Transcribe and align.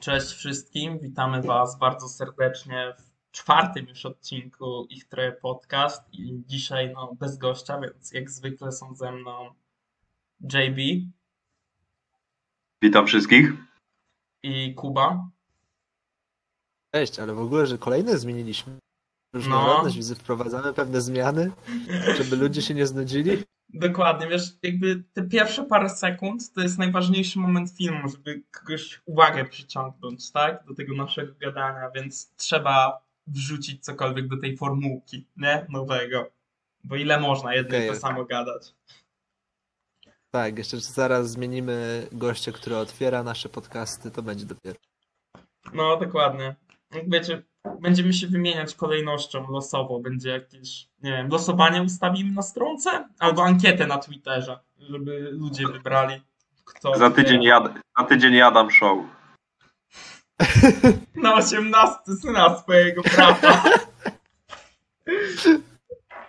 Cześć 0.00 0.26
wszystkim, 0.26 0.98
witamy 0.98 1.42
Was 1.42 1.78
bardzo 1.78 2.08
serdecznie 2.08 2.94
w 2.98 3.30
czwartym 3.30 3.88
już 3.88 4.06
odcinku 4.06 4.86
Ich 4.90 5.08
Troje 5.08 5.32
Podcast 5.32 6.02
i 6.12 6.42
dzisiaj 6.46 6.92
no, 6.94 7.14
bez 7.14 7.38
gościa, 7.38 7.80
więc 7.80 8.12
jak 8.12 8.30
zwykle 8.30 8.72
są 8.72 8.94
ze 8.94 9.12
mną 9.12 9.50
JB 10.40 11.10
Witam 12.82 13.06
wszystkich. 13.06 13.52
i 14.42 14.74
Kuba. 14.74 15.28
Cześć, 16.94 17.18
ale 17.18 17.34
w 17.34 17.40
ogóle, 17.40 17.66
że 17.66 17.78
kolejne 17.78 18.18
zmieniliśmy. 18.18 18.72
No. 18.72 18.80
Różnorodność, 19.32 19.96
widzę, 19.96 20.14
wprowadzamy 20.14 20.74
pewne 20.74 21.00
zmiany, 21.00 21.52
żeby 22.16 22.36
ludzie 22.36 22.62
się 22.62 22.74
nie 22.74 22.86
znudzili. 22.86 23.44
Dokładnie, 23.74 24.26
wiesz, 24.26 24.56
jakby 24.62 25.02
te 25.12 25.22
pierwsze 25.22 25.64
parę 25.64 25.90
sekund 25.90 26.52
to 26.52 26.60
jest 26.60 26.78
najważniejszy 26.78 27.38
moment 27.38 27.70
filmu, 27.70 28.08
żeby 28.08 28.42
kogoś 28.50 29.00
uwagę 29.04 29.44
przyciągnąć, 29.44 30.30
tak, 30.30 30.64
do 30.64 30.74
tego 30.74 30.96
naszego 30.96 31.32
gadania, 31.40 31.90
więc 31.94 32.34
trzeba 32.36 33.02
wrzucić 33.26 33.84
cokolwiek 33.84 34.28
do 34.28 34.36
tej 34.36 34.56
formułki, 34.56 35.26
nie, 35.36 35.66
nowego, 35.68 36.30
bo 36.84 36.96
ile 36.96 37.20
można 37.20 37.54
jedno 37.54 37.76
Okej. 37.76 37.88
to 37.88 37.96
samo 37.96 38.24
gadać. 38.24 38.74
Tak, 40.30 40.58
jeszcze 40.58 40.80
zaraz 40.80 41.30
zmienimy 41.30 42.06
gościa, 42.12 42.52
który 42.52 42.76
otwiera 42.76 43.22
nasze 43.22 43.48
podcasty, 43.48 44.10
to 44.10 44.22
będzie 44.22 44.46
dopiero. 44.46 44.78
No, 45.74 45.96
dokładnie. 45.96 46.56
Jak 46.94 47.10
wiecie, 47.10 47.42
będziemy 47.80 48.12
się 48.12 48.26
wymieniać 48.26 48.74
kolejnością 48.74 49.50
losowo. 49.50 50.00
Będzie 50.00 50.30
jakieś, 50.30 50.88
nie 51.02 51.10
wiem, 51.12 51.28
losowanie 51.28 51.82
ustawimy 51.82 52.32
na 52.32 52.42
stronce? 52.42 53.08
Albo 53.18 53.44
ankietę 53.44 53.86
na 53.86 53.98
Twitterze, 53.98 54.58
żeby 54.78 55.28
ludzie 55.32 55.66
wybrali, 55.66 56.22
kto... 56.64 56.96
Za 56.98 57.10
tydzień, 57.10 57.42
jad, 57.42 57.72
za 57.98 58.04
tydzień 58.04 58.34
jadam 58.34 58.70
show. 58.70 58.98
Na 61.22 61.34
18 61.34 61.96
syna 62.22 62.58
swojego 62.58 63.02
brata. 63.02 63.62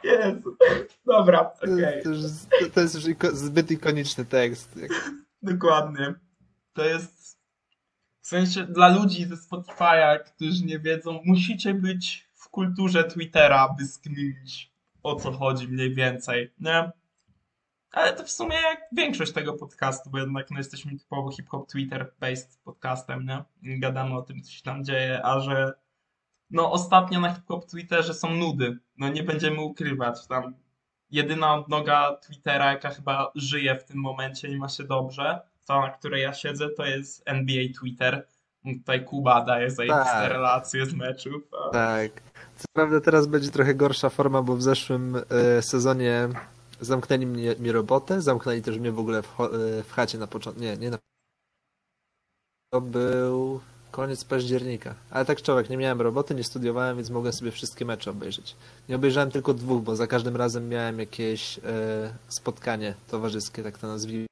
Jezu. 0.03 0.57
Dobra, 1.05 1.43
To, 1.45 1.73
okej. 1.73 2.03
to, 2.03 2.09
już, 2.09 2.19
to 2.73 2.81
jest 2.81 2.95
już 2.95 3.03
iko- 3.05 3.31
zbyt 3.35 3.71
ikoniczny 3.71 4.25
tekst. 4.25 4.79
Dokładnie. 5.41 6.13
To 6.73 6.85
jest 6.85 7.18
sensie 8.29 8.63
dla 8.63 8.87
ludzi 8.87 9.25
ze 9.25 9.35
Spotify'a, 9.35 10.19
którzy 10.19 10.65
nie 10.65 10.79
wiedzą, 10.79 11.21
musicie 11.25 11.73
być 11.73 12.29
w 12.35 12.49
kulturze 12.49 13.03
Twittera, 13.03 13.75
by 13.77 13.85
skminić 13.85 14.71
o 15.03 15.15
co 15.15 15.31
chodzi 15.31 15.67
mniej 15.67 15.95
więcej, 15.95 16.53
nie? 16.59 16.91
Ale 17.91 18.13
to 18.13 18.23
w 18.23 18.31
sumie 18.31 18.55
jak 18.55 18.81
większość 18.91 19.31
tego 19.31 19.53
podcastu, 19.53 20.09
bo 20.09 20.19
jednak 20.19 20.51
no, 20.51 20.57
jesteśmy 20.57 20.99
typowo 20.99 21.31
hip-hop 21.31 21.71
Twitter-based 21.71 22.59
podcastem, 22.63 23.25
nie? 23.25 23.43
I 23.61 23.79
Gadamy 23.79 24.15
o 24.15 24.21
tym, 24.21 24.41
co 24.41 24.51
się 24.51 24.63
tam 24.63 24.83
dzieje, 24.83 25.25
a 25.25 25.39
że 25.39 25.73
no 26.49 26.71
ostatnio 26.71 27.19
na 27.19 27.33
hip-hop 27.33 27.65
Twitterze 27.65 28.13
są 28.13 28.33
nudy. 28.33 28.79
No 28.97 29.09
nie 29.09 29.23
będziemy 29.23 29.61
ukrywać, 29.61 30.27
tam 30.27 30.53
jedyna 31.11 31.53
odnoga 31.53 32.15
Twittera, 32.15 32.71
jaka 32.71 32.89
chyba 32.89 33.31
żyje 33.35 33.75
w 33.75 33.83
tym 33.83 33.97
momencie 33.97 34.47
i 34.47 34.57
ma 34.57 34.69
się 34.69 34.83
dobrze, 34.83 35.39
ta, 35.69 35.81
na 35.81 35.89
której 35.89 36.21
ja 36.21 36.33
siedzę, 36.33 36.69
to 36.69 36.85
jest 36.85 37.23
NBA 37.25 37.63
Twitter. 37.79 38.27
Tutaj 38.63 39.05
Kuba 39.05 39.45
daje 39.45 39.71
zajebiste 39.71 40.03
Tak. 40.03 40.31
relacje 40.31 40.85
z 40.85 40.93
meczów. 40.93 41.43
A... 41.53 41.69
Tak. 41.69 42.11
Co 42.57 42.65
prawda 42.73 43.01
teraz 43.01 43.27
będzie 43.27 43.49
trochę 43.51 43.75
gorsza 43.75 44.09
forma, 44.09 44.41
bo 44.41 44.55
w 44.55 44.63
zeszłym 44.63 45.15
e, 45.15 45.61
sezonie 45.61 46.29
zamknęli 46.79 47.25
mnie, 47.25 47.55
mi 47.59 47.71
robotę, 47.71 48.21
zamknęli 48.21 48.61
też 48.61 48.77
mnie 48.77 48.91
w 48.91 48.99
ogóle 48.99 49.21
w, 49.21 49.41
e, 49.41 49.83
w 49.83 49.91
chacie 49.91 50.17
na 50.17 50.27
początku. 50.27 50.61
Nie, 50.61 50.77
nie 50.77 50.89
na. 50.89 50.97
To 52.73 52.81
był 52.81 53.61
koniec 53.91 54.23
października. 54.23 54.95
Ale 55.11 55.25
tak 55.25 55.41
człowiek, 55.41 55.69
nie 55.69 55.77
miałem 55.77 56.01
roboty, 56.01 56.35
nie 56.35 56.43
studiowałem, 56.43 56.97
więc 56.97 57.09
mogłem 57.09 57.33
sobie 57.33 57.51
wszystkie 57.51 57.85
mecze 57.85 58.11
obejrzeć. 58.11 58.55
Nie 58.89 58.95
obejrzałem 58.95 59.31
tylko 59.31 59.53
dwóch, 59.53 59.83
bo 59.83 59.95
za 59.95 60.07
każdym 60.07 60.35
razem 60.35 60.69
miałem 60.69 60.99
jakieś 60.99 61.57
e, 61.57 61.61
spotkanie 62.27 62.93
towarzyskie, 63.07 63.63
tak 63.63 63.77
to 63.77 63.87
nazwijmy. 63.87 64.28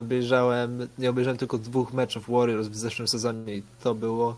Obejrzałem, 0.00 0.88
nie 0.98 1.10
obejrzałem 1.10 1.38
tylko 1.38 1.58
dwóch 1.58 1.92
meczów 1.92 2.30
Warriors 2.30 2.68
w 2.68 2.76
zeszłym 2.76 3.08
sezonie 3.08 3.56
i 3.56 3.62
to 3.82 3.94
było 3.94 4.36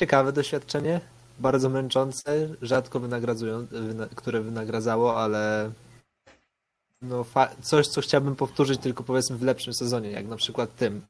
ciekawe 0.00 0.32
doświadczenie, 0.32 1.00
bardzo 1.38 1.68
męczące, 1.68 2.48
rzadko 2.62 3.00
wyna, 3.00 3.18
które 4.16 4.40
wynagradzało, 4.40 5.22
ale 5.22 5.72
no 7.02 7.24
coś, 7.62 7.88
co 7.88 8.00
chciałbym 8.00 8.36
powtórzyć 8.36 8.80
tylko 8.80 9.04
powiedzmy 9.04 9.36
w 9.36 9.42
lepszym 9.42 9.74
sezonie, 9.74 10.10
jak 10.10 10.26
na 10.26 10.36
przykład 10.36 10.76
tym. 10.76 11.06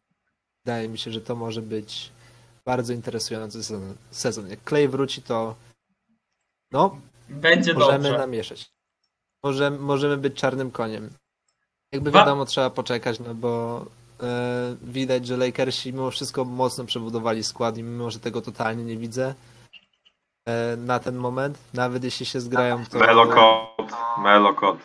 Wydaje 0.65 0.89
mi 0.89 0.99
się, 0.99 1.11
że 1.11 1.21
to 1.21 1.37
może 1.37 1.63
być 1.63 2.13
bardzo 2.65 2.93
interesujący 2.93 3.65
sezon. 3.65 3.95
sezon. 4.11 4.49
Jak 4.49 4.69
Clay 4.69 4.89
wróci, 4.89 5.23
to 5.23 5.55
no, 6.73 7.01
Będzie 7.29 7.75
możemy 7.75 8.03
dobrze. 8.05 8.19
namieszać. 8.19 8.71
Może, 9.43 9.71
możemy 9.71 10.17
być 10.17 10.35
czarnym 10.35 10.71
koniem. 10.71 11.11
Jakby 11.93 12.11
wiadomo, 12.11 12.45
trzeba 12.45 12.71
poczekać, 12.71 13.21
no 13.21 13.35
bo 13.35 13.85
e, 14.23 14.77
widać, 14.83 15.27
że 15.27 15.37
Lakersi 15.37 15.93
mimo 15.93 16.11
wszystko 16.11 16.45
mocno 16.45 16.85
przebudowali 16.85 17.45
skład 17.45 17.79
i 17.79 17.83
mimo, 17.83 18.11
że 18.11 18.21
tego 18.21 18.41
totalnie 18.41 18.85
nie 18.85 18.97
widzę 18.97 19.35
e, 20.49 20.77
na 20.77 20.99
ten 20.99 21.17
moment, 21.17 21.59
nawet 21.75 22.05
jeśli 22.05 22.27
się 22.27 22.41
zgrają, 22.41 22.85
to... 22.87 22.99
Melokot, 22.99 23.93
Melokot. 24.23 24.79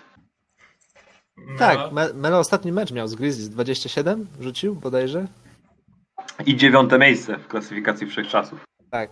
Tak, 1.59 1.91
Me- 1.91 2.14
Melo 2.14 2.40
ostatni 2.40 2.72
mecz 2.72 2.91
miał 2.91 3.08
z 3.08 3.16
Grizzlies, 3.16 3.50
27 3.50 4.28
rzucił 4.40 4.75
bodajże? 4.75 5.28
I 6.46 6.56
dziewiąte 6.58 7.00
miejsce 7.00 7.38
w 7.38 7.47
klasyfikacji 7.47 8.08
wszechczasów. 8.08 8.59
Tak, 8.90 9.09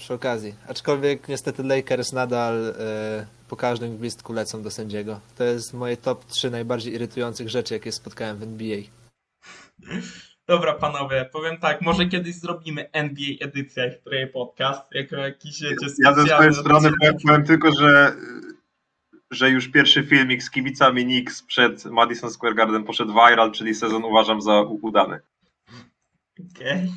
przy 0.00 0.14
okazji. 0.14 0.54
Aczkolwiek 0.68 1.28
niestety 1.28 1.62
Lakers 1.62 2.12
nadal 2.12 2.74
e, 2.78 3.26
po 3.48 3.56
każdym 3.56 3.96
gwizdku 3.96 4.32
lecą 4.32 4.62
do 4.62 4.70
sędziego. 4.70 5.20
To 5.36 5.44
jest 5.44 5.74
moje 5.74 5.96
top 5.96 6.24
3 6.24 6.50
najbardziej 6.50 6.94
irytujących 6.94 7.48
rzeczy, 7.48 7.74
jakie 7.74 7.92
spotkałem 7.92 8.38
w 8.38 8.42
NBA. 8.42 8.78
Dobra, 10.48 10.72
panowie, 10.72 11.28
powiem 11.32 11.58
tak, 11.58 11.82
może 11.82 12.06
kiedyś 12.06 12.34
zrobimy 12.34 12.90
NBA 12.92 13.28
edycję, 13.40 13.90
której 13.90 14.26
podcast, 14.26 14.82
jako 14.92 15.16
jakiś, 15.16 15.62
wiecie, 15.62 15.94
Ja 16.04 16.14
ze 16.14 16.26
swojej 16.26 16.54
strony 16.54 16.90
powiem, 17.00 17.14
powiem 17.26 17.44
tylko, 17.44 17.72
że, 17.72 18.12
że 19.30 19.50
już 19.50 19.68
pierwszy 19.68 20.04
filmik 20.04 20.42
z 20.42 20.50
kibicami 20.50 21.04
Knicks 21.04 21.42
przed 21.42 21.84
Madison 21.84 22.30
Square 22.30 22.54
Garden 22.54 22.84
poszedł 22.84 23.12
viral, 23.12 23.52
czyli 23.52 23.74
sezon 23.74 24.04
uważam 24.04 24.42
za 24.42 24.60
udany. 24.60 25.20
Okej. 26.56 26.90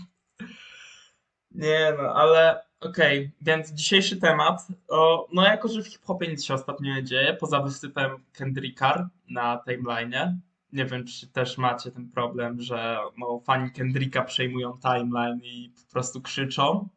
Nie 1.54 1.94
no, 1.98 2.16
ale 2.16 2.64
okej, 2.86 3.32
więc 3.42 3.72
dzisiejszy 3.72 4.18
temat, 4.18 4.68
o, 4.90 5.28
no 5.34 5.44
jako, 5.44 5.68
że 5.68 5.84
w 5.84 5.88
hip-hopie 5.88 6.28
nic 6.28 6.46
się 6.46 6.54
ostatnio 6.54 6.96
nie 6.96 7.04
dzieje, 7.04 7.34
poza 7.34 7.62
wysypem 7.62 8.12
Kendricka 8.34 9.10
na 9.30 9.64
timeline'ie, 9.68 10.38
nie 10.74 10.86
wiem, 10.86 11.06
czy 11.06 11.28
też 11.28 11.58
macie 11.58 11.92
ten 11.92 12.10
problem, 12.10 12.62
że 12.62 12.98
no, 13.18 13.40
fani 13.40 13.72
Kendricka 13.72 14.24
przejmują 14.24 14.78
timeline 14.82 15.40
i 15.44 15.74
po 15.88 15.92
prostu 15.92 16.22
krzyczą, 16.22 16.88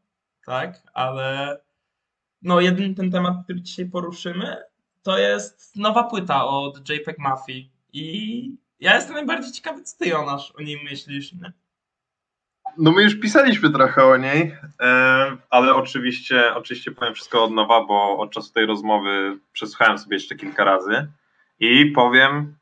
tak, 0.46 0.82
ale 0.94 1.58
no 2.42 2.60
jeden 2.60 2.94
ten 2.94 3.10
temat, 3.10 3.44
który 3.44 3.60
dzisiaj 3.60 3.86
poruszymy, 3.86 4.56
to 5.02 5.18
jest 5.18 5.76
nowa 5.76 6.04
płyta 6.04 6.46
od 6.46 6.88
JPEG 6.88 7.18
Mafii 7.18 7.70
i 7.92 8.56
ja 8.80 8.94
jestem 8.94 9.14
najbardziej 9.14 9.52
ciekawy, 9.52 9.82
co 9.82 9.98
ty, 9.98 10.08
Jonasz, 10.08 10.52
o 10.58 10.62
niej 10.62 10.84
myślisz, 10.84 11.32
nie? 11.32 11.52
No 12.78 12.92
my 12.92 13.02
już 13.02 13.20
pisaliśmy 13.20 13.70
trochę 13.70 14.04
o 14.04 14.16
niej, 14.16 14.56
e, 14.80 15.36
ale 15.50 15.74
oczywiście, 15.74 16.54
oczywiście 16.54 16.90
powiem 16.90 17.14
wszystko 17.14 17.44
od 17.44 17.52
nowa, 17.52 17.84
bo 17.84 18.18
od 18.18 18.30
czasu 18.32 18.52
tej 18.52 18.66
rozmowy 18.66 19.38
przesłuchałem 19.52 19.98
sobie 19.98 20.16
jeszcze 20.16 20.36
kilka 20.36 20.64
razy 20.64 21.06
i 21.60 21.86
powiem, 21.86 22.56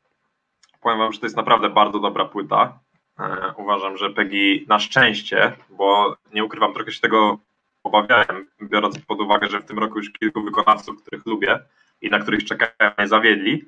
powiem 0.81 0.99
wam, 0.99 1.13
że 1.13 1.19
to 1.19 1.25
jest 1.25 1.35
naprawdę 1.35 1.69
bardzo 1.69 1.99
dobra 1.99 2.25
płyta. 2.25 2.79
E, 3.19 3.53
Uważam, 3.57 3.97
że 3.97 4.09
Peggy 4.09 4.65
na 4.67 4.79
szczęście, 4.79 5.53
bo 5.69 6.15
nie 6.33 6.43
ukrywam, 6.43 6.73
trochę 6.73 6.91
się 6.91 7.01
tego 7.01 7.39
obawiałem, 7.83 8.47
biorąc 8.61 8.99
pod 8.99 9.21
uwagę, 9.21 9.47
że 9.47 9.59
w 9.59 9.65
tym 9.65 9.79
roku 9.79 9.97
już 9.97 10.11
kilku 10.11 10.43
wykonawców, 10.43 11.01
których 11.01 11.25
lubię 11.25 11.59
i 12.01 12.09
na 12.09 12.19
których 12.19 12.45
czekałem, 12.45 12.93
nie 12.99 13.07
zawiedli. 13.07 13.65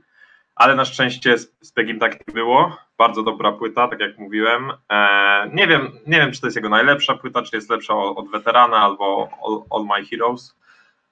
Ale 0.58 0.76
na 0.76 0.86
szczęście 0.86 1.38
z, 1.38 1.56
z 1.62 1.72
Pegim 1.72 2.00
tak 2.00 2.28
nie 2.28 2.34
było. 2.34 2.78
Bardzo 2.98 3.24
dobra 3.24 3.52
płyta, 3.52 3.88
tak 3.88 4.00
jak 4.00 4.18
mówiłem. 4.18 4.72
E, 4.90 5.50
nie, 5.54 5.68
wiem, 5.68 5.92
nie 6.08 6.18
wiem, 6.18 6.32
czy 6.32 6.42
to 6.42 6.48
jest 6.48 6.56
jego 6.56 6.70
najlepsza 6.70 7.18
płyta, 7.18 7.42
czy 7.42 7.56
jest 7.56 7.70
lepsza 7.70 7.96
od, 7.96 8.18
od 8.18 8.32
Weterana 8.32 8.78
albo 8.78 9.30
All, 9.46 9.62
All 9.70 9.86
My 9.86 10.06
Heroes. 10.06 10.56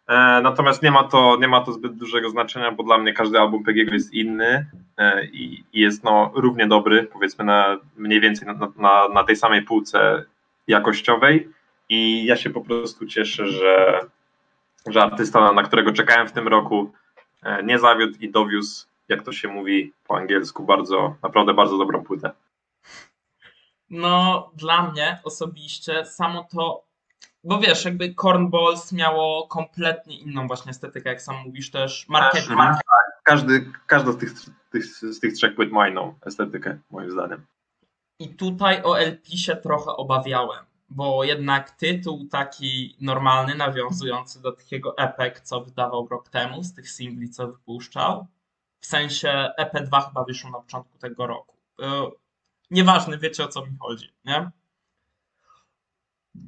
E, 0.08 0.42
natomiast 0.44 0.84
nie 0.84 0.92
ma, 0.92 1.04
to, 1.04 1.38
nie 1.42 1.48
ma 1.48 1.62
to 1.62 1.72
zbyt 1.72 1.98
dużego 1.98 2.30
znaczenia, 2.30 2.72
bo 2.72 2.84
dla 2.84 2.98
mnie 2.98 3.14
każdy 3.14 3.40
album 3.40 3.64
Pegiego 3.64 3.94
jest 3.94 4.14
inny 4.14 4.66
e, 4.98 5.26
i, 5.26 5.64
i 5.74 5.80
jest 5.80 6.04
no, 6.04 6.32
równie 6.36 6.68
dobry, 6.68 7.04
powiedzmy 7.04 7.46
na, 7.46 7.78
mniej 7.98 8.22
więcej 8.22 8.48
na, 8.48 8.72
na, 8.76 9.08
na 9.08 9.24
tej 9.24 9.36
samej 9.36 9.62
półce 9.62 10.26
jakościowej. 10.68 11.50
I 11.90 12.26
ja 12.26 12.36
się 12.36 12.50
po 12.50 12.62
prostu 12.62 13.06
cieszę, 13.06 13.48
że, 13.48 14.00
że 14.88 15.04
artysta, 15.04 15.52
na 15.52 15.64
którego 15.64 15.92
czekałem 15.92 16.28
w 16.28 16.32
tym 16.32 16.48
roku, 16.48 16.94
e, 17.44 17.64
nie 17.64 17.80
zawiódł 17.80 18.18
i 18.20 18.30
dowiózł 18.30 18.88
jak 19.10 19.24
to 19.24 19.32
się 19.32 19.48
mówi 19.48 19.94
po 20.08 20.18
angielsku, 20.18 20.64
bardzo, 20.64 21.16
naprawdę 21.24 21.54
bardzo 21.54 21.78
dobrą 21.78 22.04
płytę. 22.04 22.32
No, 23.90 24.52
dla 24.56 24.92
mnie 24.92 25.20
osobiście 25.24 26.06
samo 26.06 26.48
to, 26.52 26.84
bo 27.44 27.60
wiesz, 27.60 27.86
jakby 27.86 28.14
Cornballs 28.14 28.92
miało 28.92 29.48
kompletnie 29.48 30.20
inną 30.20 30.48
właśnie 30.48 30.70
estetykę, 30.70 31.10
jak 31.10 31.22
sam 31.22 31.36
mówisz, 31.46 31.72
też 31.72 32.10
marketing. 32.10 32.52
Mhm. 32.52 32.76
Każdy, 33.24 33.72
każda 33.88 34.12
z 34.12 34.18
tych, 34.18 34.32
tych, 34.72 34.86
z 34.86 35.20
tych 35.20 35.34
trzech 35.34 35.56
płyt 35.56 35.72
ma 35.72 35.90
inną 35.90 36.14
estetykę, 36.26 36.80
moim 36.92 37.12
zdaniem. 37.12 37.46
I 38.20 38.30
tutaj 38.30 38.84
o 38.84 39.00
LP 39.00 39.38
się 39.38 39.56
trochę 39.56 39.92
obawiałem, 39.92 40.66
bo 40.90 41.24
jednak 41.24 41.72
tytuł 41.72 42.28
taki 42.28 42.98
normalny, 43.02 43.56
nawiązujący 43.56 44.42
do 44.42 44.52
takiego 44.52 44.98
EP, 44.98 45.40
co 45.44 45.62
wydawał 45.62 46.08
rok 46.08 46.30
temu, 46.30 46.64
z 46.64 46.74
tych 46.74 46.90
singli, 46.90 47.30
co 47.30 47.48
wypuszczał. 47.48 48.28
W 48.86 48.88
sensie 48.88 49.50
EP2 49.60 50.08
chyba 50.08 50.24
wyszło 50.24 50.50
na 50.50 50.60
początku 50.60 50.98
tego 50.98 51.28
roku. 51.28 51.58
E, 51.82 52.10
Nieważne, 52.72 53.18
wiecie 53.18 53.44
o 53.44 53.48
co 53.48 53.66
mi 53.66 53.78
chodzi, 53.80 54.14
nie? 54.26 54.52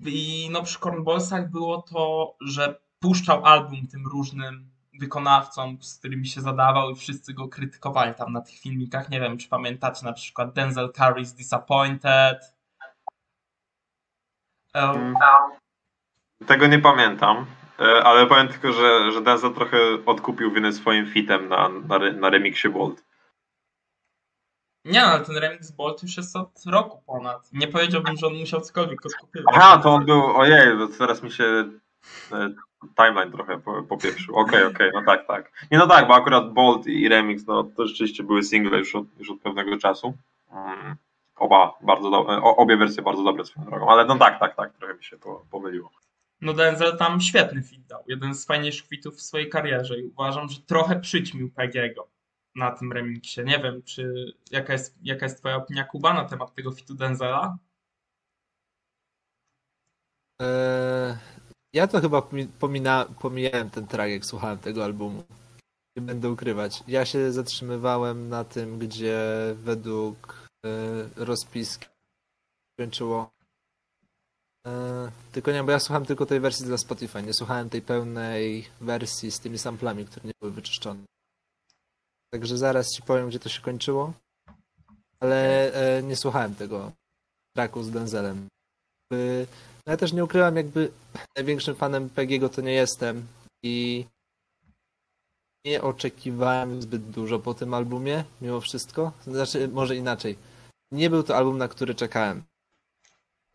I 0.06 0.50
no 0.52 0.64
przy 0.64 0.80
Cornballsach 0.80 1.52
było 1.52 1.82
to, 1.82 2.36
że 2.42 2.80
puszczał 3.00 3.46
album 3.46 3.88
tym 3.88 4.08
różnym 4.08 4.72
wykonawcom, 5.00 5.78
z 5.84 6.00
którymi 6.00 6.28
się 6.28 6.42
zadawał 6.42 6.90
i 6.90 6.96
wszyscy 6.96 7.34
go 7.34 7.48
krytykowali 7.48 8.14
tam 8.14 8.34
na 8.34 8.42
tych 8.42 8.60
filmikach. 8.60 9.10
Nie 9.10 9.20
wiem, 9.20 9.38
czy 9.38 9.50
pamiętacie 9.50 10.06
na 10.06 10.14
przykład 10.14 10.54
Denzel 10.54 10.92
Curry's 10.92 11.38
Disappointed. 11.38 12.56
Um, 14.76 15.16
Tego 16.48 16.68
nie 16.68 16.80
pamiętam, 16.80 17.46
ale 17.80 18.28
powiem 18.28 18.48
tylko, 18.48 18.74
że, 18.74 19.12
że 19.12 19.22
Denzel 19.22 19.54
trochę 19.54 19.78
odkupił 20.06 20.52
winę 20.52 20.74
swoim 20.74 21.06
fitem 21.08 21.48
na, 21.50 21.70
na, 21.70 22.00
na 22.12 22.30
remixie 22.30 22.70
Bolt. 22.70 23.04
nie, 24.86 25.04
ale 25.04 25.26
ten 25.26 25.38
remix 25.38 25.72
Bolt 25.72 26.04
już 26.04 26.18
jest 26.18 26.36
od 26.36 26.50
roku 26.66 27.02
ponad. 27.06 27.50
Nie 27.54 27.68
powiedziałbym, 27.68 28.18
że 28.18 28.28
on 28.28 28.34
musiał 28.34 28.62
cokolwiek 28.62 29.06
odkupywać. 29.06 29.56
Aha, 29.58 29.78
to 29.84 29.90
on 29.94 30.06
był, 30.06 30.38
ojej, 30.38 30.78
bo 30.78 30.88
teraz 30.88 31.24
mi 31.24 31.32
się 31.32 31.44
e, 32.32 32.50
timeline 32.96 33.32
trochę 33.32 33.60
po- 33.60 33.84
popieprzył. 33.84 34.36
Okej, 34.36 34.64
okej, 34.76 34.92
no 34.94 35.02
tak, 35.06 35.28
tak. 35.28 35.52
Nie, 35.72 35.78
no 35.78 35.88
tak, 35.88 36.08
bo 36.08 36.16
akurat 36.16 36.54
Bolt 36.54 36.88
i 36.88 37.10
Remix, 37.10 37.48
no 37.48 37.64
to 37.64 37.88
rzeczywiście 37.88 38.24
były 38.24 38.44
single 38.44 38.78
już 38.80 38.96
od, 38.96 39.06
już 39.20 39.30
od 39.32 39.40
pewnego 39.42 39.78
czasu. 39.78 40.14
Mm, 40.52 40.96
Oba 41.40 41.74
bardzo 41.82 42.10
dobre, 42.10 42.42
obie 42.42 42.78
wersje 42.78 43.04
bardzo 43.04 43.24
dobre 43.24 43.46
swoją 43.46 43.66
drogą, 43.66 43.90
ale 43.90 44.06
no 44.06 44.16
tak, 44.18 44.40
tak, 44.40 44.56
tak, 44.56 44.74
trochę 44.74 44.94
mi 44.94 45.04
się 45.04 45.18
to 45.18 45.42
pomyliło. 45.52 45.90
No 46.42 46.54
Denzel 46.54 46.98
tam 46.98 47.22
świetny 47.22 47.64
fit 47.64 47.86
dał. 47.88 48.04
Jeden 48.08 48.36
z 48.36 48.46
fajniejszych 48.46 48.88
fitów 48.88 49.16
w 49.16 49.22
swojej 49.22 49.50
karierze 49.50 50.00
i 50.00 50.04
uważam, 50.04 50.50
że 50.50 50.62
trochę 50.62 51.00
przyćmił 51.00 51.52
Pegiego 51.52 52.08
na 52.56 52.72
tym 52.72 52.94
remiksie. 52.94 53.44
Nie 53.44 53.60
wiem, 53.60 53.84
czy 53.84 54.34
jaka 54.52 54.74
jest, 54.74 54.96
jaka 55.04 55.26
jest 55.26 55.38
twoja 55.40 55.56
opinia 55.56 55.84
Kuba 55.84 56.14
na 56.14 56.26
temat 56.26 56.56
tego 56.56 56.72
fitu 56.72 56.96
Denzela? 56.96 57.58
Eee, 60.42 61.18
ja 61.74 61.88
to 61.88 62.02
chyba 62.02 62.20
pomi- 62.22 62.48
pomina, 62.60 63.06
pomijałem 63.20 63.70
ten 63.70 63.88
track, 63.88 64.12
jak 64.12 64.26
słuchałem 64.26 64.58
tego 64.58 64.84
albumu. 64.84 65.24
Nie 65.98 66.02
będę 66.02 66.30
ukrywać. 66.30 66.84
Ja 66.88 67.06
się 67.06 67.32
zatrzymywałem 67.32 68.30
na 68.30 68.44
tym, 68.44 68.80
gdzie 68.80 69.20
według 69.56 70.48
e, 70.66 70.70
rozpiski 71.16 71.86
kończyło. 72.80 73.37
E, 74.68 75.12
tylko 75.32 75.52
nie, 75.52 75.64
bo 75.64 75.72
ja 75.72 75.80
słuchałem 75.80 76.06
tylko 76.06 76.26
tej 76.26 76.40
wersji 76.40 76.66
dla 76.66 76.78
Spotify. 76.78 77.24
Nie 77.24 77.34
słuchałem 77.34 77.70
tej 77.70 77.82
pełnej 77.82 78.68
wersji 78.82 79.32
z 79.32 79.40
tymi 79.40 79.58
samplami, 79.58 80.06
które 80.06 80.26
nie 80.28 80.34
były 80.42 80.52
wyczyszczone. 80.52 81.00
Także 82.34 82.58
zaraz 82.58 82.92
ci 82.92 83.02
powiem, 83.02 83.30
gdzie 83.30 83.40
to 83.40 83.50
się 83.50 83.62
kończyło. 83.62 84.14
Ale 85.20 85.74
e, 85.74 86.04
nie 86.04 86.16
słuchałem 86.16 86.56
tego 86.56 86.92
tracku 87.56 87.84
z 87.84 87.92
Denzelem. 87.92 88.48
By- 89.12 89.48
no 89.86 89.92
ja 89.92 89.98
też 89.98 90.14
nie 90.14 90.24
ukrywam, 90.24 90.56
jakby 90.56 90.92
największym 91.38 91.76
fanem 91.76 92.10
Pegiego 92.10 92.50
to 92.50 92.62
nie 92.62 92.74
jestem 92.74 93.28
i 93.64 94.06
nie 95.66 95.82
oczekiwałem 95.82 96.82
zbyt 96.82 97.10
dużo 97.10 97.40
po 97.40 97.54
tym 97.54 97.74
albumie, 97.74 98.24
mimo 98.42 98.62
wszystko. 98.62 99.12
Znaczy, 99.28 99.68
może 99.68 99.96
inaczej. 99.96 100.38
Nie 100.92 101.10
był 101.10 101.24
to 101.24 101.36
album, 101.36 101.58
na 101.58 101.68
który 101.68 101.96
czekałem. 101.96 102.44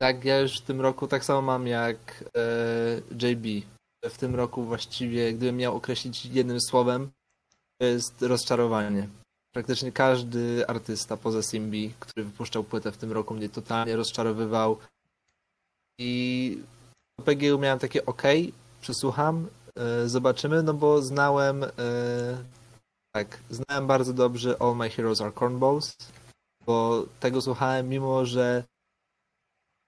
Tak, 0.03 0.25
ja 0.25 0.41
już 0.41 0.59
w 0.59 0.65
tym 0.65 0.81
roku 0.81 1.07
tak 1.07 1.25
samo 1.25 1.43
mam 1.43 1.67
jak 1.67 2.25
e, 2.37 3.31
JB. 3.31 3.67
W 4.05 4.19
tym 4.19 4.35
roku 4.35 4.63
właściwie, 4.65 5.35
gdybym 5.35 5.57
miał 5.57 5.77
określić 5.77 6.27
jednym 6.27 6.61
słowem, 6.61 7.11
to 7.81 7.87
jest 7.87 8.23
rozczarowanie. 8.23 9.09
Praktycznie 9.55 9.93
każdy 9.93 10.67
artysta 10.69 11.17
poza 11.17 11.43
Simbi, 11.43 11.95
który 12.01 12.25
wypuszczał 12.25 12.65
płytę 12.65 12.93
w 12.93 12.97
tym 12.97 13.13
roku, 13.13 13.35
mnie 13.35 13.49
totalnie 13.49 13.97
rozczarowywał. 13.97 14.79
I 15.99 16.59
do 17.19 17.25
PGU 17.25 17.59
miałem 17.59 17.79
takie 17.79 18.07
ok, 18.07 18.23
przesłucham, 18.81 19.49
e, 19.79 20.09
zobaczymy, 20.09 20.63
no 20.63 20.75
bo 20.75 21.03
znałem 21.03 21.65
e, 21.65 21.69
tak, 23.15 23.41
znałem 23.51 23.87
bardzo 23.87 24.13
dobrze 24.13 24.57
All 24.63 24.77
My 24.77 24.91
Heroes 24.91 25.21
Are 25.21 25.33
Cornballs, 25.33 25.97
bo 26.67 27.07
tego 27.21 27.41
słuchałem, 27.41 27.89
mimo 27.89 28.27
że 28.27 28.65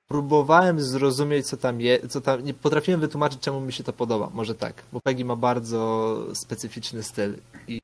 próbowałem 0.09 0.81
zrozumieć, 0.81 1.47
co 1.47 1.57
tam 1.57 1.81
jest, 1.81 2.09
co 2.09 2.21
tam, 2.21 2.45
nie 2.45 2.55
potrafiłem 2.55 3.01
wytłumaczyć, 3.01 3.41
czemu 3.41 3.61
mi 3.61 3.73
się 3.73 3.85
to 3.85 3.93
podoba, 3.93 4.31
może 4.35 4.55
tak, 4.55 4.83
bo 4.93 5.01
Peggy 5.01 5.25
ma 5.25 5.37
bardzo 5.37 6.19
specyficzny 6.35 7.03
styl. 7.03 7.37
I, 7.69 7.81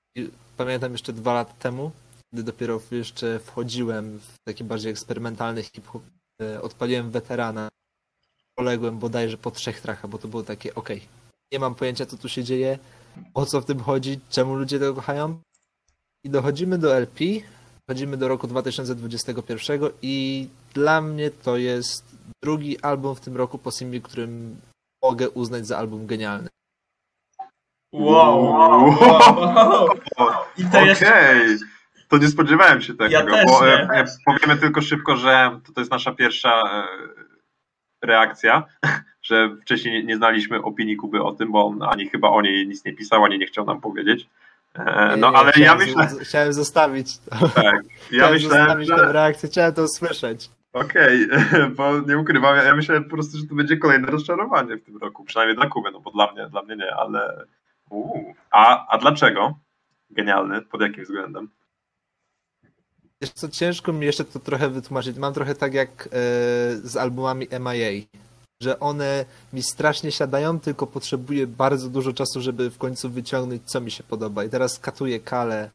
pamiętam 0.56 0.92
jeszcze 0.92 1.12
dwa 1.12 1.34
lata 1.34 1.52
temu, 1.58 1.90
gdy 2.32 2.42
dopiero 2.42 2.80
jeszcze 2.90 3.38
wchodziłem 3.38 4.18
w 4.18 4.34
taki 4.44 4.64
bardziej 4.64 4.90
eksperymentalny 4.90 5.62
hip-hop, 5.62 6.02
e, 6.42 6.62
odpaliłem 6.62 7.10
weterana, 7.10 7.68
poległem 8.54 8.98
bodajże 8.98 9.36
po 9.36 9.50
trzech 9.50 9.80
trachach, 9.80 10.10
bo 10.10 10.18
to 10.18 10.28
było 10.28 10.42
takie, 10.42 10.74
okej, 10.74 11.02
nie 11.52 11.58
mam 11.58 11.74
pojęcia, 11.74 12.06
co 12.06 12.16
tu 12.16 12.28
się 12.28 12.44
dzieje, 12.44 12.78
o 13.34 13.46
co 13.46 13.60
w 13.60 13.64
tym 13.64 13.80
chodzi, 13.80 14.20
czemu 14.30 14.54
ludzie 14.54 14.78
tego 14.78 14.94
kochają. 14.94 15.40
I 16.24 16.30
dochodzimy 16.30 16.78
do 16.78 16.96
LP, 16.96 17.24
dochodzimy 17.88 18.16
do 18.16 18.28
roku 18.28 18.46
2021 18.46 19.80
i 20.02 20.48
dla 20.74 21.00
mnie 21.00 21.30
to 21.30 21.56
jest 21.56 22.04
drugi 22.42 22.80
album 22.82 23.14
w 23.14 23.20
tym 23.20 23.36
roku 23.36 23.58
po 23.58 23.70
Simbi, 23.70 24.00
którym 24.02 24.60
mogę 25.02 25.30
uznać 25.30 25.66
za 25.66 25.78
album 25.78 26.06
genialny. 26.06 26.48
Wow, 27.92 28.44
wow, 28.44 28.94
wow. 28.98 29.88
I 30.58 30.62
to 30.64 30.68
Okej, 30.78 30.86
jeszcze... 30.88 31.44
to 32.08 32.18
nie 32.18 32.28
spodziewałem 32.28 32.82
się 32.82 32.94
tego, 32.94 33.10
Ja 33.10 33.22
też 33.26 33.44
bo 33.46 33.66
nie. 33.66 33.72
e, 33.72 33.88
e, 33.90 34.04
powiemy 34.26 34.56
tylko 34.60 34.82
szybko, 34.82 35.16
że 35.16 35.60
to, 35.66 35.72
to 35.72 35.80
jest 35.80 35.90
nasza 35.90 36.12
pierwsza 36.12 36.62
e, 36.62 36.84
reakcja, 38.04 38.62
że 39.22 39.56
wcześniej 39.62 39.94
nie, 39.94 40.04
nie 40.04 40.16
znaliśmy 40.16 40.62
opinii 40.62 40.96
Kuby 40.96 41.22
o 41.22 41.32
tym, 41.32 41.52
bo 41.52 41.66
on 41.66 41.82
ani 41.82 42.08
chyba 42.08 42.28
o 42.28 42.42
niej 42.42 42.68
nic 42.68 42.84
nie 42.84 42.92
pisał, 42.92 43.24
ani 43.24 43.38
nie 43.38 43.46
chciał 43.46 43.64
nam 43.64 43.80
powiedzieć. 43.80 44.28
E, 44.74 45.16
no 45.16 45.30
Nie, 45.30 45.36
ale 45.36 45.52
ja 45.56 45.74
myślę, 45.74 46.08
z- 46.08 46.18
chciałem 46.28 46.52
zostawić 46.52 47.18
to. 47.18 47.48
tak, 47.48 47.64
ja 47.64 47.80
chciałem 48.10 48.32
myślałem, 48.34 48.66
zostawić 48.66 48.88
tę 48.88 48.96
że 48.96 49.12
reakcję, 49.12 49.48
chciałem 49.48 49.74
to 49.74 49.82
usłyszeć. 49.82 50.50
Okej, 50.72 51.28
bo 51.76 52.00
nie 52.00 52.18
ukrywam, 52.18 52.56
ja, 52.56 52.74
myślałem 52.74 53.04
po 53.04 53.10
prostu, 53.10 53.38
że 53.38 53.46
to 53.46 53.54
będzie 53.54 53.76
kolejne 53.76 54.06
rozczarowanie 54.06 54.76
w 54.76 54.84
tym 54.84 54.96
roku, 54.96 55.24
przynajmniej 55.24 55.56
dla 55.56 55.66
Kuby, 55.66 55.90
no 55.90 56.00
bo 56.00 56.10
dla 56.10 56.32
mnie, 56.32 56.48
dla 56.48 56.62
mnie 56.62 56.76
nie, 56.76 56.94
ale 56.94 57.46
uu. 57.90 58.34
A, 58.50 58.86
a 58.86 58.98
dlaczego? 58.98 59.54
Genialny, 60.10 60.62
pod 60.62 60.80
jakim 60.80 61.04
względem? 61.04 61.48
Wiesz 63.20 63.30
co, 63.30 63.48
ciężko 63.48 63.92
mi 63.92 64.06
jeszcze 64.06 64.24
to 64.24 64.38
trochę 64.38 64.68
wytłumaczyć. 64.68 65.18
Mam 65.18 65.34
trochę 65.34 65.54
tak 65.54 65.74
jak 65.74 66.06
e, 66.06 66.08
z 66.76 66.96
albumami 66.96 67.46
MIA, 67.60 68.06
że 68.62 68.80
one 68.80 69.24
mi 69.52 69.62
strasznie 69.62 70.12
siadają, 70.12 70.60
tylko 70.60 70.86
potrzebuję 70.86 71.46
bardzo 71.46 71.88
dużo 71.88 72.12
czasu, 72.12 72.40
żeby 72.40 72.70
w 72.70 72.78
końcu 72.78 73.10
wyciągnąć, 73.10 73.62
co 73.64 73.80
mi 73.80 73.90
się 73.90 74.04
podoba. 74.04 74.44
I 74.44 74.48
teraz 74.48 74.78
katuję 74.78 75.20
Kale 75.20 75.70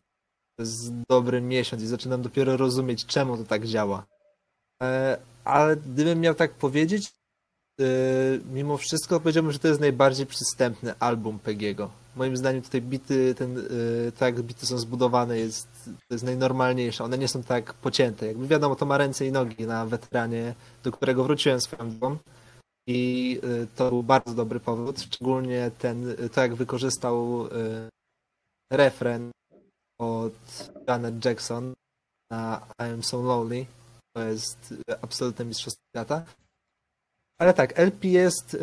z 0.59 0.91
dobry 1.09 1.41
miesiąc 1.41 1.83
i 1.83 1.87
zaczynam 1.87 2.21
dopiero 2.21 2.57
rozumieć, 2.57 3.05
czemu 3.05 3.37
to 3.37 3.43
tak 3.43 3.65
działa. 3.65 4.05
E, 4.84 5.17
ale 5.44 5.75
gdybym 5.75 6.20
miał 6.20 6.36
tak 6.36 6.53
powiedzieć, 6.53 7.13
e, 7.82 7.86
mimo 8.53 8.77
wszystko 8.77 9.20
powiedziałbym, 9.20 9.51
że 9.51 9.60
to 9.60 9.67
jest 9.67 9.79
najbardziej 9.79 10.25
przystępny 10.25 10.94
album 11.00 11.39
Pegiego. 11.39 11.91
Moim 12.15 12.38
zdaniem 12.38 12.62
tutaj 12.62 12.82
bity, 12.82 13.36
ten, 13.36 13.67
tak 14.17 14.36
jak 14.36 14.46
bity 14.46 14.65
są 14.65 14.77
zbudowane, 14.77 15.39
jest, 15.39 15.67
to 15.86 16.15
jest 16.15 16.24
najnormalniejsze. 16.24 17.03
One 17.03 17.17
nie 17.17 17.27
są 17.27 17.44
tak 17.44 17.74
pocięte. 17.74 18.27
Jakby 18.27 18.48
wiadomo, 18.48 18.75
to 18.75 18.86
ma 18.86 18.98
ręce 18.98 19.25
i 19.25 19.32
nogi 19.32 19.67
na 19.67 19.86
weteranie, 19.86 20.55
do 20.84 20.91
którego 20.91 21.24
wróciłem 21.24 21.62
swoją 21.62 21.89
drogą. 21.89 22.17
I 22.88 23.39
to 23.75 23.89
był 23.89 24.03
bardzo 24.03 24.34
dobry 24.34 24.60
powód, 24.60 25.01
szczególnie 25.01 25.72
ten, 25.79 26.15
to 26.34 26.41
jak 26.41 26.55
wykorzystał 26.55 27.50
refren 28.72 29.32
od 30.00 30.70
Janet 30.88 31.25
Jackson 31.25 31.74
na 32.32 32.67
I 32.79 32.84
Am 32.84 33.03
So 33.03 33.22
Lonely. 33.22 33.65
To 34.15 34.24
jest 34.24 34.74
e, 34.89 35.03
absolutne 35.03 35.45
mistrzostwo 35.45 35.81
świata. 35.95 36.25
Ale 37.39 37.53
tak, 37.53 37.79
LP 37.79 38.07
jest 38.07 38.55
e, 38.55 38.57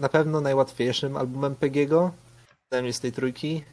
na 0.00 0.08
pewno 0.08 0.40
najłatwiejszym 0.40 1.16
albumem 1.16 1.54
Pegiego, 1.54 2.12
przynajmniej 2.70 2.92
z 2.92 3.00
tej 3.00 3.12
trójki. 3.12 3.64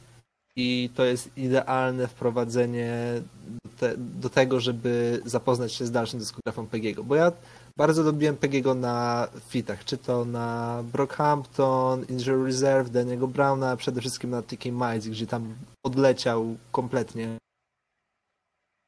i 0.56 0.90
to 0.96 1.06
jest 1.06 1.38
idealne 1.38 2.08
wprowadzenie 2.08 3.22
do, 3.64 3.70
te, 3.78 3.98
do 3.98 4.30
tego, 4.30 4.60
żeby 4.60 5.22
zapoznać 5.26 5.74
się 5.74 5.86
z 5.86 5.92
dalszym 5.92 6.20
dyskografą 6.20 6.68
Pegiego, 6.68 7.04
bo 7.04 7.16
ja 7.16 7.32
bardzo 7.78 8.04
lubiłem 8.04 8.38
Pegiego 8.38 8.76
na 8.76 9.28
fitach, 9.48 9.86
czy 9.86 9.98
to 9.98 10.26
na 10.26 10.80
Brockhampton, 10.94 12.06
Injury 12.10 12.44
Reserve, 12.44 12.90
Daniego 12.90 13.28
Browna, 13.28 13.78
przede 13.78 14.02
wszystkim 14.02 14.30
na 14.30 14.42
TK 14.42 14.66
Miles, 14.66 15.08
gdzie 15.08 15.28
tam 15.28 15.56
odleciał 15.86 16.58
kompletnie. 16.72 17.38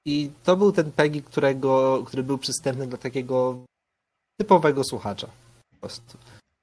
I 0.06 0.32
to 0.44 0.58
był 0.58 0.72
ten 0.72 0.92
Peggy, 0.92 1.22
którego, 1.22 2.04
który 2.06 2.24
był 2.24 2.38
przystępny 2.38 2.88
dla 2.88 2.98
takiego 2.98 3.58
typowego 4.38 4.84
słuchacza. 4.84 5.28
Po 5.72 5.78
prostu. 5.80 6.18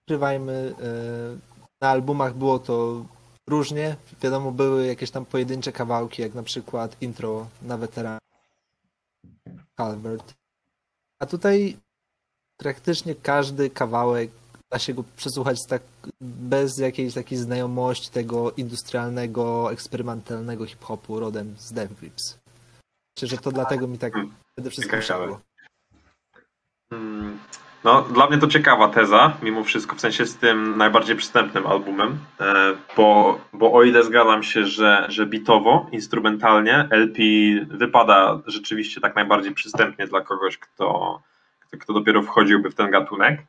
Ukrywajmy, 0.07 0.75
yy, 0.78 1.38
na 1.80 1.88
albumach 1.88 2.35
było 2.35 2.59
to 2.59 3.04
różnie. 3.47 3.97
Wiadomo, 4.23 4.52
były 4.52 4.87
jakieś 4.87 5.11
tam 5.11 5.25
pojedyncze 5.25 5.73
kawałki, 5.73 6.23
jak 6.23 6.35
na 6.35 6.42
przykład 6.42 6.97
intro 7.00 7.47
na 7.62 7.78
weteran 7.78 8.18
Calvert. 9.76 10.35
A 11.18 11.26
tutaj 11.26 11.76
praktycznie 12.57 13.14
każdy 13.14 13.71
kawałek 13.71 14.30
da 14.71 14.78
się 14.78 14.95
go 14.95 15.04
przesłuchać 15.16 15.59
tak, 15.68 15.83
bez 16.21 16.78
jakiejś 16.78 17.14
takiej 17.14 17.38
znajomości 17.38 18.11
tego 18.11 18.52
industrialnego, 18.52 19.73
eksperymentalnego 19.73 20.66
hip-hopu 20.66 21.21
rodem 21.21 21.54
z 21.59 21.73
Death 21.73 21.95
Grips. 21.95 22.38
Myślę, 23.18 23.28
że 23.28 23.38
to 23.38 23.52
dlatego 23.52 23.87
mi 23.88 23.98
tak 23.98 24.12
przede 24.54 24.70
wszystkim 24.70 25.00
Ciekawe. 25.00 25.25
siadło. 25.25 25.40
Mm, 26.92 27.38
No, 27.84 28.02
dla 28.02 28.26
mnie 28.26 28.38
to 28.38 28.46
ciekawa 28.46 28.88
teza, 28.88 29.32
mimo 29.42 29.64
wszystko, 29.64 29.96
w 29.96 30.00
sensie 30.00 30.26
z 30.26 30.37
tym 30.37 30.76
najbardziej 30.76 31.16
przystępnym 31.16 31.66
albumem, 31.66 32.18
e, 32.40 32.75
bo, 32.96 33.38
bo 33.52 33.72
o 33.72 33.82
ile 33.82 34.04
zgadzam 34.04 34.42
się, 34.42 34.66
że, 34.66 35.06
że 35.08 35.26
bitowo, 35.26 35.87
instrumentalnie, 35.92 36.88
LP 36.90 37.22
wypada 37.68 38.40
rzeczywiście 38.46 39.00
tak 39.00 39.16
najbardziej 39.16 39.54
przystępnie 39.54 40.06
dla 40.06 40.20
kogoś, 40.20 40.58
kto, 40.58 41.20
kto, 41.60 41.76
kto 41.78 41.92
dopiero 41.92 42.22
wchodziłby 42.22 42.70
w 42.70 42.75
ten 42.75 42.90
gatunek, 42.90 43.40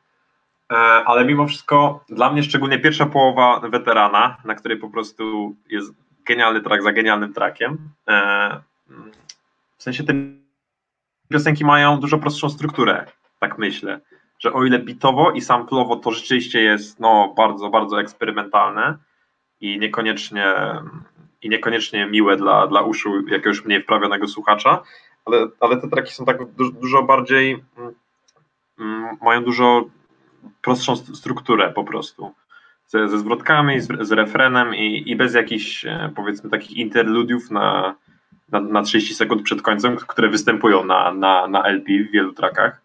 e, 0.72 0.74
ale 0.76 1.24
mimo 1.24 1.46
wszystko 1.46 2.04
dla 2.08 2.32
mnie 2.32 2.42
szczególnie 2.42 2.78
pierwsza 2.78 3.06
połowa 3.06 3.60
weterana, 3.60 4.36
na 4.44 4.54
której 4.54 4.78
po 4.78 4.90
prostu 4.90 5.54
jest 5.68 5.92
genialny 6.26 6.60
track 6.60 6.82
za 6.82 6.92
genialnym 6.92 7.32
trackiem, 7.32 7.78
e, 8.08 8.60
w 9.80 9.82
sensie 9.82 10.04
te 10.04 10.14
piosenki 11.28 11.64
mają 11.64 12.00
dużo 12.00 12.18
prostszą 12.18 12.50
strukturę, 12.50 13.06
tak 13.38 13.58
myślę, 13.58 14.00
że 14.38 14.52
o 14.52 14.64
ile 14.64 14.78
bitowo 14.78 15.30
i 15.30 15.40
samplowo 15.40 15.96
to 15.96 16.10
rzeczywiście 16.10 16.60
jest 16.60 17.00
no, 17.00 17.34
bardzo, 17.36 17.70
bardzo 17.70 18.00
eksperymentalne 18.00 18.98
i 19.60 19.78
niekoniecznie, 19.78 20.54
i 21.42 21.48
niekoniecznie 21.48 22.06
miłe 22.06 22.36
dla, 22.36 22.66
dla 22.66 22.80
uszu 22.80 23.28
jakiegoś 23.28 23.64
mniej 23.64 23.82
wprawionego 23.82 24.28
słuchacza, 24.28 24.82
ale, 25.24 25.48
ale 25.60 25.80
te 25.80 25.88
traki 25.88 26.12
są 26.12 26.24
tak 26.24 26.44
dużo, 26.44 26.72
dużo 26.72 27.02
bardziej, 27.02 27.64
mm, 28.78 29.18
mają 29.22 29.44
dużo 29.44 29.84
prostszą 30.62 30.96
st- 30.96 31.16
strukturę 31.16 31.72
po 31.72 31.84
prostu. 31.84 32.34
Ze, 32.86 33.08
ze 33.08 33.18
zwrotkami, 33.18 33.80
z, 33.80 33.88
z 34.00 34.12
refrenem 34.12 34.74
i, 34.74 35.02
i 35.06 35.16
bez 35.16 35.34
jakichś 35.34 35.84
e, 35.84 36.12
powiedzmy 36.16 36.50
takich 36.50 36.76
interludiów 36.76 37.50
na, 37.50 37.96
na, 38.52 38.60
na 38.60 38.82
30 38.82 39.14
sekund 39.14 39.42
przed 39.42 39.62
końcem, 39.62 39.96
które 39.96 40.28
występują 40.28 40.84
na, 40.84 41.12
na, 41.14 41.46
na 41.48 41.62
LP 41.64 41.92
w 41.92 42.10
wielu 42.10 42.32
trackach. 42.32 42.80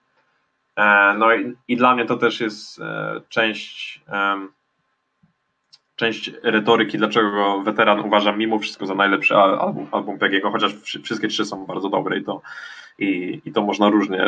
E, 0.75 1.13
No 1.17 1.33
i, 1.33 1.53
i 1.67 1.77
dla 1.77 1.95
mnie 1.95 2.05
to 2.05 2.17
też 2.17 2.39
jest 2.41 2.79
e, 2.81 3.21
część, 3.29 4.01
część 5.95 6.31
retoryki, 6.43 6.97
dlaczego 6.97 7.61
weteran 7.61 7.99
uważam 7.99 8.37
mimo 8.37 8.59
wszystko 8.59 8.85
za 8.85 8.95
najlepszy 8.95 9.35
al- 9.35 9.59
album, 9.59 9.87
album 9.91 10.19
Pegiego, 10.19 10.51
chociaż 10.51 10.73
wszy- 10.75 11.01
wszystkie 11.01 11.27
trzy 11.27 11.45
są 11.45 11.65
bardzo 11.65 11.89
dobre 11.89 12.17
i 12.17 12.23
to, 12.23 12.41
i, 12.99 13.41
i 13.45 13.51
to 13.51 13.61
można 13.61 13.89
różnie 13.89 14.23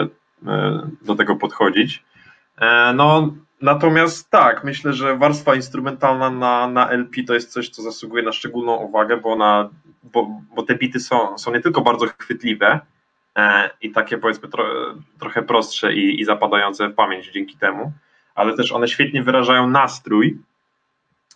e, 0.48 0.90
do 1.02 1.16
tego 1.16 1.36
podchodzić. 1.36 2.04
No, 2.96 3.34
natomiast 3.62 4.30
tak, 4.30 4.64
myślę, 4.64 4.94
że 4.94 5.18
warstwa 5.18 5.56
instrumentalna 5.56 6.30
na, 6.30 6.68
na 6.68 6.90
LP 6.90 7.24
to 7.28 7.34
jest 7.34 7.52
coś, 7.52 7.70
co 7.70 7.82
zasługuje 7.82 8.24
na 8.24 8.32
szczególną 8.32 8.76
uwagę, 8.76 9.18
bo, 9.18 9.30
ona, 9.34 9.70
bo, 10.14 10.42
bo 10.56 10.64
te 10.64 10.76
bity 10.76 11.00
są, 11.00 11.38
są 11.38 11.54
nie 11.54 11.60
tylko 11.62 11.82
bardzo 11.82 12.06
chwytliwe, 12.20 12.80
e, 13.38 13.70
i 13.82 13.92
takie 13.92 14.18
powiedzmy 14.18 14.50
tro, 14.50 14.66
trochę 15.20 15.44
prostsze 15.44 15.94
i, 15.94 16.22
i 16.22 16.26
zapadające 16.26 16.90
w 16.90 16.94
pamięć 16.96 17.32
dzięki 17.32 17.58
temu, 17.58 17.92
ale 18.36 18.56
też 18.56 18.72
one 18.72 18.88
świetnie 18.88 19.24
wyrażają 19.24 19.70
nastrój 19.70 20.40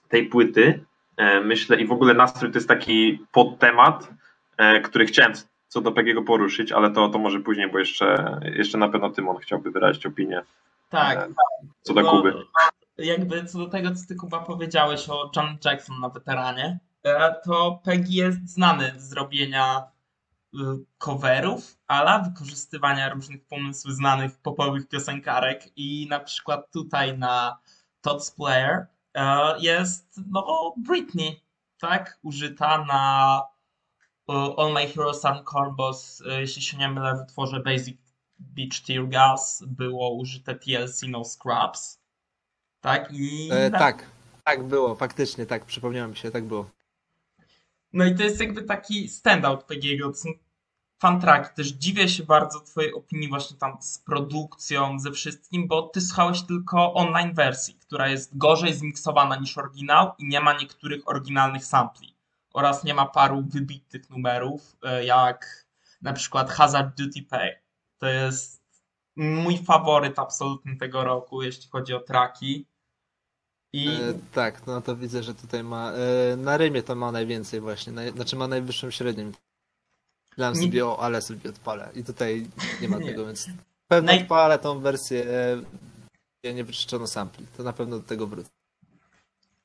tej 0.09 0.25
płyty. 0.25 0.85
E, 1.17 1.39
Myślę 1.41 1.81
i 1.81 1.87
w 1.87 1.91
ogóle 1.91 2.13
nastrój 2.13 2.51
to 2.51 2.57
jest 2.57 2.67
taki 2.67 3.25
podtemat, 3.31 4.09
e, 4.57 4.81
który 4.81 5.05
chciałem 5.05 5.33
co 5.67 5.81
do 5.81 5.91
Pegiego 5.91 6.21
poruszyć, 6.21 6.71
ale 6.71 6.91
to, 6.91 7.09
to 7.09 7.19
może 7.19 7.39
później, 7.39 7.71
bo 7.71 7.79
jeszcze, 7.79 8.39
jeszcze 8.55 8.77
na 8.77 8.89
pewno 8.89 9.09
Tymon 9.09 9.37
chciałby 9.37 9.71
wyrazić 9.71 10.05
opinię 10.05 10.41
Tak. 10.89 11.17
e, 11.17 11.27
co 11.81 11.93
do 11.93 12.01
No, 12.01 12.11
Kuby. 12.11 12.33
jakby 12.97 13.45
co 13.45 13.59
do 13.59 13.67
tego, 13.67 13.91
co 13.95 14.07
ty 14.07 14.15
Kuba 14.15 14.39
powiedziałeś 14.39 15.09
o 15.09 15.31
John 15.35 15.57
Jackson 15.65 15.99
na 15.99 16.09
weteranie, 16.09 16.79
to 17.43 17.81
Peggy 17.83 18.13
jest 18.13 18.49
znany 18.49 18.93
z 18.97 19.13
robienia 19.13 19.91
y, 20.53 20.57
coverów, 20.97 21.77
ale 21.87 22.23
wykorzystywania 22.23 23.13
różnych 23.13 23.45
pomysłów 23.45 23.93
znanych 23.93 24.37
popowych 24.37 24.87
piosenkarek 24.87 25.63
i 25.75 26.07
na 26.09 26.19
przykład 26.19 26.71
tutaj 26.71 27.17
na 27.17 27.59
Todd's 28.07 28.35
Player 28.35 28.87
e, 29.13 29.59
jest 29.59 30.19
no 30.27 30.73
Britney, 30.77 31.41
tak, 31.79 32.19
użyta 32.23 32.85
na 32.85 33.43
e, 34.29 34.33
All 34.57 34.73
My 34.73 34.87
Heroes 34.87 35.25
Are 35.25 35.43
Combos, 35.43 36.23
e, 36.29 36.41
jeśli 36.41 36.61
się 36.61 36.77
nie 36.77 36.89
mylę 36.89 37.15
w 37.15 37.21
utworze 37.21 37.59
Basic 37.59 37.97
Beach 38.39 38.79
Tear 38.87 39.07
Gas 39.07 39.63
było 39.67 40.13
użyte 40.13 40.55
TLC 40.55 41.01
No 41.07 41.23
Scrubs. 41.25 42.01
Tak 42.81 43.11
i. 43.11 43.49
E, 43.51 43.71
tak, 43.71 44.05
tak 44.43 44.63
było, 44.63 44.95
faktycznie, 44.95 45.45
tak, 45.45 45.65
przypomniałem 45.65 46.15
się, 46.15 46.31
tak 46.31 46.45
było. 46.45 46.69
No 47.93 48.05
i 48.05 48.15
to 48.15 48.23
jest 48.23 48.39
jakby 48.39 48.63
taki 48.63 49.09
standout 49.09 49.63
Pegiego. 49.63 50.09
To 50.09 50.15
są 50.15 50.29
fantraki. 51.01 51.55
Też 51.55 51.67
dziwię 51.67 52.09
się 52.09 52.23
bardzo 52.23 52.59
Twojej 52.59 52.93
opinii 52.93 53.29
właśnie 53.29 53.57
tam 53.57 53.77
z 53.81 53.99
produkcją, 53.99 54.99
ze 54.99 55.11
wszystkim, 55.11 55.67
bo 55.67 55.81
Ty 55.81 56.01
słuchałeś 56.01 56.41
tylko 56.41 56.93
online 56.93 57.33
wersji, 57.33 57.75
która 57.75 58.07
jest 58.07 58.37
gorzej 58.37 58.73
zmiksowana 58.73 59.35
niż 59.35 59.57
oryginał 59.57 60.11
i 60.19 60.27
nie 60.27 60.39
ma 60.39 60.53
niektórych 60.53 61.09
oryginalnych 61.09 61.65
sampli. 61.65 62.15
Oraz 62.53 62.83
nie 62.83 62.93
ma 62.93 63.05
paru 63.05 63.43
wybitnych 63.47 64.09
numerów, 64.09 64.77
e, 64.83 65.05
jak 65.05 65.65
na 66.01 66.13
przykład 66.13 66.49
Hazard 66.49 66.97
Duty 66.97 67.23
Pay. 67.23 67.61
To 67.97 68.07
jest 68.07 68.61
mój 69.15 69.57
faworyt 69.57 70.19
absolutny 70.19 70.75
tego 70.75 71.03
roku, 71.03 71.43
jeśli 71.43 71.69
chodzi 71.69 71.93
o 71.93 71.99
traki. 71.99 72.65
I 73.73 73.87
E, 73.89 74.13
tak, 74.33 74.67
no 74.67 74.81
to 74.81 74.95
widzę, 74.95 75.23
że 75.23 75.35
tutaj 75.35 75.63
ma. 75.63 75.91
E, 75.93 76.35
na 76.37 76.57
Rymie 76.57 76.83
to 76.83 76.95
ma 76.95 77.11
najwięcej 77.11 77.59
właśnie, 77.61 77.93
naj, 77.93 78.11
znaczy 78.11 78.35
ma 78.35 78.47
najwyższą 78.47 78.91
średnią. 78.91 79.31
Myślałem 80.31 80.55
Nie- 80.55 80.61
sobie 80.61 80.85
o, 80.85 80.99
ale 81.03 81.21
sobie 81.21 81.49
odpalę. 81.49 81.89
I 81.95 82.03
tutaj 82.03 82.47
nie 82.81 82.89
ma 82.89 82.97
Nie. 82.99 83.05
tego, 83.05 83.25
więc 83.25 83.47
pewno 83.87 84.11
Naj- 84.11 84.21
odpalę 84.21 84.59
tą 84.59 84.79
wersję, 84.79 85.25
e, 86.43 86.53
nie 86.53 86.63
wyczyszczono 86.63 87.07
sampli. 87.07 87.45
To 87.57 87.63
na 87.63 87.73
pewno 87.73 87.97
do 87.99 88.03
tego 88.03 88.27
wrócę. 88.27 88.49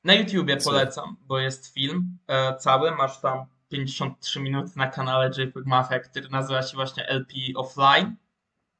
Na 0.03 0.13
YouTubie 0.13 0.57
polecam, 0.57 1.15
bo 1.21 1.39
jest 1.39 1.73
film 1.73 2.17
e, 2.27 2.55
cały, 2.57 2.91
masz 2.91 3.21
tam 3.21 3.45
53 3.69 4.39
minuty 4.39 4.71
na 4.75 4.87
kanale 4.87 5.27
JPEG 5.37 5.65
Mafia, 5.65 5.99
który 5.99 6.29
nazywa 6.29 6.63
się 6.63 6.75
właśnie 6.75 7.07
LP 7.07 7.33
Offline, 7.55 8.15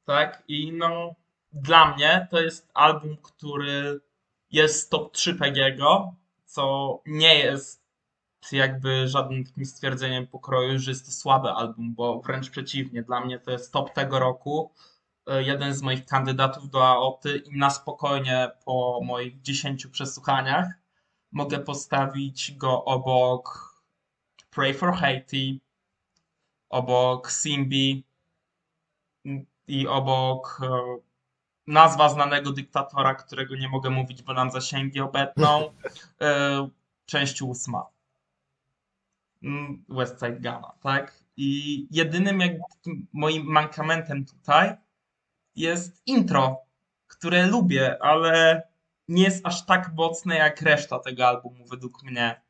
tak? 0.04 0.42
I 0.48 0.72
no, 0.72 1.14
dla 1.52 1.94
mnie 1.96 2.26
to 2.30 2.40
jest 2.40 2.68
album, 2.74 3.16
który 3.22 4.00
jest 4.50 4.90
top 4.90 5.12
3 5.12 5.34
Pegiego, 5.34 6.14
co 6.44 7.02
nie 7.06 7.38
jest 7.38 7.88
jakby 8.52 9.08
żadnym 9.08 9.44
takim 9.44 9.66
stwierdzeniem 9.66 10.26
pokroju, 10.26 10.78
że 10.78 10.90
jest 10.90 11.06
to 11.06 11.12
słaby 11.12 11.48
album, 11.48 11.94
bo 11.94 12.20
wręcz 12.20 12.50
przeciwnie, 12.50 13.02
dla 13.02 13.20
mnie 13.20 13.38
to 13.38 13.50
jest 13.50 13.72
top 13.72 13.94
tego 13.94 14.18
roku, 14.18 14.72
e, 15.26 15.42
jeden 15.42 15.74
z 15.74 15.82
moich 15.82 16.06
kandydatów 16.06 16.70
do 16.70 16.86
AOTY 16.86 17.42
i 17.46 17.58
na 17.58 17.70
spokojnie 17.70 18.50
po 18.64 19.00
moich 19.04 19.40
10 19.40 19.86
przesłuchaniach 19.86 20.68
mogę 21.32 21.58
postawić 21.58 22.52
go 22.52 22.84
obok 22.84 23.74
Pray 24.50 24.74
for 24.74 24.92
Haiti, 24.92 25.60
obok 26.68 27.30
Simbi 27.32 28.04
i 29.66 29.86
obok 29.86 30.60
e, 30.62 30.98
nazwa 31.68 32.08
znanego 32.08 32.52
dyktatora, 32.52 33.14
którego 33.14 33.56
nie 33.56 33.68
mogę 33.68 33.90
mówić, 33.90 34.22
bo 34.22 34.32
nam 34.34 34.50
zasięgi 34.50 35.00
obetną. 35.00 35.62
E, 36.20 36.68
Część 37.06 37.42
ósma. 37.42 37.86
Mm, 39.42 39.84
West 39.88 40.14
Side 40.14 40.40
Gunna, 40.40 40.72
tak? 40.82 41.24
I 41.36 41.86
jedynym 41.90 42.40
takim 42.40 43.06
moim 43.12 43.44
mankamentem 43.46 44.24
tutaj 44.24 44.76
jest 45.56 46.02
intro, 46.06 46.56
które 47.06 47.46
lubię, 47.46 48.02
ale 48.02 48.62
nie 49.08 49.22
jest 49.22 49.46
aż 49.46 49.66
tak 49.66 49.92
mocne 49.94 50.36
jak 50.36 50.62
reszta 50.62 50.98
tego 50.98 51.28
albumu 51.28 51.66
według 51.66 52.02
mnie. 52.02 52.40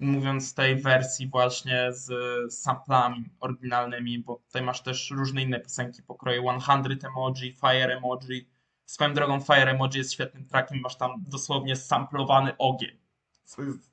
Mówiąc 0.00 0.54
tej 0.54 0.76
wersji 0.76 1.28
właśnie 1.28 1.92
z 1.92 2.12
samplami 2.54 3.24
oryginalnymi, 3.40 4.18
bo 4.18 4.36
tutaj 4.36 4.62
masz 4.62 4.82
też 4.82 5.10
różne 5.10 5.42
inne 5.42 5.60
piosenki 5.60 6.02
pokroju 6.02 6.44
100 6.60 6.72
emoji, 7.08 7.52
Fire 7.52 7.96
emoji. 7.96 8.48
Swoją 8.86 9.14
drogą 9.14 9.40
Fire 9.40 9.70
emoji 9.70 9.98
jest 9.98 10.12
świetnym 10.12 10.46
trackiem, 10.46 10.80
masz 10.80 10.96
tam 10.96 11.24
dosłownie 11.28 11.76
samplowany 11.76 12.56
ogień. 12.58 12.98
Co 13.44 13.62
jest 13.62 13.92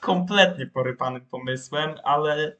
kompletnie 0.00 0.66
porypanym 0.66 1.26
pomysłem, 1.26 1.94
ale 2.04 2.56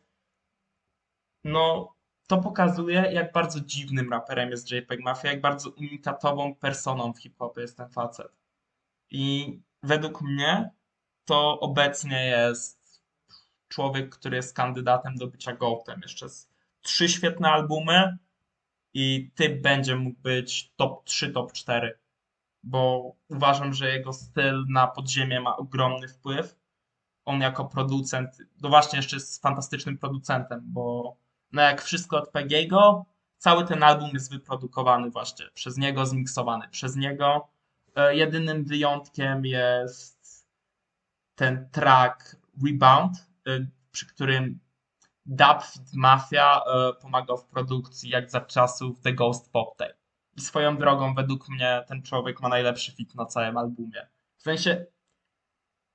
no 1.44 1.94
to 2.26 2.38
pokazuje, 2.38 2.94
jak 3.12 3.32
bardzo 3.32 3.60
dziwnym 3.60 4.10
raperem 4.10 4.50
jest 4.50 4.70
JPEG 4.70 5.00
Mafia, 5.00 5.30
jak 5.30 5.40
bardzo 5.40 5.70
unikatową 5.70 6.54
personą 6.54 7.12
w 7.12 7.18
hip-hopie 7.18 7.60
jest 7.60 7.76
ten 7.76 7.88
facet. 7.88 8.32
I 9.10 9.60
według 9.82 10.22
mnie 10.22 10.70
to 11.28 11.60
obecnie 11.60 12.26
jest 12.26 13.02
człowiek, 13.68 14.16
który 14.16 14.36
jest 14.36 14.56
kandydatem 14.56 15.16
do 15.16 15.26
bycia 15.26 15.52
GOATem. 15.52 16.00
Jeszcze 16.02 16.26
trzy 16.82 17.08
świetne 17.08 17.48
albumy 17.48 18.18
i 18.94 19.30
typ 19.34 19.62
będzie 19.62 19.96
mógł 19.96 20.20
być 20.20 20.72
top 20.76 21.04
3, 21.04 21.30
top 21.30 21.52
4. 21.52 21.98
Bo 22.62 23.12
uważam, 23.28 23.74
że 23.74 23.88
jego 23.88 24.12
styl 24.12 24.64
na 24.68 24.86
podziemie 24.86 25.40
ma 25.40 25.56
ogromny 25.56 26.08
wpływ. 26.08 26.56
On 27.24 27.40
jako 27.40 27.64
producent, 27.64 28.38
no 28.60 28.68
właśnie 28.68 28.96
jeszcze 28.96 29.16
jest 29.16 29.42
fantastycznym 29.42 29.98
producentem, 29.98 30.60
bo 30.64 31.16
no 31.52 31.62
jak 31.62 31.82
wszystko 31.82 32.16
od 32.16 32.30
Pegiego, 32.30 33.04
cały 33.38 33.64
ten 33.64 33.82
album 33.82 34.10
jest 34.14 34.32
wyprodukowany 34.32 35.10
właśnie 35.10 35.46
przez 35.54 35.76
niego, 35.76 36.06
zmiksowany 36.06 36.68
przez 36.68 36.96
niego. 36.96 37.48
E, 37.96 38.16
jedynym 38.16 38.64
wyjątkiem 38.64 39.44
jest 39.44 40.17
ten 41.38 41.68
track 41.72 42.36
Rebound, 42.66 43.12
e, 43.48 43.66
przy 43.90 44.06
którym 44.06 44.58
Dub 45.26 45.58
Mafia 45.94 46.60
e, 46.60 46.92
pomagał 47.02 47.36
w 47.36 47.46
produkcji 47.46 48.10
jak 48.10 48.30
za 48.30 48.40
czasów 48.40 49.00
The 49.00 49.12
Ghost 49.12 49.52
Pop 49.52 49.76
Tape. 49.76 49.94
I 50.36 50.40
swoją 50.40 50.76
drogą, 50.76 51.14
według 51.14 51.48
mnie, 51.48 51.84
ten 51.88 52.02
człowiek 52.02 52.40
ma 52.40 52.48
najlepszy 52.48 52.92
fit 52.92 53.14
na 53.14 53.26
całym 53.26 53.56
albumie. 53.56 54.08
W 54.36 54.42
sensie, 54.42 54.86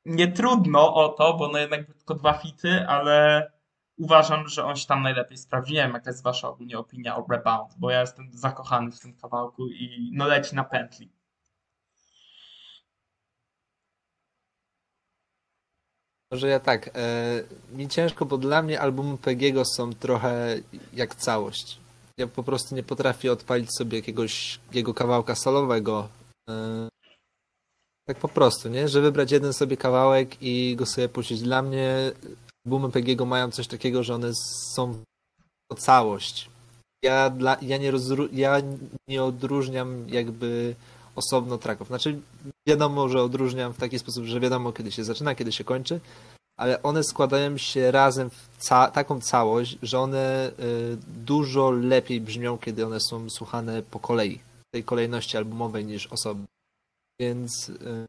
nie 0.05 0.31
trudno 0.31 0.95
o 0.95 1.09
to, 1.09 1.33
bo 1.33 1.47
no 1.47 1.57
jednak 1.57 1.85
tylko 1.85 2.15
dwa 2.15 2.33
fity, 2.33 2.85
ale 2.87 3.51
uważam, 3.97 4.47
że 4.47 4.65
on 4.65 4.75
się 4.75 4.87
tam 4.87 5.03
najlepiej 5.03 5.37
sprawdzi. 5.37 5.73
Nie 5.73 5.83
wiem, 5.83 5.93
jaka 5.93 6.09
jest 6.09 6.23
wasza 6.23 6.49
ogólnie 6.49 6.77
opinia 6.77 7.15
o 7.17 7.25
Rebound, 7.29 7.73
bo 7.77 7.89
ja 7.89 8.01
jestem 8.01 8.29
zakochany 8.33 8.91
w 8.91 8.99
tym 8.99 9.13
kawałku 9.13 9.67
i 9.67 10.11
no 10.13 10.27
leci 10.27 10.55
na 10.55 10.63
pętli. 10.63 11.11
Może 16.33 16.47
ja 16.47 16.59
tak. 16.59 16.89
E, 16.95 17.43
mi 17.71 17.87
ciężko, 17.87 18.25
bo 18.25 18.37
dla 18.37 18.61
mnie 18.61 18.81
albumy 18.81 19.17
PG'ego 19.17 19.63
są 19.65 19.93
trochę 19.93 20.59
jak 20.93 21.15
całość. 21.15 21.77
Ja 22.17 22.27
po 22.27 22.43
prostu 22.43 22.75
nie 22.75 22.83
potrafię 22.83 23.31
odpalić 23.31 23.77
sobie 23.77 23.97
jakiegoś 23.97 24.59
jego 24.73 24.93
kawałka 24.93 25.35
solowego. 25.35 26.09
E, 26.49 26.89
tak 28.07 28.17
po 28.17 28.27
prostu, 28.27 28.69
nie? 28.69 28.87
Że 28.87 29.01
wybrać 29.01 29.31
jeden 29.31 29.53
sobie 29.53 29.77
kawałek 29.77 30.41
i 30.41 30.75
go 30.75 30.85
sobie 30.85 31.09
puścić. 31.09 31.41
Dla 31.41 31.61
mnie 31.61 32.11
albumy 32.65 32.87
PG'ego 32.87 33.25
mają 33.25 33.51
coś 33.51 33.67
takiego, 33.67 34.03
że 34.03 34.15
one 34.15 34.31
są 34.73 35.03
to 35.71 35.77
całość. 35.77 36.49
Ja, 37.03 37.29
dla, 37.29 37.57
ja, 37.61 37.77
nie 37.77 37.91
rozru, 37.91 38.27
ja 38.31 38.61
nie 39.07 39.23
odróżniam 39.23 40.09
jakby 40.09 40.75
osobno 41.15 41.57
tracków. 41.57 41.87
Znaczy, 41.87 42.19
wiadomo, 42.67 43.09
że 43.09 43.21
odróżniam 43.21 43.73
w 43.73 43.77
taki 43.77 43.99
sposób, 43.99 44.25
że 44.25 44.39
wiadomo, 44.39 44.71
kiedy 44.73 44.91
się 44.91 45.03
zaczyna, 45.03 45.35
kiedy 45.35 45.51
się 45.51 45.63
kończy, 45.63 45.99
ale 46.59 46.83
one 46.83 47.03
składają 47.03 47.57
się 47.57 47.91
razem 47.91 48.29
w 48.29 48.57
ca 48.57 48.91
taką 48.91 49.21
całość, 49.21 49.77
że 49.81 49.99
one 49.99 50.51
y, 50.59 50.97
dużo 51.25 51.71
lepiej 51.71 52.21
brzmią, 52.21 52.57
kiedy 52.57 52.85
one 52.85 52.99
są 52.99 53.29
słuchane 53.29 53.81
po 53.81 53.99
kolei, 53.99 54.35
w 54.37 54.71
tej 54.73 54.83
kolejności 54.83 55.37
albumowej 55.37 55.85
niż 55.85 56.07
osobno. 56.07 56.45
Więc 57.21 57.69
y, 57.69 58.05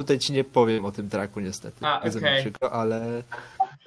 tutaj 0.00 0.18
ci 0.18 0.32
nie 0.32 0.44
powiem 0.44 0.84
o 0.84 0.92
tym 0.92 1.10
traku 1.10 1.40
niestety. 1.40 1.86
A, 1.86 2.00
Jest 2.04 2.16
mi 2.16 2.22
okej. 2.22 2.40
przykro, 2.40 2.72
ale, 2.72 3.22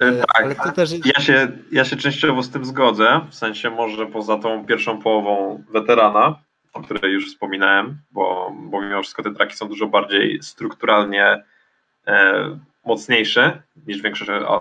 E, 0.00 0.08
y, 0.08 0.20
Tak, 0.20 0.44
ale 0.44 0.54
to 0.54 0.72
też 0.72 0.92
jest... 0.92 1.06
ja 1.06 1.22
się, 1.22 1.48
ja 1.72 1.84
się 1.84 1.96
częściowo 1.96 2.42
z 2.42 2.50
tym 2.50 2.64
zgodzę, 2.64 3.20
w 3.30 3.34
sensie 3.34 3.70
może 3.70 4.06
poza 4.06 4.38
tą 4.38 4.66
pierwszą 4.66 5.02
połową 5.02 5.62
weterana, 5.72 6.38
o 6.74 6.82
której 6.82 7.12
już 7.12 7.26
wspominałem, 7.26 7.98
bo, 8.10 8.52
bo 8.56 8.80
mimo 8.80 9.02
wszystko 9.02 9.22
te 9.22 9.34
traki 9.34 9.56
są 9.56 9.68
dużo 9.68 9.86
bardziej 9.86 10.42
strukturalnie 10.42 11.44
e, 12.06 12.58
mocniejsze 12.84 13.62
niż 13.86 14.02
większość 14.02 14.30
a, 14.30 14.60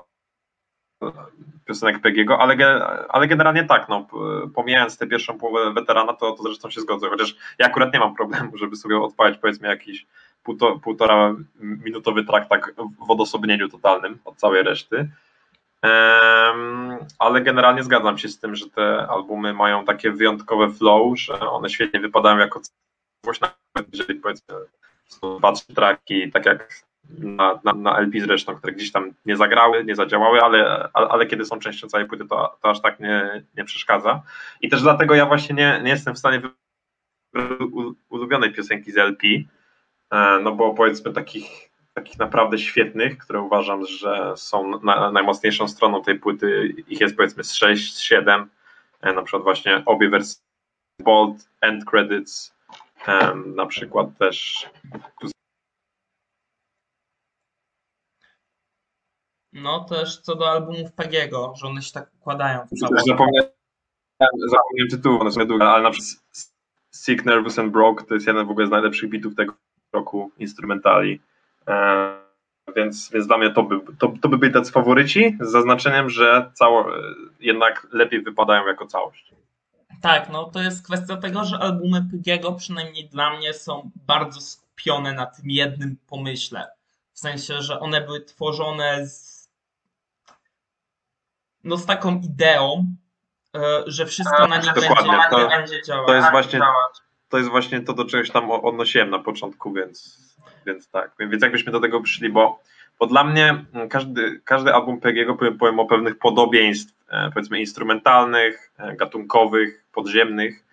piosenek 1.66 2.02
PG'ego, 2.02 2.38
ale, 2.40 2.86
ale 3.10 3.28
generalnie 3.28 3.64
tak, 3.64 3.90
no, 3.90 4.08
pomijając 4.56 4.98
tę 4.98 5.08
pierwszą 5.08 5.38
połowę 5.38 5.74
weterana, 5.74 6.14
to, 6.14 6.32
to 6.32 6.44
zresztą 6.44 6.70
się 6.70 6.82
zgodzę, 6.82 7.10
chociaż 7.10 7.36
ja 7.60 7.66
akurat 7.66 7.94
nie 7.94 8.00
mam 8.00 8.16
problemu, 8.16 8.58
żeby 8.58 8.76
sobie 8.76 8.98
odpalić 8.98 9.38
powiedzmy 9.38 9.68
jakiś 9.68 10.06
półto, 10.44 10.80
półtora 10.80 11.36
minutowy 11.60 12.24
track 12.24 12.50
tak 12.50 12.74
w 13.08 13.12
odosobnieniu 13.12 13.70
totalnym 13.70 14.20
od 14.26 14.36
całej 14.36 14.64
reszty. 14.64 15.10
Ale 17.20 17.42
generalnie 17.42 17.84
zgadzam 17.84 18.18
się 18.18 18.30
z 18.30 18.40
tym, 18.40 18.56
że 18.56 18.70
te 18.70 19.08
albumy 19.08 19.54
mają 19.54 19.86
takie 19.86 20.12
wyjątkowe 20.12 20.70
flow, 20.70 21.20
że 21.20 21.40
one 21.40 21.70
świetnie 21.70 22.00
wypadają 22.00 22.38
jako 22.38 22.62
całość, 23.24 23.42
nawet 23.42 23.94
jeżeli 23.94 24.20
powiedzmy 24.20 24.56
są 25.08 25.38
dwa, 25.38 25.52
trzy 25.52 25.74
traki, 25.76 26.32
tak 26.32 26.46
jak 26.46 26.84
na, 27.10 27.60
na, 27.64 27.74
na 27.74 27.98
LP 27.98 28.20
zresztą, 28.20 28.56
które 28.56 28.74
gdzieś 28.74 28.92
tam 28.92 29.12
nie 29.26 29.38
zagrały, 29.38 29.86
nie 29.86 29.96
zadziałały, 29.96 30.42
ale, 30.42 30.90
ale, 30.94 31.08
ale 31.08 31.26
kiedy 31.26 31.46
są 31.46 31.60
częścią 31.60 31.88
całej 31.88 32.08
płyty, 32.08 32.26
to, 32.26 32.58
to 32.62 32.70
aż 32.70 32.82
tak 32.82 33.00
nie, 33.00 33.44
nie 33.58 33.66
przeszkadza. 33.66 34.22
I 34.62 34.70
też 34.70 34.82
dlatego 34.82 35.16
ja 35.16 35.26
właśnie 35.26 35.56
nie, 35.56 35.82
nie 35.84 35.90
jestem 35.90 36.16
w 36.16 36.20
stanie 36.20 36.42
ulubionej 38.10 38.54
piosenki 38.54 38.92
z 38.92 38.98
LP, 38.98 39.28
e, 40.12 40.40
no 40.44 40.52
bo 40.52 40.74
powiedzmy 40.74 41.14
takich, 41.14 41.70
takich 41.94 42.20
naprawdę 42.20 42.58
świetnych, 42.58 43.18
które 43.18 43.42
uważam, 43.42 43.86
że 43.86 44.34
są 44.38 44.80
na, 44.80 45.12
najmocniejszą 45.12 45.68
stroną 45.68 46.04
tej 46.04 46.20
płyty, 46.20 46.76
ich 46.88 47.02
jest 47.02 47.16
powiedzmy 47.16 47.44
z 47.44 47.54
6, 47.54 48.00
7, 48.00 48.50
e, 49.02 49.14
na 49.14 49.22
przykład 49.22 49.44
właśnie 49.44 49.84
obie 49.86 50.10
wersje 50.10 50.44
Bold, 51.00 51.50
End 51.62 51.86
Credits, 51.86 52.56
na 53.46 53.66
przykład 53.66 54.18
też 54.18 54.70
No 59.54 59.84
też 59.84 60.22
co 60.22 60.36
do 60.36 60.52
albumów 60.52 60.92
Pegiego, 60.92 61.54
że 61.56 61.68
one 61.68 61.82
się 61.82 61.92
tak 61.92 62.12
układają 62.20 62.60
w 62.66 62.80
całość. 62.80 63.06
Zapomniałem, 63.08 63.50
zapomniałem 64.20 64.90
tytułu, 64.92 65.22
one 65.22 65.32
są 65.32 65.40
niedługie, 65.40 65.66
ale 65.66 65.84
na 65.84 65.92
przykład 65.92 66.24
Sick, 66.96 67.26
Nervous 67.26 67.60
and 67.60 67.72
Broke 67.72 68.04
to 68.06 68.14
jest 68.14 68.28
jeden 68.28 68.48
w 68.48 68.50
ogóle 68.50 68.68
z 68.68 68.70
najlepszych 68.70 69.10
bitów 69.10 69.36
tego 69.36 69.54
roku, 69.94 70.32
instrumentali. 70.38 71.22
E, 71.68 72.24
więc, 72.76 73.12
więc 73.12 73.28
dla 73.28 73.38
mnie 73.38 73.50
to 73.52 73.64
by, 73.64 73.80
to, 74.00 74.14
to 74.22 74.30
by 74.30 74.38
byli 74.38 74.54
tacy 74.54 74.72
faworyci, 74.72 75.38
z 75.42 75.52
zaznaczeniem, 75.52 76.10
że 76.10 76.52
cało, 76.54 76.86
jednak 77.40 77.88
lepiej 77.92 78.22
wypadają 78.22 78.68
jako 78.68 78.88
całość. 78.88 79.34
Tak, 80.02 80.30
no 80.30 80.44
to 80.44 80.62
jest 80.62 80.86
kwestia 80.86 81.18
tego, 81.18 81.44
że 81.44 81.58
albumy 81.58 82.06
Pygiego 82.12 82.52
przynajmniej 82.52 83.10
dla 83.10 83.38
mnie 83.38 83.54
są 83.54 83.92
bardzo 84.08 84.42
skupione 84.42 85.14
na 85.14 85.26
tym 85.26 85.46
jednym 85.50 85.98
pomyśle. 86.08 86.68
W 87.14 87.20
sensie, 87.20 87.62
że 87.62 87.80
one 87.80 88.02
były 88.02 88.22
tworzone 88.22 89.08
z 89.08 89.34
no 91.64 91.78
z 91.78 91.86
taką 91.86 92.22
ideą, 92.24 92.86
e, 93.56 93.84
że 93.88 94.06
wszystko 94.06 94.48
na 94.48 94.58
nich 94.58 94.74
będzie, 94.74 94.90
to- 95.30 95.48
będzie 95.50 95.82
działać. 95.84 96.08
To 96.08 96.16
jest 96.16 96.32
właśnie 96.32 96.60
to, 97.30 97.38
jest 97.38 97.50
właśnie 97.50 97.82
to 97.82 97.94
do 97.94 98.06
czegoś 98.06 98.32
tam 98.32 98.52
odnosiłem 98.52 99.10
na 99.10 99.20
początku, 99.20 99.74
więc, 99.74 100.20
więc 100.66 100.90
tak. 100.90 101.12
Więc 101.20 101.44
jakbyśmy 101.44 101.72
do 101.72 101.80
tego 101.80 102.02
przyszli, 102.02 102.30
bo, 102.30 102.60
bo 103.00 103.08
dla 103.08 103.24
mnie 103.24 103.66
każdy, 103.90 104.42
każdy 104.46 104.74
album 104.74 105.00
PG'ego 105.00 105.38
powiem, 105.38 105.58
powiem 105.58 105.80
o 105.80 105.86
pewnych 105.86 106.20
podobieństw, 106.20 106.94
e, 107.10 107.32
powiedzmy 107.34 107.60
instrumentalnych, 107.60 108.72
e, 108.78 108.96
gatunkowych, 108.96 109.84
podziemnych 109.92 110.66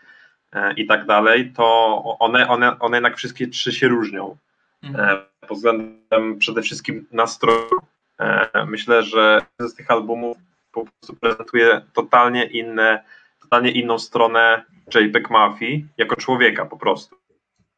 e, 0.52 0.72
i 0.72 0.86
tak 0.86 1.06
dalej, 1.06 1.52
to 1.56 2.02
one, 2.18 2.48
one, 2.48 2.78
one 2.78 2.96
jednak 2.96 3.16
wszystkie 3.16 3.48
trzy 3.48 3.72
się 3.72 3.88
różnią. 3.88 4.36
Mhm. 4.82 5.18
Pod 5.48 5.56
względem 5.56 6.38
przede 6.38 6.62
wszystkim 6.62 7.06
nastroju. 7.12 7.80
Myślę, 8.66 9.02
że 9.02 9.42
z 9.58 9.74
tych 9.74 9.90
albumów 9.90 10.36
po 10.72 10.84
prostu 10.84 11.16
prezentuje 11.16 11.80
totalnie 11.92 12.44
inne, 12.44 13.04
totalnie 13.42 13.70
inną 13.70 13.98
stronę 13.98 14.64
JPEG 14.94 15.30
Mafii 15.30 15.86
jako 15.96 16.16
człowieka 16.16 16.64
po 16.64 16.76
prostu. 16.76 17.16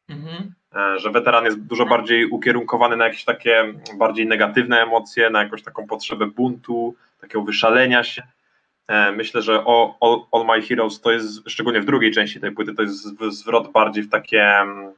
Mhm. 0.09 0.55
E, 0.77 0.99
Że 0.99 1.11
weteran 1.11 1.45
jest 1.45 1.61
dużo 1.61 1.87
bardziej 1.87 2.27
ukierunkowany 2.27 2.97
na 2.97 3.05
jakieś 3.05 3.25
takie 3.25 3.75
bardziej 3.99 4.27
negatywne 4.27 4.83
emocje, 4.83 5.31
na 5.31 5.43
jakąś 5.43 5.63
taką 5.63 5.87
potrzebę 5.87 6.27
buntu, 6.27 6.95
takiego 7.21 7.43
wyszalenia 7.43 8.05
się. 8.05 8.23
E, 8.89 9.13
Myślę, 9.13 9.43
że 9.43 9.55
All, 9.67 9.93
All, 10.33 10.47
My 10.47 10.63
Heroes 10.63 11.01
to 11.01 11.11
jest, 11.13 11.49
szczególnie 11.51 11.81
w 11.81 11.85
drugiej 11.85 12.11
części 12.13 12.41
tej 12.41 12.53
płyty, 12.53 12.75
to 12.75 12.83
jest 12.83 13.07
zw- 13.07 13.31
zwrot 13.31 13.73
bardziej 13.73 14.05
w 14.05 14.11
takie 14.11 14.43
mm, 14.47 14.93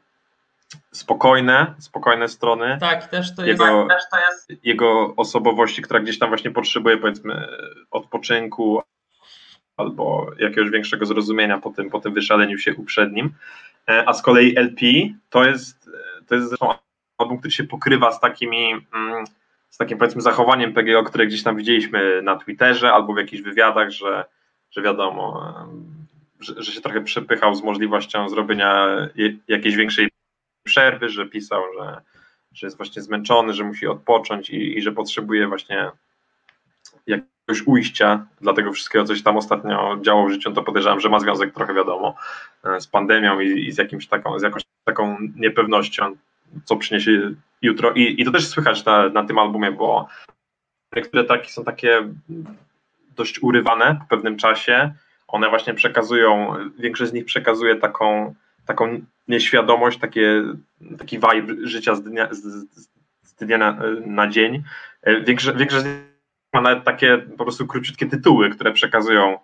spokojne, 0.92 1.74
spokojne 1.78 2.28
strony 2.28 2.78
Tak, 2.80 3.06
też 3.06 3.34
to 3.36 3.44
jest. 3.46 3.60
Jego- 3.60 3.86
Też 3.88 4.02
to 4.12 4.18
jest 4.18 4.64
jego 4.66 5.14
osobowości, 5.16 5.82
która 5.82 6.00
gdzieś 6.00 6.18
tam 6.18 6.28
właśnie 6.28 6.50
potrzebuje 6.50 6.96
powiedzmy 6.98 7.48
odpoczynku 7.90 8.82
albo 9.76 10.26
jakiegoś 10.38 10.70
większego 10.70 11.06
zrozumienia 11.06 11.58
po 11.58 11.70
tym, 11.70 11.90
po 11.90 12.00
tym 12.00 12.14
wyszaleniu 12.14 12.58
się 12.58 12.74
uprzednim. 12.74 13.30
E, 13.90 14.08
A 14.08 14.14
z 14.14 14.22
kolei 14.22 14.56
LP 14.56 14.80
to 15.30 15.44
jest, 15.44 15.90
to 16.26 16.34
jest 16.34 16.48
zresztą 16.48 16.74
album, 17.18 17.38
który 17.38 17.50
się 17.50 17.64
pokrywa 17.64 18.12
z 18.12 18.20
takimi 18.20 18.72
mm, 18.72 19.24
z 19.74 19.76
takim 19.76 19.98
powiedzmy 19.98 20.22
zachowaniem 20.22 20.72
PGO, 20.72 21.04
które 21.04 21.26
gdzieś 21.26 21.42
tam 21.42 21.56
widzieliśmy 21.56 22.22
na 22.22 22.36
Twitterze 22.36 22.92
albo 22.92 23.14
w 23.14 23.18
jakichś 23.18 23.42
wywiadach, 23.42 23.90
że, 23.90 24.24
że 24.70 24.82
wiadomo, 24.82 25.54
że, 26.40 26.62
że 26.62 26.72
się 26.72 26.80
trochę 26.80 27.00
przepychał 27.00 27.54
z 27.54 27.62
możliwością 27.62 28.28
zrobienia 28.28 28.86
jakiejś 29.48 29.76
większej 29.76 30.08
przerwy, 30.62 31.08
że 31.08 31.26
pisał, 31.26 31.62
że, 31.78 32.00
że 32.52 32.66
jest 32.66 32.76
właśnie 32.76 33.02
zmęczony, 33.02 33.52
że 33.52 33.64
musi 33.64 33.86
odpocząć 33.86 34.50
i, 34.50 34.78
i 34.78 34.82
że 34.82 34.92
potrzebuje 34.92 35.48
właśnie 35.48 35.90
jakiegoś 37.48 37.66
ujścia 37.66 38.26
dla 38.40 38.52
tego 38.52 38.72
wszystkiego, 38.72 39.04
co 39.04 39.16
się 39.16 39.22
tam 39.22 39.36
ostatnio 39.36 39.98
działo 40.02 40.26
w 40.26 40.32
życiu, 40.32 40.52
to 40.52 40.62
podejrzewam, 40.62 41.00
że 41.00 41.08
ma 41.08 41.20
związek 41.20 41.54
trochę 41.54 41.74
wiadomo 41.74 42.14
e, 42.64 42.80
z 42.80 42.86
pandemią 42.86 43.40
i, 43.40 43.66
i 43.66 43.72
z, 43.72 43.78
jakimś 43.78 44.06
taką, 44.06 44.38
z 44.38 44.42
jakąś 44.42 44.62
taką 44.84 45.18
niepewnością, 45.36 46.16
co 46.64 46.76
przyniesie 46.76 47.34
jutro. 47.62 47.92
I, 47.92 48.22
i 48.22 48.24
to 48.24 48.30
też 48.30 48.48
słychać 48.48 48.84
na, 48.84 49.08
na 49.08 49.24
tym 49.24 49.38
albumie, 49.38 49.72
bo 49.72 50.08
niektóre 50.96 51.24
traki 51.24 51.52
są 51.52 51.64
takie 51.64 52.08
dość 53.16 53.42
urywane 53.42 53.96
po 54.00 54.16
pewnym 54.16 54.36
czasie. 54.36 54.94
One 55.28 55.48
właśnie 55.48 55.74
przekazują, 55.74 56.54
większość 56.78 57.10
z 57.10 57.14
nich 57.14 57.24
przekazuje 57.24 57.76
taką, 57.76 58.34
taką 58.66 59.00
nieświadomość, 59.28 59.98
takie, 59.98 60.42
taki 60.98 61.18
vibe 61.18 61.66
życia 61.66 61.94
z 61.94 62.02
dnia, 62.02 62.28
z, 62.30 62.66
z 63.22 63.34
dnia 63.34 63.58
na, 63.58 63.78
na 64.06 64.28
dzień. 64.28 64.62
E, 65.02 65.20
Większość, 65.20 65.58
większość 65.58 65.82
z 65.82 65.86
nich 65.86 66.13
ma 66.54 66.60
nawet 66.60 66.84
takie 66.84 67.18
po 67.18 67.44
prostu 67.44 67.66
króciutkie 67.66 68.06
tytuły, 68.06 68.50
które 68.50 68.72
przekazują 68.72 69.38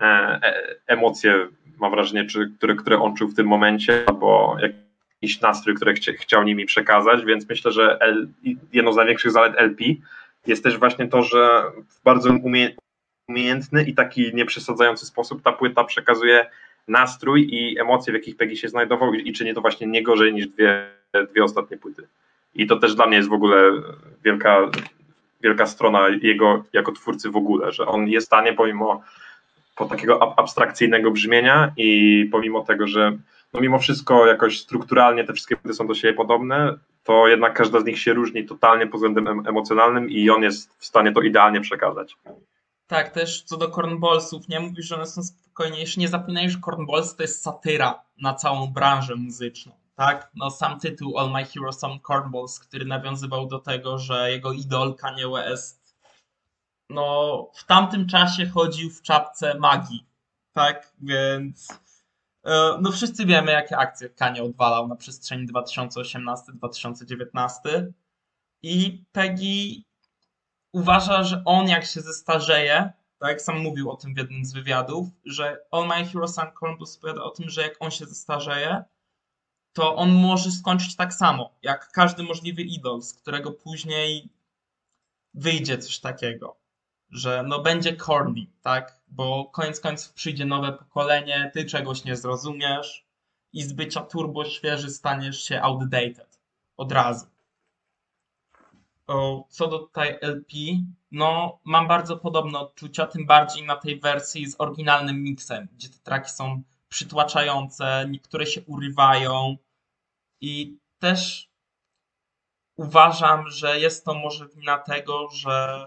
e, 0.00 0.04
e, 0.04 0.76
emocje, 0.86 1.48
mam 1.80 1.90
wrażenie, 1.90 2.24
czy, 2.24 2.52
które, 2.58 2.74
które 2.74 2.98
on 3.00 3.16
czuł 3.16 3.28
w 3.28 3.34
tym 3.34 3.46
momencie, 3.46 4.04
albo 4.06 4.56
jakiś 4.60 5.40
nastrój, 5.40 5.74
który 5.74 5.94
chcia, 5.94 6.12
chciał 6.12 6.42
nimi 6.42 6.66
przekazać, 6.66 7.24
więc 7.24 7.48
myślę, 7.48 7.72
że 7.72 7.98
L, 8.00 8.28
jedną 8.72 8.92
z 8.92 8.96
największych 8.96 9.30
zalet 9.30 9.54
LP 9.56 9.84
jest 10.46 10.64
też 10.64 10.78
właśnie 10.78 11.08
to, 11.08 11.22
że 11.22 11.62
w 11.88 12.02
bardzo 12.02 12.30
umie, 12.30 12.70
umiejętny 13.28 13.84
i 13.84 13.94
taki 13.94 14.34
nieprzesadzający 14.34 15.06
sposób 15.06 15.42
ta 15.42 15.52
płyta 15.52 15.84
przekazuje 15.84 16.46
nastrój 16.88 17.48
i 17.54 17.80
emocje, 17.80 18.12
w 18.12 18.16
jakich 18.16 18.36
Peggy 18.36 18.56
się 18.56 18.68
znajdował 18.68 19.14
i, 19.14 19.28
i 19.28 19.32
czyni 19.32 19.54
to 19.54 19.60
właśnie 19.60 19.86
nie 19.86 20.02
gorzej 20.02 20.34
niż 20.34 20.46
dwie, 20.46 20.90
dwie 21.30 21.44
ostatnie 21.44 21.76
płyty. 21.76 22.06
I 22.54 22.66
to 22.66 22.76
też 22.76 22.94
dla 22.94 23.06
mnie 23.06 23.16
jest 23.16 23.28
w 23.28 23.32
ogóle 23.32 23.72
wielka, 24.24 24.70
wielka 25.44 25.66
strona 25.66 26.00
jego 26.22 26.64
jako 26.72 26.92
twórcy 26.92 27.30
w 27.30 27.36
ogóle, 27.36 27.72
że 27.72 27.86
on 27.86 28.08
jest 28.08 28.26
w 28.26 28.30
stanie 28.32 28.52
pomimo 28.52 29.02
po 29.76 29.84
takiego 29.84 30.22
ab- 30.22 30.34
abstrakcyjnego 30.38 31.10
brzmienia 31.10 31.72
i 31.76 32.28
pomimo 32.32 32.64
tego, 32.64 32.86
że 32.86 33.12
no 33.52 33.60
mimo 33.60 33.78
wszystko 33.78 34.26
jakoś 34.26 34.60
strukturalnie 34.60 35.24
te 35.24 35.32
wszystkie 35.32 35.56
płyty 35.56 35.74
są 35.74 35.86
do 35.86 35.94
siebie 35.94 36.14
podobne, 36.14 36.74
to 37.04 37.28
jednak 37.28 37.54
każda 37.54 37.80
z 37.80 37.84
nich 37.84 37.98
się 37.98 38.12
różni 38.14 38.44
totalnie 38.46 38.86
pod 38.86 38.94
względem 38.94 39.28
em- 39.28 39.46
emocjonalnym 39.46 40.10
i 40.10 40.30
on 40.30 40.42
jest 40.42 40.74
w 40.78 40.86
stanie 40.86 41.12
to 41.12 41.20
idealnie 41.20 41.60
przekazać. 41.60 42.16
Tak, 42.86 43.10
też 43.10 43.42
co 43.42 43.56
do 43.56 43.68
Cornballsów, 43.70 44.48
nie 44.48 44.60
mówisz, 44.60 44.86
że 44.86 44.94
one 44.94 45.06
są 45.06 45.22
spokojniejsze. 45.22 46.00
Nie 46.00 46.08
zapominaj, 46.08 46.50
że 46.50 46.58
Cornballs 46.64 47.16
to 47.16 47.22
jest 47.22 47.42
satyra 47.42 48.00
na 48.22 48.34
całą 48.34 48.66
branżę 48.72 49.14
muzyczną. 49.16 49.72
Tak? 49.96 50.30
No, 50.34 50.50
sam 50.50 50.80
tytuł 50.80 51.18
All 51.18 51.30
My 51.30 51.44
Heroes 51.44 51.78
Są 51.78 52.00
Cornballs, 52.00 52.58
który 52.58 52.84
nawiązywał 52.84 53.46
do 53.46 53.58
tego, 53.58 53.98
że 53.98 54.30
jego 54.30 54.52
idol 54.52 54.94
Kanye 54.94 55.28
West 55.28 55.84
no, 56.90 57.50
w 57.54 57.64
tamtym 57.64 58.08
czasie 58.08 58.46
chodził 58.46 58.90
w 58.90 59.02
czapce 59.02 59.58
magii. 59.58 60.06
Tak? 60.52 60.92
Więc 61.00 61.68
e, 62.44 62.78
no 62.80 62.92
wszyscy 62.92 63.26
wiemy, 63.26 63.52
jakie 63.52 63.78
akcje 63.78 64.08
Kanye 64.08 64.42
odwalał 64.42 64.88
na 64.88 64.96
przestrzeni 64.96 65.48
2018-2019 65.48 67.86
i 68.62 69.04
Peggy 69.12 69.82
uważa, 70.72 71.22
że 71.22 71.42
on 71.44 71.68
jak 71.68 71.84
się 71.84 72.00
zestarzeje, 72.00 72.92
tak 73.18 73.28
jak 73.28 73.42
sam 73.42 73.58
mówił 73.58 73.90
o 73.90 73.96
tym 73.96 74.14
w 74.14 74.18
jednym 74.18 74.44
z 74.44 74.52
wywiadów, 74.52 75.08
że 75.24 75.58
All 75.70 75.86
My 75.86 76.06
Heroes 76.06 76.38
and 76.38 76.54
Columbus 76.54 76.96
opowiada 76.96 77.22
o 77.22 77.30
tym, 77.30 77.48
że 77.48 77.62
jak 77.62 77.76
on 77.80 77.90
się 77.90 78.06
zestarzeje, 78.06 78.84
to 79.74 79.96
on 79.96 80.12
może 80.12 80.50
skończyć 80.50 80.96
tak 80.96 81.14
samo, 81.14 81.50
jak 81.62 81.92
każdy 81.92 82.22
możliwy 82.22 82.62
idol, 82.62 83.02
z 83.02 83.14
którego 83.14 83.52
później 83.52 84.28
wyjdzie 85.34 85.78
coś 85.78 85.98
takiego, 85.98 86.56
że 87.10 87.44
no 87.48 87.58
będzie 87.58 87.96
corny, 87.96 88.46
tak? 88.62 89.00
Bo 89.08 89.44
koniec 89.44 89.80
końców 89.80 90.12
przyjdzie 90.12 90.44
nowe 90.44 90.72
pokolenie, 90.72 91.50
ty 91.54 91.64
czegoś 91.64 92.04
nie 92.04 92.16
zrozumiesz 92.16 93.06
i 93.52 93.62
z 93.62 93.72
bycia 93.72 94.00
turbo 94.00 94.44
świeży 94.44 94.90
staniesz 94.90 95.44
się 95.44 95.62
outdated 95.62 96.40
od 96.76 96.92
razu. 96.92 97.26
O, 99.06 99.46
co 99.48 99.68
do 99.68 99.78
tutaj 99.78 100.18
LP, 100.20 100.56
no 101.10 101.58
mam 101.64 101.88
bardzo 101.88 102.16
podobne 102.16 102.58
odczucia, 102.58 103.06
tym 103.06 103.26
bardziej 103.26 103.66
na 103.66 103.76
tej 103.76 104.00
wersji 104.00 104.46
z 104.46 104.60
oryginalnym 104.60 105.22
miksem, 105.22 105.68
gdzie 105.72 105.88
te 105.88 105.98
traki 105.98 106.30
są 106.30 106.62
przytłaczające, 106.88 108.06
niektóre 108.10 108.46
się 108.46 108.62
urywają 108.62 109.56
i 110.44 110.78
też 110.98 111.50
uważam, 112.76 113.48
że 113.48 113.80
jest 113.80 114.04
to 114.04 114.14
może 114.14 114.48
wina 114.48 114.78
tego, 114.78 115.28
że 115.30 115.86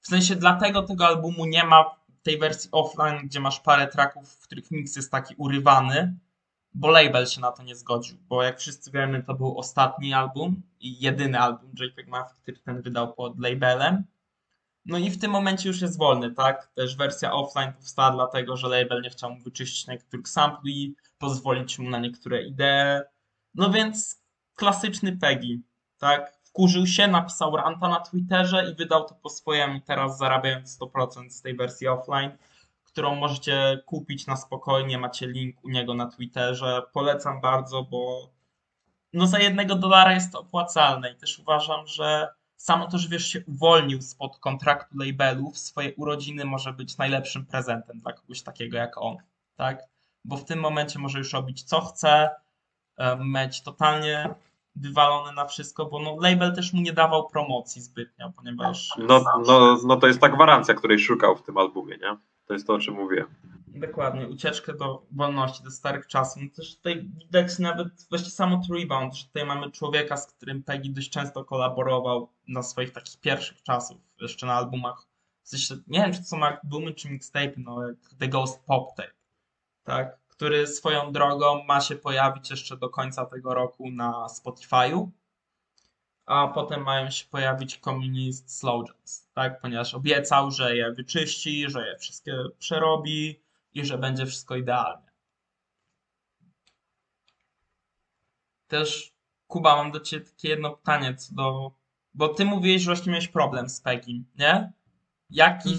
w 0.00 0.06
sensie 0.06 0.36
dlatego 0.36 0.82
tego 0.82 1.06
albumu 1.06 1.46
nie 1.46 1.64
ma 1.64 1.84
tej 2.22 2.38
wersji 2.38 2.70
offline, 2.72 3.18
gdzie 3.24 3.40
masz 3.40 3.60
parę 3.60 3.88
traków, 3.88 4.32
w 4.32 4.42
których 4.42 4.70
miks 4.70 4.96
jest 4.96 5.10
taki 5.10 5.34
urywany, 5.38 6.16
bo 6.74 6.90
label 6.90 7.26
się 7.26 7.40
na 7.40 7.52
to 7.52 7.62
nie 7.62 7.76
zgodził, 7.76 8.18
bo 8.28 8.42
jak 8.42 8.60
wszyscy 8.60 8.90
wiemy, 8.90 9.22
to 9.22 9.34
był 9.34 9.58
ostatni 9.58 10.14
album 10.14 10.62
i 10.80 11.00
jedyny 11.00 11.40
album 11.40 11.72
JPEG 11.80 12.08
Mafia, 12.08 12.34
który 12.42 12.58
ten 12.58 12.82
wydał 12.82 13.14
pod 13.14 13.38
labelem. 13.38 14.04
No 14.84 14.98
i 14.98 15.10
w 15.10 15.20
tym 15.20 15.30
momencie 15.30 15.68
już 15.68 15.80
jest 15.80 15.98
wolny, 15.98 16.34
tak? 16.34 16.72
Też 16.74 16.96
wersja 16.96 17.32
offline 17.32 17.72
powstała 17.72 18.10
dlatego, 18.10 18.56
że 18.56 18.68
label 18.68 19.02
nie 19.02 19.10
chciał 19.10 19.30
mu 19.30 19.40
wyczyścić 19.40 19.86
niektórych 19.86 20.28
sampli, 20.28 20.96
pozwolić 21.18 21.78
mu 21.78 21.90
na 21.90 21.98
niektóre 21.98 22.42
idee. 22.42 23.00
No 23.54 23.70
więc 23.70 24.22
klasyczny 24.54 25.16
Peggy, 25.16 25.60
tak? 25.98 26.40
Wkurzył 26.42 26.86
się, 26.86 27.08
napisał 27.08 27.56
ranta 27.56 27.88
na 27.88 28.00
Twitterze 28.00 28.70
i 28.70 28.74
wydał 28.74 29.04
to 29.04 29.14
po 29.14 29.30
swojemu, 29.30 29.80
teraz 29.80 30.18
zarabiając 30.18 30.78
100% 30.78 31.30
z 31.30 31.42
tej 31.42 31.56
wersji 31.56 31.88
offline 31.88 32.30
którą 32.92 33.14
możecie 33.14 33.82
kupić 33.86 34.26
na 34.26 34.36
spokojnie. 34.36 34.98
Macie 34.98 35.26
link 35.26 35.64
u 35.64 35.68
niego 35.68 35.94
na 35.94 36.06
Twitterze. 36.06 36.82
Polecam 36.92 37.40
bardzo, 37.40 37.82
bo 37.82 38.30
no 39.12 39.26
za 39.26 39.38
jednego 39.38 39.74
dolara 39.74 40.12
jest 40.12 40.32
to 40.32 40.40
opłacalne 40.40 41.12
i 41.12 41.16
też 41.16 41.38
uważam, 41.38 41.86
że 41.86 42.28
samo 42.56 42.86
to, 42.86 42.98
że 42.98 43.08
wiesz, 43.08 43.28
się 43.28 43.44
uwolnił 43.46 44.02
spod 44.02 44.38
kontraktu 44.38 44.98
labelu 44.98 45.50
w 45.50 45.58
swoje 45.58 45.94
urodziny 45.94 46.44
może 46.44 46.72
być 46.72 46.98
najlepszym 46.98 47.46
prezentem 47.46 48.00
dla 48.00 48.12
kogoś 48.12 48.42
takiego 48.42 48.76
jak 48.76 48.98
on, 48.98 49.16
tak? 49.56 49.82
Bo 50.24 50.36
w 50.36 50.44
tym 50.44 50.58
momencie 50.58 50.98
może 50.98 51.18
już 51.18 51.32
robić 51.32 51.62
co 51.62 51.80
chce, 51.80 52.30
em, 53.00 53.32
mieć 53.32 53.62
totalnie 53.62 54.34
wywalone 54.76 55.32
na 55.32 55.44
wszystko, 55.44 55.86
bo 55.86 56.00
no, 56.00 56.16
label 56.20 56.54
też 56.54 56.72
mu 56.72 56.80
nie 56.80 56.92
dawał 56.92 57.28
promocji 57.28 57.82
zbytnio, 57.82 58.32
ponieważ 58.36 58.94
No, 58.98 59.24
no, 59.46 59.78
no 59.86 59.96
to 59.96 60.06
jest 60.06 60.20
ta 60.20 60.28
gwarancja, 60.28 60.74
której 60.74 60.98
szukał 60.98 61.36
w 61.36 61.42
tym 61.42 61.58
albumie, 61.58 61.96
nie? 61.96 62.16
To 62.46 62.54
jest 62.54 62.66
to, 62.66 62.74
o 62.74 62.78
czym 62.78 62.94
mówię. 62.94 63.24
Dokładnie, 63.66 64.28
ucieczkę 64.28 64.74
do 64.74 65.02
wolności, 65.10 65.64
do 65.64 65.70
starych 65.70 66.06
czasów. 66.06 66.42
No 66.42 66.48
też 66.56 66.76
tutaj 66.76 67.08
widać 67.18 67.58
nawet 67.58 67.88
właśnie 68.10 68.30
samo 68.30 68.60
Rebound, 68.78 69.16
że 69.16 69.26
tutaj 69.26 69.46
mamy 69.46 69.70
człowieka, 69.70 70.16
z 70.16 70.26
którym 70.26 70.62
Peggy 70.62 70.90
dość 70.90 71.10
często 71.10 71.44
kolaborował 71.44 72.28
na 72.48 72.62
swoich 72.62 72.92
takich 72.92 73.20
pierwszych 73.20 73.62
czasów, 73.62 73.98
jeszcze 74.20 74.46
na 74.46 74.54
albumach. 74.54 75.06
W 75.42 75.48
sensie, 75.48 75.74
nie 75.86 75.98
wiem, 76.00 76.12
czy 76.12 76.18
to 76.18 76.24
są 76.24 76.42
albumy, 76.44 76.94
czy 76.94 77.10
mixtape, 77.10 77.52
no 77.56 77.86
jak 77.86 77.96
The 78.18 78.28
Ghost 78.28 78.64
Pop 78.64 78.94
Tape, 78.96 79.12
tak? 79.84 80.18
Który 80.40 80.66
swoją 80.66 81.12
drogą 81.12 81.64
ma 81.64 81.80
się 81.80 81.96
pojawić 81.96 82.50
jeszcze 82.50 82.76
do 82.76 82.88
końca 82.88 83.26
tego 83.26 83.54
roku 83.54 83.90
na 83.90 84.26
Spotify'u, 84.26 85.08
a 86.26 86.48
potem 86.48 86.82
mają 86.82 87.10
się 87.10 87.26
pojawić 87.26 87.78
Communist 87.78 88.58
Slow 88.58 88.88
Jams, 88.88 89.28
tak? 89.34 89.60
Ponieważ 89.60 89.94
obiecał, 89.94 90.50
że 90.50 90.76
je 90.76 90.92
wyczyści, 90.92 91.70
że 91.70 91.88
je 91.88 91.98
wszystkie 91.98 92.36
przerobi 92.58 93.40
i 93.74 93.84
że 93.84 93.98
będzie 93.98 94.26
wszystko 94.26 94.56
idealnie. 94.56 95.12
Też, 98.68 99.12
Kuba, 99.46 99.76
mam 99.76 99.92
do 99.92 100.00
Ciebie 100.00 100.26
takie 100.26 100.48
jedno 100.48 100.70
pytanie 100.70 101.14
co 101.14 101.34
do... 101.34 101.72
Bo 102.14 102.28
Ty 102.28 102.44
mówiłeś, 102.44 102.82
że 102.82 102.86
właśnie 102.86 103.12
miałeś 103.12 103.28
problem 103.28 103.68
z 103.68 103.80
Pegim, 103.80 104.24
nie? 104.38 104.72
Jaki... 105.30 105.76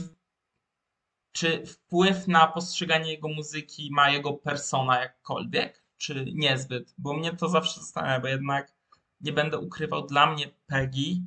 Czy 1.31 1.65
wpływ 1.65 2.27
na 2.27 2.47
postrzeganie 2.47 3.11
jego 3.11 3.27
muzyki 3.27 3.89
ma 3.91 4.09
jego 4.09 4.33
persona 4.33 4.99
jakkolwiek? 4.99 5.81
czy 6.01 6.25
niezbyt, 6.33 6.93
bo 6.97 7.13
mnie 7.13 7.35
to 7.35 7.49
zawsze 7.49 7.79
zastanawia, 7.79 8.19
bo 8.19 8.27
jednak 8.27 8.73
nie 9.21 9.33
będę 9.33 9.57
ukrywał, 9.57 10.07
dla 10.07 10.31
mnie 10.31 10.45
Peggy, 10.67 11.21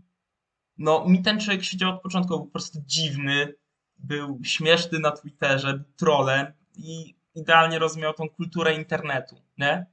no 0.78 1.04
mi 1.08 1.22
ten 1.22 1.40
człowiek 1.40 1.64
siedział 1.64 1.90
od 1.90 2.02
początku, 2.02 2.28
był 2.28 2.44
po 2.44 2.52
prostu 2.52 2.78
dziwny, 2.86 3.54
był 3.98 4.40
śmieszny 4.44 4.98
na 4.98 5.10
Twitterze, 5.10 5.84
był 5.96 6.52
i 6.76 7.14
idealnie 7.34 7.78
rozumiał 7.78 8.14
tą 8.14 8.28
kulturę 8.28 8.74
internetu, 8.74 9.36
nie? 9.58 9.86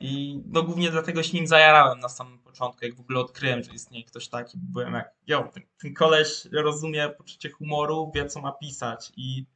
I 0.00 0.42
no 0.46 0.62
głównie 0.62 0.90
dlatego 0.90 1.22
się 1.22 1.38
nim 1.38 1.46
zajarałem 1.46 2.00
na 2.00 2.08
samym 2.08 2.38
początku, 2.38 2.84
jak 2.84 2.94
w 2.94 3.00
ogóle 3.00 3.20
odkryłem, 3.20 3.62
że 3.62 3.72
istnieje 3.72 4.04
ktoś 4.04 4.28
taki. 4.28 4.58
Byłem 4.58 4.94
jak, 4.94 5.14
jo, 5.26 5.50
ten, 5.54 5.62
ten 5.82 5.94
koleś 5.94 6.44
rozumie 6.52 7.08
poczucie 7.08 7.50
humoru, 7.50 8.12
wie 8.14 8.26
co 8.26 8.40
ma 8.40 8.52
pisać 8.52 9.12
i 9.16 9.46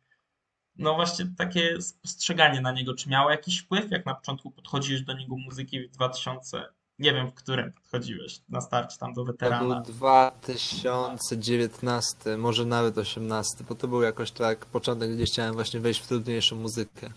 no 0.76 0.94
właśnie 0.94 1.26
takie 1.38 1.82
spostrzeganie 1.82 2.60
na 2.60 2.72
niego, 2.72 2.94
czy 2.94 3.08
miało 3.08 3.30
jakiś 3.30 3.58
wpływ, 3.58 3.90
jak 3.90 4.06
na 4.06 4.14
początku 4.14 4.50
podchodziłeś 4.50 5.02
do 5.02 5.12
niego 5.12 5.36
muzyki 5.36 5.88
w 5.88 5.90
2000, 5.90 6.64
nie 6.98 7.12
wiem 7.12 7.30
w 7.30 7.34
którym 7.34 7.72
podchodziłeś, 7.72 8.40
na 8.48 8.60
starcie 8.60 8.98
tam 8.98 9.14
do 9.14 9.20
To 9.20 9.24
był 9.24 9.32
weterana. 9.32 9.80
2019, 9.80 12.36
może 12.36 12.66
nawet 12.66 12.98
18, 12.98 13.64
bo 13.68 13.74
to 13.74 13.88
był 13.88 14.02
jakoś 14.02 14.30
tak 14.30 14.66
początek, 14.66 15.14
gdzie 15.14 15.24
chciałem 15.24 15.54
właśnie 15.54 15.80
wejść 15.80 16.00
w 16.00 16.06
trudniejszą 16.06 16.56
muzykę. 16.56 17.10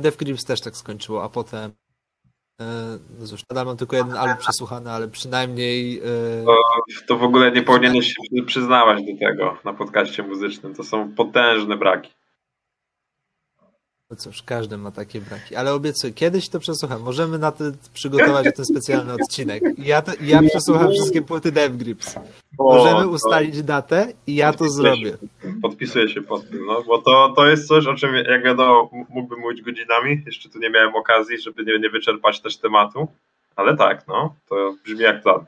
Death 0.00 0.16
Grips 0.16 0.44
też 0.44 0.60
tak 0.60 0.76
skończyło, 0.76 1.24
a 1.24 1.28
potem 1.28 1.70
e, 1.70 1.74
no 3.18 3.26
cóż, 3.26 3.42
nadal 3.50 3.66
mam 3.66 3.76
tylko 3.76 3.96
jeden 3.96 4.16
album 4.16 4.36
przesłuchany, 4.36 4.90
ale 4.90 5.08
przynajmniej 5.08 5.98
e, 5.98 6.44
To, 6.44 6.56
to 7.08 7.16
w 7.16 7.22
ogóle 7.22 7.52
nie 7.52 7.62
powinieneś 7.62 8.06
się 8.06 8.14
przy- 8.32 8.44
przyznawać 8.46 8.98
do 8.98 9.26
tego 9.28 9.58
na 9.64 9.72
podcaście 9.72 10.22
muzycznym. 10.22 10.74
To 10.74 10.84
są 10.84 11.14
potężne 11.14 11.76
braki. 11.76 12.10
no 14.10 14.16
cóż, 14.16 14.42
każdy 14.42 14.76
ma 14.78 14.90
takie 14.90 15.20
braki, 15.20 15.56
ale 15.56 15.72
obiecuję, 15.74 16.12
kiedyś 16.12 16.48
to 16.48 16.60
przesłucham. 16.60 17.02
Możemy 17.02 17.38
na 17.38 17.52
to 17.52 17.64
przygotować 17.94 18.46
ten 18.56 18.64
specjalny 18.64 19.12
odcinek. 19.12 19.62
Ja, 19.78 20.02
to, 20.02 20.12
ja 20.20 20.42
przesłucham 20.42 20.90
wszystkie 20.90 21.22
płyty 21.22 21.52
Death 21.52 21.74
Grips. 21.76 22.14
O, 22.58 22.74
Możemy 22.74 23.02
to 23.02 23.08
ustalić 23.08 23.62
datę 23.62 24.12
i 24.26 24.34
ja 24.34 24.52
to 24.52 24.68
zrobię. 24.68 25.16
Podpisuję 25.62 26.08
się 26.08 26.22
pod 26.22 26.50
tym, 26.50 26.66
no, 26.66 26.82
bo 26.82 26.98
to, 26.98 27.32
to 27.36 27.46
jest 27.46 27.68
coś, 27.68 27.86
o 27.86 27.94
czym, 27.94 28.14
jak 28.14 28.44
wiadomo, 28.44 28.90
mógłbym 29.08 29.40
mówić 29.40 29.62
godzinami. 29.62 30.22
Jeszcze 30.26 30.48
tu 30.48 30.58
nie 30.58 30.70
miałem 30.70 30.94
okazji, 30.94 31.40
żeby 31.40 31.64
nie, 31.64 31.78
nie 31.78 31.90
wyczerpać 31.90 32.40
też 32.40 32.56
tematu. 32.56 33.08
Ale 33.56 33.76
tak, 33.76 34.08
no, 34.08 34.34
to 34.48 34.74
brzmi 34.84 35.00
jak 35.00 35.22
plan. 35.22 35.46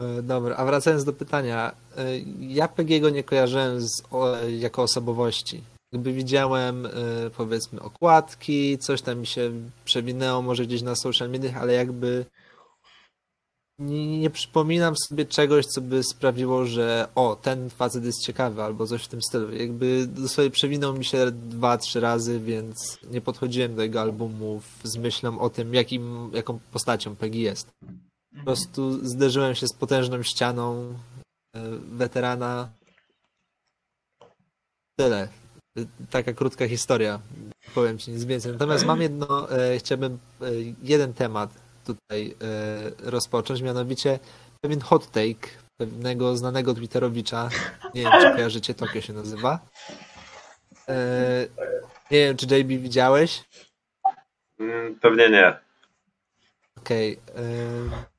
E, 0.00 0.22
Dobra, 0.22 0.56
a 0.56 0.64
wracając 0.64 1.04
do 1.04 1.12
pytania, 1.12 1.72
e, 1.96 2.04
ja 2.40 2.68
Pegiego 2.68 3.10
nie 3.10 3.24
kojarzyłem 3.24 3.80
z, 3.80 4.02
jako 4.48 4.82
osobowości. 4.82 5.62
Jakby 5.92 6.12
widziałem, 6.12 6.86
e, 6.86 6.90
powiedzmy, 7.36 7.80
okładki, 7.80 8.78
coś 8.78 9.02
tam 9.02 9.18
mi 9.18 9.26
się 9.26 9.50
przewinęło 9.84 10.42
może 10.42 10.66
gdzieś 10.66 10.82
na 10.82 10.94
social 10.94 11.30
mediach, 11.30 11.56
ale 11.56 11.72
jakby 11.72 12.24
nie, 13.78 14.18
nie 14.18 14.30
przypominam 14.30 14.94
sobie 14.96 15.24
czegoś, 15.24 15.66
co 15.66 15.80
by 15.80 16.02
sprawiło, 16.02 16.66
że 16.66 17.08
o, 17.14 17.36
ten 17.36 17.70
facet 17.70 18.04
jest 18.04 18.22
ciekawy, 18.22 18.62
albo 18.62 18.86
coś 18.86 19.04
w 19.04 19.08
tym 19.08 19.22
stylu. 19.22 19.52
Jakby 19.52 20.06
dosłownie 20.06 20.50
przewinął 20.50 20.94
mi 20.94 21.04
się 21.04 21.30
dwa, 21.30 21.78
trzy 21.78 22.00
razy, 22.00 22.40
więc 22.40 22.98
nie 23.10 23.20
podchodziłem 23.20 23.74
do 23.74 23.82
jego 23.82 24.00
albumów 24.00 24.64
z 24.84 24.96
myślą 24.96 25.40
o 25.40 25.50
tym, 25.50 25.74
jakim, 25.74 26.30
jaką 26.34 26.58
postacią 26.72 27.16
Peggy 27.16 27.38
jest. 27.38 27.70
Po 28.38 28.44
prostu 28.44 29.06
zderzyłem 29.06 29.54
się 29.54 29.68
z 29.68 29.72
potężną 29.72 30.22
ścianą 30.22 30.94
e, 31.56 31.60
weterana. 31.78 32.68
Tyle. 34.98 35.28
Taka 36.10 36.32
krótka 36.32 36.68
historia. 36.68 37.20
Powiem 37.74 37.98
ci 37.98 38.10
nic 38.10 38.24
więcej. 38.24 38.52
Natomiast 38.52 38.86
mam 38.86 39.02
jedno, 39.02 39.50
e, 39.50 39.78
chciałbym 39.78 40.18
e, 40.40 40.46
jeden 40.82 41.14
temat 41.14 41.63
tutaj 41.84 42.34
e, 43.04 43.10
rozpocząć, 43.10 43.62
mianowicie 43.62 44.18
pewien 44.60 44.80
hot 44.80 45.10
take 45.10 45.48
pewnego 45.76 46.36
znanego 46.36 46.74
Twitterowicza. 46.74 47.48
Nie 47.94 48.02
wiem, 48.02 48.12
czy 48.20 48.30
kojarzycie, 48.30 48.74
Tokio 48.74 49.00
się 49.00 49.12
nazywa. 49.12 49.58
E, 50.88 51.46
nie 52.10 52.18
wiem, 52.18 52.36
czy 52.36 52.46
JB 52.56 52.68
widziałeś? 52.68 53.44
Mm, 54.60 54.98
Pewnie 55.00 55.30
nie. 55.30 55.56
Okej. 56.76 57.18
Okay. 57.34 58.14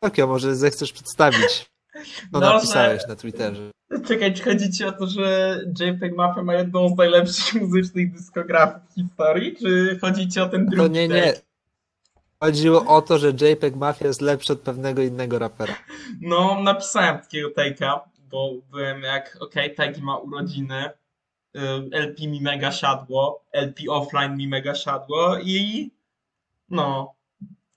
Tokio, 0.00 0.26
może 0.26 0.56
zechcesz 0.56 0.92
przedstawić, 0.92 1.70
co 2.32 2.40
Dobrze. 2.40 2.54
napisałeś 2.54 3.06
na 3.08 3.16
Twitterze. 3.16 3.70
Czekaj, 4.06 4.34
czy 4.34 4.42
chodzi 4.42 4.70
ci 4.70 4.84
o 4.84 4.92
to, 4.92 5.06
że 5.06 5.56
JPEG 5.80 6.16
Mafia 6.16 6.42
ma 6.42 6.54
jedną 6.54 6.88
z 6.88 6.96
najlepszych 6.96 7.54
muzycznych 7.62 8.12
dyskografii 8.12 8.86
w 8.90 8.94
historii, 8.94 9.56
czy 9.56 9.98
chodzi 10.00 10.28
ci 10.28 10.40
o 10.40 10.48
ten 10.48 10.66
drugi 10.66 10.82
To 10.82 10.88
nie, 10.88 11.08
nie. 11.08 11.34
Chodziło 12.40 12.86
o 12.86 13.02
to, 13.02 13.18
że 13.18 13.28
JPEG 13.28 13.76
Mafia 13.76 14.06
jest 14.06 14.20
lepszy 14.20 14.52
od 14.52 14.60
pewnego 14.60 15.02
innego 15.02 15.38
rapera. 15.38 15.74
No, 16.20 16.60
napisałem 16.62 17.18
takiego 17.18 17.48
take'a, 17.48 18.00
bo 18.30 18.50
byłem 18.70 19.02
jak, 19.02 19.36
okej, 19.40 19.74
Peggy 19.74 20.02
ma 20.02 20.16
urodziny, 20.16 20.90
y, 21.56 21.60
LP 21.92 22.26
mi 22.26 22.40
mega 22.40 22.72
siadło, 22.72 23.44
LP 23.52 23.82
offline 23.90 24.36
mi 24.36 24.48
mega 24.48 24.74
siadło 24.74 25.38
i 25.38 25.90
no, 26.68 27.14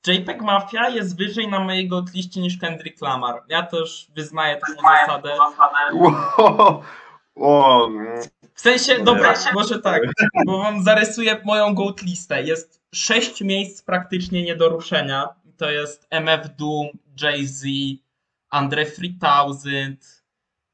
JPEG 0.07 0.41
Mafia 0.41 0.89
jest 0.89 1.17
wyżej 1.17 1.47
na 1.47 1.59
mojej 1.59 1.89
liście 2.13 2.41
niż 2.41 2.57
Kendrick 2.57 3.01
Lamar. 3.01 3.43
Ja 3.49 3.63
też 3.63 4.07
wyznaję 4.15 4.57
taką 4.57 4.81
zasadę. 4.81 5.37
Ło, 5.93 6.83
ło, 7.35 7.85
mm, 7.87 8.21
W 8.53 8.61
sensie, 8.61 9.03
dobra, 9.03 9.33
może 9.53 9.79
tak, 9.79 10.01
bo 10.45 10.57
wam 10.57 10.83
zarysuję 10.83 11.41
moją 11.45 11.75
goat 11.75 12.01
listę. 12.01 12.43
Jest 12.43 12.82
sześć 12.93 13.41
miejsc 13.41 13.81
praktycznie 13.81 14.43
nie 14.43 14.55
do 14.55 14.69
ruszenia. 14.69 15.27
To 15.57 15.71
jest 15.71 16.07
MF 16.09 16.55
Doom, 16.55 16.87
Jay-Z, 17.21 17.65
Andre 18.49 18.85
3000, 18.85 19.69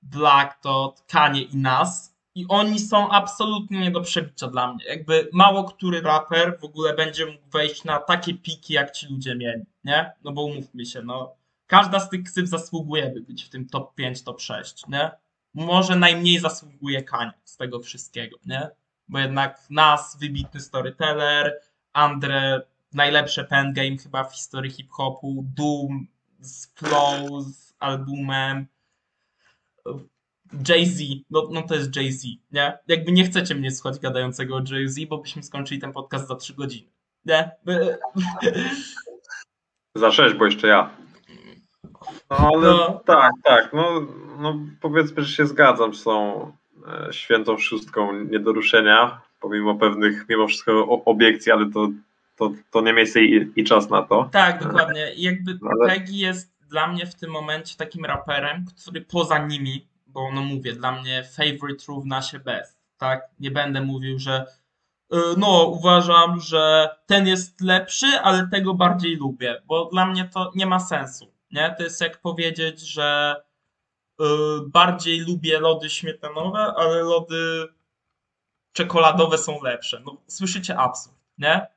Black 0.02 0.64
Dot, 0.64 1.04
Kanye 1.08 1.42
i 1.42 1.58
Nas. 1.58 2.16
I 2.36 2.46
oni 2.50 2.80
są 2.80 3.10
absolutnie 3.10 3.80
nie 3.80 3.92
do 3.92 4.02
przebicia 4.02 4.48
dla 4.48 4.74
mnie. 4.74 4.86
Jakby 4.86 5.30
mało 5.34 5.64
który 5.64 6.02
raper 6.02 6.60
w 6.60 6.64
ogóle 6.64 6.94
będzie 6.94 7.26
mógł 7.26 7.50
wejść 7.52 7.84
na 7.84 8.00
takie 8.00 8.34
piki, 8.34 8.74
jak 8.74 8.92
ci 8.92 9.08
ludzie 9.08 9.36
mieli, 9.36 9.64
nie? 9.84 10.12
No 10.24 10.32
bo 10.32 10.44
umówmy 10.44 10.86
się, 10.86 11.02
no. 11.02 11.36
Każda 11.68 12.00
z 12.00 12.10
tych 12.10 12.24
ksyw 12.24 12.48
zasługuje, 12.48 13.10
by 13.10 13.22
być 13.22 13.44
w 13.44 13.50
tym 13.50 13.68
top 13.70 13.96
5, 13.96 14.24
top 14.24 14.42
6, 14.42 14.88
nie? 14.88 15.12
może 15.54 15.96
najmniej 15.96 16.40
zasługuje 16.40 17.04
Kanye 17.04 17.34
z 17.44 17.58
tego 17.58 17.80
wszystkiego, 17.80 18.38
nie? 18.46 18.70
Bo 19.08 19.20
jednak 19.20 19.70
Nas, 19.70 20.18
wybitny 20.20 20.60
storyteller, 20.60 21.60
Andre, 21.93 22.62
najlepsze 22.93 23.43
pen 23.43 23.73
game 23.73 23.97
chyba 23.97 24.23
w 24.23 24.34
historii 24.36 24.71
hip-hopu, 24.71 25.45
Doom 25.56 26.08
z 26.39 26.73
Flow, 26.75 27.43
z 27.43 27.73
albumem, 27.80 28.65
Jay-Z, 30.69 31.02
no, 31.30 31.47
no 31.52 31.62
to 31.62 31.75
jest 31.75 31.95
Jay-Z, 31.95 32.23
nie? 32.52 32.78
Jakby 32.88 33.12
nie 33.12 33.23
chcecie 33.23 33.56
mnie 33.56 33.71
słuchać 33.71 33.99
gadającego 33.99 34.56
o 34.56 34.62
Jay-Z, 34.71 35.06
bo 35.10 35.17
byśmy 35.17 35.43
skończyli 35.43 35.82
ten 35.82 35.91
podcast 35.93 36.28
za 36.28 36.36
3 36.36 36.54
godziny, 36.54 36.89
nie? 37.25 37.52
za 39.95 40.12
sześć, 40.12 40.36
bo 40.36 40.45
jeszcze 40.45 40.67
ja. 40.67 40.89
No 42.30 42.38
ale 42.38 42.62
No. 42.62 43.02
tak, 43.06 43.32
tak, 43.43 43.73
no, 43.73 44.02
no 44.39 44.60
powiedzmy, 44.82 45.23
że 45.23 45.36
się 45.36 45.45
zgadzam 45.45 45.93
z 45.93 46.04
tą 46.04 46.52
e, 46.88 47.13
świętą 47.13 47.58
szóstką 47.58 48.13
nie 48.23 48.39
do 48.39 48.54
ruszenia, 48.54 49.21
pomimo 49.39 49.75
pewnych, 49.75 50.25
mimo 50.30 50.47
wszystko 50.47 51.04
obiekcji, 51.06 51.52
ale 51.52 51.71
to, 51.71 51.89
to, 52.36 52.52
to 52.71 52.82
nie 52.82 52.93
miejsce 52.93 53.21
i, 53.21 53.52
i 53.56 53.63
czas 53.63 53.89
na 53.89 54.02
to. 54.02 54.30
Tak, 54.32 54.63
dokładnie. 54.63 55.13
I 55.13 55.21
jakby 55.21 55.58
No 55.62 55.69
ale- 55.71 55.89
Peggy 55.93 56.13
jest 56.13 56.52
dla 56.69 56.88
mnie 56.88 57.06
w 57.06 57.15
tym 57.15 57.32
momencie 57.32 57.78
takim 57.78 58.06
raperem, 58.06 58.65
który 58.65 59.02
poza 59.02 59.38
nimi, 59.47 59.88
bo 60.08 60.32
no 60.34 60.41
mówię, 60.41 60.73
dla 60.73 60.91
mnie 61.02 61.23
favorite 61.23 61.84
równa 61.88 62.21
się 62.21 62.39
best, 62.39 62.78
tak? 62.97 63.21
Nie 63.39 63.52
będę 63.52 63.82
mówił, 63.82 64.19
że 64.19 64.45
y, 65.13 65.17
no 65.38 65.63
uważam, 65.65 66.39
że 66.39 66.89
ten 67.06 67.28
jest 67.28 67.62
lepszy, 67.62 68.08
ale 68.23 68.47
tego 68.52 68.73
bardziej 68.73 69.15
lubię, 69.15 69.62
bo 69.65 69.86
dla 69.86 70.06
mnie 70.06 70.30
to 70.34 70.52
nie 70.56 70.65
ma 70.65 70.80
sensu, 70.80 71.32
nie? 71.52 71.75
To 71.78 71.84
jest 71.84 72.02
jak 72.02 72.21
powiedzieć, 72.21 72.80
że 72.80 73.36
y, 74.21 74.23
bardziej 74.67 75.19
lubię 75.19 75.60
lody 75.60 75.89
śmietanowe, 75.89 76.60
ale 76.78 77.04
lody 77.04 77.67
czekoladowe 78.74 79.38
są 79.38 79.64
lepsze. 79.64 80.02
No 80.06 80.18
słyszycie 80.28 80.78
absurd, 80.78 81.16
nie? 81.38 81.68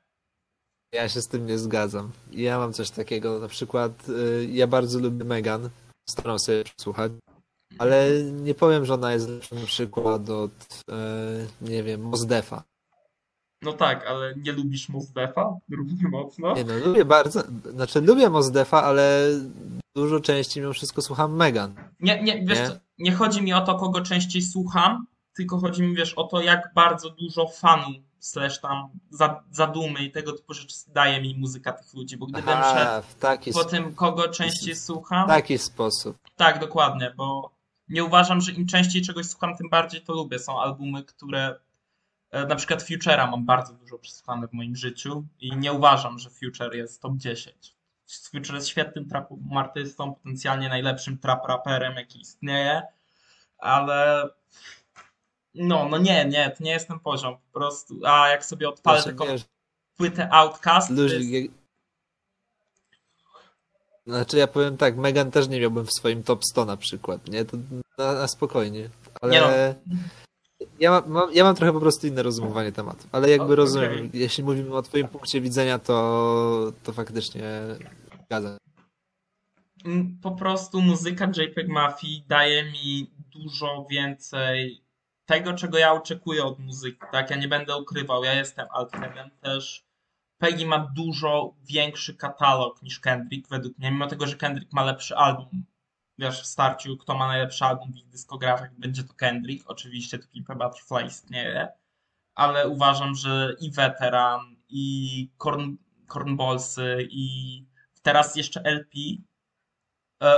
Ja 0.93 1.09
się 1.09 1.21
z 1.21 1.27
tym 1.27 1.45
nie 1.45 1.57
zgadzam. 1.57 2.11
Ja 2.31 2.57
mam 2.57 2.73
coś 2.73 2.89
takiego, 2.89 3.39
na 3.39 3.47
przykład 3.47 4.09
y, 4.09 4.47
ja 4.51 4.67
bardzo 4.67 4.99
lubię 4.99 5.25
Megan, 5.25 5.69
staram 6.09 6.39
sobie 6.39 6.63
słuchać, 6.81 7.11
ale 7.79 8.09
nie 8.23 8.53
powiem, 8.53 8.85
że 8.85 8.93
ona 8.93 9.13
jest 9.13 9.29
lepsza 9.29 9.55
na 9.55 9.65
przykład 9.65 10.29
od, 10.29 10.83
y, 10.91 11.47
nie 11.61 11.83
wiem, 11.83 12.01
Mosdefa. 12.01 12.63
No 13.61 13.73
tak, 13.73 14.07
ale 14.07 14.35
nie 14.35 14.51
lubisz 14.51 14.89
Mosdefa 14.89 15.57
równie 15.71 16.09
mocno? 16.09 16.55
Nie 16.55 16.63
no, 16.63 16.73
lubię 16.85 17.05
bardzo, 17.05 17.43
znaczy 17.69 18.01
lubię 18.01 18.29
Mosdefa, 18.29 18.83
ale 18.83 19.29
dużo 19.95 20.19
częściej 20.19 20.63
mimo 20.63 20.73
wszystko 20.73 21.01
słucham 21.01 21.35
Megan. 21.35 21.75
Nie, 21.99 22.23
nie, 22.23 22.45
wiesz 22.45 22.59
Nie? 22.59 22.67
co, 22.67 22.73
nie 22.97 23.11
chodzi 23.11 23.41
mi 23.41 23.53
o 23.53 23.61
to, 23.61 23.75
kogo 23.75 24.01
częściej 24.01 24.41
słucham, 24.41 25.05
tylko 25.35 25.59
chodzi 25.59 25.83
mi, 25.83 25.95
wiesz, 25.95 26.13
o 26.13 26.23
to, 26.23 26.41
jak 26.41 26.71
bardzo 26.75 27.09
dużo 27.09 27.47
fanu, 27.47 27.87
slash 28.19 28.59
tam 28.61 28.89
za- 29.09 29.43
zadumy 29.51 29.99
i 29.99 30.11
tego 30.11 30.31
typu 30.33 30.53
rzeczy 30.53 30.75
daje 30.87 31.21
mi 31.21 31.35
muzyka 31.35 31.73
tych 31.73 31.93
ludzi, 31.93 32.17
bo 32.17 32.25
gdybym 32.25 32.45
szedł 32.47 32.59
Aha, 32.63 33.01
w 33.01 33.15
taki, 33.15 33.53
po 33.53 33.63
tym, 33.63 33.95
kogo 33.95 34.27
częściej 34.29 34.75
słucham, 34.75 35.27
taki 35.27 35.57
sposób. 35.57 36.17
tak, 36.35 36.59
dokładnie, 36.59 37.13
bo 37.17 37.51
nie 37.89 38.03
uważam, 38.03 38.41
że 38.41 38.51
im 38.51 38.67
częściej 38.67 39.01
czegoś 39.01 39.25
słucham, 39.25 39.57
tym 39.57 39.69
bardziej 39.69 40.01
to 40.01 40.13
lubię. 40.13 40.39
Są 40.39 40.61
albumy, 40.61 41.03
które 41.03 41.59
e, 42.31 42.45
na 42.45 42.55
przykład 42.55 42.83
Future'a 42.83 43.31
mam 43.31 43.45
bardzo 43.45 43.73
dużo 43.73 43.97
przesłuchane 43.99 44.47
w 44.47 44.53
moim 44.53 44.75
życiu 44.75 45.25
i 45.39 45.57
nie 45.57 45.73
uważam, 45.73 46.19
że 46.19 46.29
Future 46.29 46.73
jest 46.75 47.01
top 47.01 47.13
10. 47.15 47.75
Future 48.31 48.55
jest 48.55 48.67
świetnym 48.67 49.09
trap 49.09 49.29
artystą, 49.57 50.13
potencjalnie 50.13 50.69
najlepszym 50.69 51.17
trap 51.17 51.45
raperem, 51.47 51.95
jaki 51.95 52.21
istnieje, 52.21 52.81
ale 53.57 54.29
no, 55.55 55.89
no 55.89 55.97
nie, 55.97 56.25
nie, 56.25 56.51
to 56.57 56.63
nie 56.63 56.71
jest 56.71 56.87
ten 56.87 56.99
poziom 56.99 57.37
po 57.37 57.59
prostu. 57.59 57.99
A 58.05 58.27
jak 58.27 58.45
sobie 58.45 58.69
odpalę 58.69 59.01
Znaczy, 59.01 59.17
taką 59.17 59.31
wiesz, 59.31 59.45
płytę 59.97 60.29
Outcast, 60.31 60.89
Luzik, 60.89 61.19
jest... 61.19 61.31
jak... 61.31 61.63
Znaczy 64.07 64.37
ja 64.37 64.47
powiem 64.47 64.77
tak, 64.77 64.97
Megan 64.97 65.31
też 65.31 65.47
nie 65.47 65.59
miałbym 65.59 65.85
w 65.85 65.93
swoim 65.93 66.23
top 66.23 66.45
100 66.45 66.65
na 66.65 66.77
przykład, 66.77 67.27
nie? 67.27 67.45
To 67.45 67.57
na, 67.97 68.13
na 68.13 68.27
spokojnie. 68.27 68.89
Ale 69.21 69.41
no. 69.87 69.93
ja, 70.79 70.91
mam, 70.91 71.09
mam, 71.09 71.33
ja 71.33 71.43
mam 71.43 71.55
trochę 71.55 71.73
po 71.73 71.79
prostu 71.79 72.07
inne 72.07 72.23
rozumowanie 72.23 72.71
tematu. 72.71 73.07
Ale 73.11 73.29
jakby 73.29 73.53
O, 73.53 73.55
rozumiem, 73.55 74.09
jeśli 74.13 74.43
mówimy 74.43 74.75
o 74.75 74.81
twoim 74.81 75.07
punkcie 75.07 75.41
widzenia, 75.41 75.79
to, 75.79 76.73
to 76.83 76.93
faktycznie 76.93 77.43
zgadzam. 78.25 78.57
Mm, 79.85 80.17
po 80.21 80.31
prostu 80.31 80.81
muzyka 80.81 81.31
JPEG 81.37 81.67
Mafii 81.67 82.23
daje 82.27 82.63
mi 82.63 83.11
dużo 83.31 83.85
więcej 83.89 84.82
tego, 85.33 85.53
czego 85.53 85.77
ja 85.77 85.93
oczekuję 85.93 86.43
od 86.43 86.59
muzyki. 86.59 86.99
Tak, 87.11 87.29
ja 87.29 87.35
nie 87.35 87.47
będę 87.47 87.77
ukrywał, 87.77 88.23
ja 88.23 88.33
jestem 88.33 88.67
altheadem 88.71 89.29
też. 89.41 89.85
Peggy 90.37 90.65
ma 90.65 90.79
dużo 90.79 91.55
większy 91.63 92.15
katalog 92.15 92.81
niż 92.81 92.99
Kendrick, 92.99 93.49
według 93.49 93.77
mnie, 93.77 93.91
mimo 93.91 94.07
tego, 94.07 94.27
że 94.27 94.35
Kendrick 94.35 94.73
ma 94.73 94.83
lepszy 94.83 95.15
album. 95.15 95.65
Wiesz, 96.17 96.41
w 96.41 96.45
starciu, 96.45 96.97
kto 96.97 97.17
ma 97.17 97.27
najlepszy 97.27 97.65
album 97.65 97.93
w 97.93 97.97
ich 97.97 98.09
dyskografiach, 98.09 98.75
będzie 98.75 99.03
to 99.03 99.13
Kendrick. 99.13 99.69
Oczywiście 99.69 100.19
to 100.19 100.27
Keep 100.33 100.49
a 100.49 100.55
Butterfly 100.55 101.05
istnieje, 101.07 101.67
ale 102.35 102.67
uważam, 102.67 103.15
że 103.15 103.55
i 103.59 103.71
Veteran, 103.71 104.55
i 104.69 105.29
Corn, 105.37 105.75
Cornballsy, 106.07 107.07
i 107.09 107.65
teraz 108.01 108.35
jeszcze 108.35 108.61
LP 108.61 108.91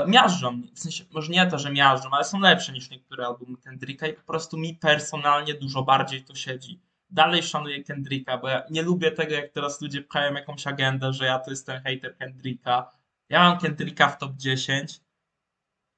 miażdżą. 0.07 0.61
W 0.73 0.79
sensie, 0.79 1.03
może 1.11 1.31
nie 1.31 1.47
to, 1.47 1.59
że 1.59 1.71
miażdżą, 1.71 2.09
ale 2.11 2.23
są 2.23 2.39
lepsze 2.39 2.71
niż 2.71 2.89
niektóre 2.89 3.25
albumy 3.25 3.57
Kendricka 3.57 4.07
i 4.07 4.13
po 4.13 4.21
prostu 4.21 4.57
mi 4.57 4.73
personalnie 4.73 5.53
dużo 5.53 5.83
bardziej 5.83 6.23
to 6.23 6.35
siedzi. 6.35 6.79
Dalej 7.09 7.43
szanuję 7.43 7.83
Kendricka, 7.83 8.37
bo 8.37 8.49
ja 8.49 8.63
nie 8.69 8.81
lubię 8.81 9.11
tego, 9.11 9.33
jak 9.33 9.51
teraz 9.51 9.81
ludzie 9.81 10.01
pchają 10.01 10.33
jakąś 10.33 10.67
agendę, 10.67 11.13
że 11.13 11.25
ja 11.25 11.39
to 11.39 11.49
jestem 11.49 11.83
hater 11.83 12.17
Kendricka. 12.17 12.91
Ja 13.29 13.39
mam 13.39 13.59
Kendricka 13.59 14.07
w 14.07 14.17
top 14.17 14.31
10. 14.35 14.99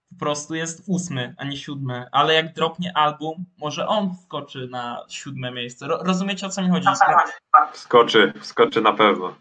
Po 0.10 0.20
prostu 0.20 0.56
jest 0.56 0.84
ósmy, 0.88 1.36
a 1.38 1.46
nie 1.46 1.58
siódmy. 1.58 2.06
Ale 2.12 2.34
jak 2.34 2.54
dropnie 2.54 2.98
album, 2.98 3.46
może 3.58 3.88
on 3.88 4.16
wskoczy 4.16 4.68
na 4.72 5.06
siódme 5.10 5.52
miejsce. 5.52 5.88
Ro 5.88 6.04
rozumiecie 6.04 6.48
o 6.48 6.50
co 6.50 6.62
mi 6.62 6.70
chodzi? 6.70 6.88
Wskoczy, 7.74 8.34
wskoczy 8.42 8.82
na 8.82 8.94
pewno. 8.94 9.36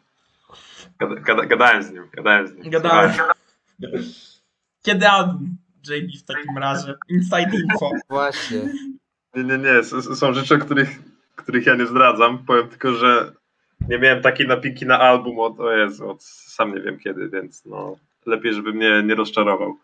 Gada, 0.99 1.15
gada, 1.15 1.47
gadałem 1.47 1.83
z 1.83 1.91
nim, 1.91 2.09
gadałem 2.13 2.49
z 2.49 2.55
nim. 2.55 2.71
Gadałem. 2.71 3.13
Słuchaj, 3.15 3.35
Kiedy 4.87 5.09
album? 5.09 5.57
JB 5.89 6.19
w 6.19 6.25
takim 6.25 6.59
razie. 6.59 6.95
Inside 7.09 7.51
info. 7.57 7.91
Właśnie. 8.11 8.59
Nie, 9.35 9.45
nie, 9.45 9.59
nie. 9.59 9.71
s- 9.71 9.93
s- 9.93 10.19
Są 10.19 10.33
rzeczy, 10.35 10.55
o 10.55 10.59
których, 10.59 10.89
których 11.37 11.67
ja 11.67 11.75
nie 11.77 11.87
zdradzam. 11.87 12.39
Powiem 12.47 12.69
tylko, 12.69 12.93
że 12.93 13.33
nie 13.89 13.99
miałem 13.99 14.23
takiej 14.23 14.49
napinki 14.49 14.87
na 14.87 14.99
album 15.01 15.39
od, 15.39 15.61
o 15.61 15.73
Jezu, 15.73 16.11
od 16.11 16.23
sam 16.25 16.75
nie 16.75 16.81
wiem 16.81 16.99
kiedy, 16.99 17.29
więc 17.29 17.65
no 17.65 17.97
lepiej, 18.27 18.55
żeby 18.55 18.73
mnie 18.73 19.03
nie 19.03 19.15
rozczarował. 19.15 19.77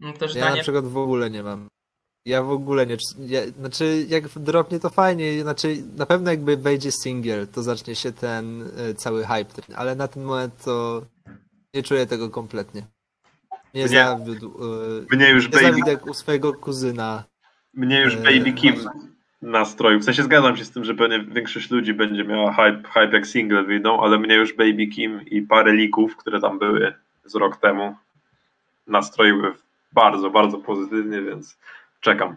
No 0.00 0.12
też 0.12 0.34
Ja 0.34 0.54
na 0.54 0.62
przykład 0.62 0.84
w 0.86 0.96
ogóle 0.96 1.30
nie 1.30 1.42
mam. 1.42 1.66
Ja 2.26 2.42
w 2.42 2.50
ogóle 2.50 2.86
nie. 2.86 2.96
Ja, 3.26 3.40
znaczy, 3.58 4.06
jak 4.08 4.28
dropnie 4.28 4.80
to 4.80 4.90
fajnie. 4.90 5.42
Znaczy, 5.42 5.76
na 5.96 6.06
pewno 6.06 6.30
jakby 6.30 6.56
wejdzie 6.56 6.90
single, 6.92 7.46
to 7.46 7.62
zacznie 7.62 7.94
się 7.94 8.12
ten 8.12 8.62
y, 8.62 8.94
cały 8.94 9.24
hype. 9.24 9.74
Ale 9.76 9.94
na 9.96 10.08
ten 10.08 10.22
moment 10.24 10.64
to 10.64 11.02
nie 11.74 11.82
czuję 11.82 12.06
tego 12.06 12.30
kompletnie. 12.30 12.86
Nie, 13.74 13.82
Nie. 13.82 13.88
zawiódł. 13.88 14.64
Y, 15.12 15.16
Mnie 15.16 15.30
już 15.30 15.44
nie 15.44 15.50
Baby, 15.50 15.80
zawiódł 15.80 16.10
u 16.10 16.14
swojego 16.14 16.52
kuzyna. 16.54 17.24
mnie 17.74 18.00
już 18.00 18.14
e, 18.14 18.16
baby 18.16 18.52
Kim 18.52 18.74
nastroił. 19.42 20.00
W 20.00 20.04
sensie 20.04 20.22
zgadzam 20.22 20.56
się 20.56 20.64
z 20.64 20.70
tym, 20.70 20.84
że 20.84 20.94
pewnie 20.94 21.20
większość 21.24 21.70
ludzi 21.70 21.94
będzie 21.94 22.24
miała 22.24 22.52
hype, 22.52 22.82
hype 22.88 23.10
jak 23.12 23.26
single 23.26 23.62
wyjdą, 23.64 24.00
ale 24.00 24.18
mnie 24.18 24.34
już 24.34 24.52
Baby 24.56 24.86
Kim 24.86 25.22
i 25.26 25.42
parę 25.42 25.72
lików, 25.72 26.16
które 26.16 26.40
tam 26.40 26.58
były 26.58 26.94
z 27.24 27.34
rok 27.34 27.56
temu, 27.56 27.96
nastroiły 28.86 29.54
bardzo, 29.92 30.30
bardzo 30.30 30.58
pozytywnie, 30.58 31.22
więc 31.22 31.58
czekam. 32.00 32.36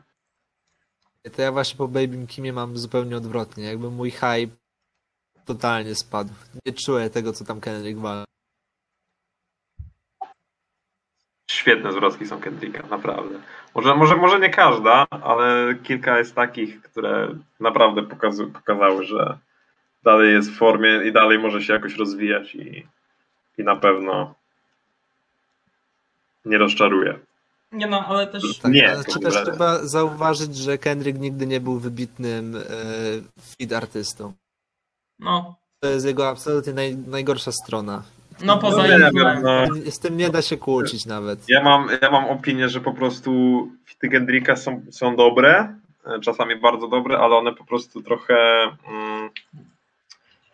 To 1.35 1.41
ja 1.41 1.51
właśnie 1.51 1.77
po 1.77 1.87
Baby 1.87 2.27
Kimie 2.27 2.53
mam 2.53 2.77
zupełnie 2.77 3.17
odwrotnie. 3.17 3.63
Jakby 3.63 3.91
mój 3.91 4.11
hype 4.11 4.55
totalnie 5.45 5.95
spadł. 5.95 6.29
Nie 6.65 6.73
czuję 6.73 7.09
tego, 7.09 7.33
co 7.33 7.45
tam 7.45 7.61
Kendrick 7.61 7.99
wali. 7.99 8.25
Świetne 11.55 11.91
zwrotki 11.91 12.25
są 12.25 12.39
Kendricka, 12.39 12.83
naprawdę. 12.89 13.39
Może, 13.75 13.95
może, 13.95 14.15
może 14.15 14.39
nie 14.39 14.49
każda, 14.49 15.05
ale 15.09 15.75
kilka 15.83 16.17
jest 16.17 16.35
takich, 16.35 16.81
które 16.81 17.29
naprawdę 17.59 18.03
pokazu, 18.03 18.47
pokazały, 18.47 19.05
że 19.05 19.37
dalej 20.03 20.33
jest 20.33 20.51
w 20.51 20.57
formie 20.57 21.03
i 21.05 21.13
dalej 21.13 21.39
może 21.39 21.61
się 21.61 21.73
jakoś 21.73 21.95
rozwijać 21.95 22.55
i, 22.55 22.87
i 23.57 23.63
na 23.63 23.75
pewno 23.75 24.33
nie 26.45 26.57
rozczaruje. 26.57 27.19
Nie 27.71 27.87
no, 27.87 28.05
ale 28.07 28.27
też 28.27 28.59
Tak, 28.59 28.71
Nie, 28.71 28.91
ale 28.91 29.03
czy 29.03 29.19
też 29.19 29.33
trzeba 29.43 29.85
zauważyć, 29.85 30.55
że 30.55 30.77
Kendrick 30.77 31.19
nigdy 31.19 31.47
nie 31.47 31.59
był 31.59 31.79
wybitnym 31.79 32.55
e, 32.55 32.61
feed 33.57 33.73
artystą. 33.73 34.33
no, 35.19 35.55
To 35.79 35.87
jest 35.87 36.05
jego 36.05 36.29
absolutnie 36.29 36.73
naj, 36.73 36.95
najgorsza 36.95 37.51
strona. 37.51 38.03
No 38.43 38.57
poza 38.57 38.77
No 38.77 38.87
nie 38.87 38.97
wiem, 38.97 39.41
no. 39.43 39.65
Z 39.91 39.99
tym 39.99 40.17
nie 40.17 40.29
da 40.29 40.41
się 40.41 40.57
kłócić 40.57 41.05
nawet. 41.05 41.39
Ja 41.49 41.63
mam, 41.63 41.87
ja 42.01 42.11
mam 42.11 42.25
opinię, 42.25 42.69
że 42.69 42.81
po 42.81 42.93
prostu 42.93 43.31
fity 43.85 44.09
Kendricka 44.09 44.55
są, 44.55 44.81
są 44.91 45.15
dobre, 45.15 45.75
e, 46.05 46.19
czasami 46.19 46.55
bardzo 46.55 46.87
dobre, 46.87 47.17
ale 47.19 47.35
one 47.35 47.53
po 47.53 47.65
prostu 47.65 48.01
trochę 48.01 48.35
mm, 48.63 49.29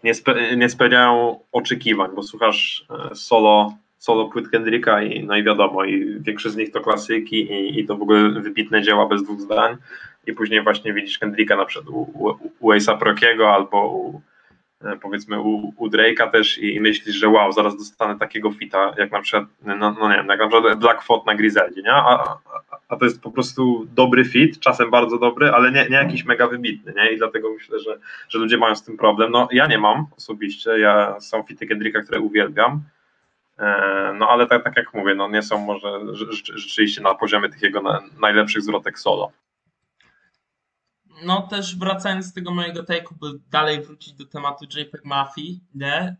nie, 0.03 0.13
spe, 0.13 0.55
nie 0.57 0.69
spełniają 0.69 1.39
oczekiwań, 1.51 2.09
bo 2.15 2.23
słuchasz 2.23 2.85
e, 3.11 3.15
solo, 3.15 3.73
solo 3.97 4.25
płyt 4.25 4.49
Kendricka 4.49 5.03
i 5.03 5.23
no 5.23 5.35
i 5.35 5.43
wiadomo, 5.43 5.85
i 5.85 6.19
większość 6.19 6.55
z 6.55 6.57
nich 6.57 6.71
to 6.71 6.81
klasyki 6.81 7.51
i, 7.51 7.79
i 7.79 7.85
to 7.85 7.97
w 7.97 8.01
ogóle 8.01 8.29
wybitne 8.29 8.81
dzieła 8.81 9.07
bez 9.07 9.23
dwóch 9.23 9.41
zdań 9.41 9.77
i 10.27 10.33
później 10.33 10.63
właśnie 10.63 10.93
widzisz 10.93 11.19
Kendricka 11.19 11.55
na 11.55 11.65
przykład 11.65 11.89
u, 11.89 12.01
u, 12.01 12.51
u 12.59 12.71
Ace'a 12.71 12.97
Prokiego 12.97 13.53
albo 13.53 13.87
u, 13.87 14.21
powiedzmy 15.01 15.39
u, 15.41 15.73
u 15.77 15.87
Drake'a 15.87 16.31
też 16.31 16.57
i, 16.57 16.75
i 16.75 16.79
myślisz, 16.79 17.15
że 17.15 17.29
wow, 17.29 17.51
zaraz 17.51 17.77
dostanę 17.77 18.19
takiego 18.19 18.51
fita, 18.51 18.93
jak 18.97 19.11
na 19.11 19.21
przykład, 19.21 19.49
no, 19.63 19.75
no 19.75 20.09
nie 20.09 20.15
wiem, 20.15 20.27
jak 20.27 20.39
na 20.39 20.47
przykład 20.47 20.79
Black 20.79 21.07
Thought 21.07 21.25
na 21.25 21.35
Griseldzie, 21.35 21.81
nie? 21.81 21.93
A, 21.93 22.23
a, 22.23 22.37
a 22.89 22.95
to 22.95 23.05
jest 23.05 23.21
po 23.21 23.31
prostu 23.31 23.85
dobry 23.95 24.25
fit, 24.25 24.59
czasem 24.59 24.91
bardzo 24.91 25.17
dobry, 25.17 25.51
ale 25.51 25.71
nie, 25.71 25.85
nie 25.89 25.95
jakiś 25.95 26.25
mega 26.25 26.47
wybitny, 26.47 26.93
nie? 26.95 27.11
I 27.11 27.17
dlatego 27.17 27.53
myślę, 27.53 27.79
że, 27.79 27.99
że 28.29 28.39
ludzie 28.39 28.57
mają 28.57 28.75
z 28.75 28.83
tym 28.83 28.97
problem. 28.97 29.31
No 29.31 29.47
ja 29.51 29.67
nie 29.67 29.77
mam 29.77 30.05
osobiście, 30.17 30.79
ja 30.79 31.19
są 31.19 31.43
fity 31.43 31.67
Kendricka, 31.67 32.01
które 32.01 32.19
uwielbiam, 32.19 32.83
E, 33.61 34.13
no 34.19 34.29
ale 34.29 34.47
tak, 34.47 34.63
tak 34.63 34.77
jak 34.77 34.93
mówię, 34.93 35.15
no 35.15 35.29
nie 35.29 35.41
są 35.41 35.57
może 35.57 35.87
rze- 35.87 36.29
rze- 36.31 36.57
rzeczywiście 36.57 37.01
na 37.01 37.15
poziomie 37.15 37.49
tych 37.49 37.61
jego 37.61 37.81
na, 37.81 38.01
najlepszych 38.21 38.61
zwrotek 38.61 38.99
solo. 38.99 39.31
No 41.23 41.41
też 41.41 41.75
wracając 41.75 42.25
z 42.25 42.33
tego 42.33 42.51
mojego 42.51 42.83
take'u, 42.83 43.13
by 43.13 43.39
dalej 43.49 43.81
wrócić 43.81 44.13
do 44.13 44.25
tematu 44.25 44.65
JPEG 44.65 45.05
Mafii, 45.05 45.63
nie? 45.75 46.15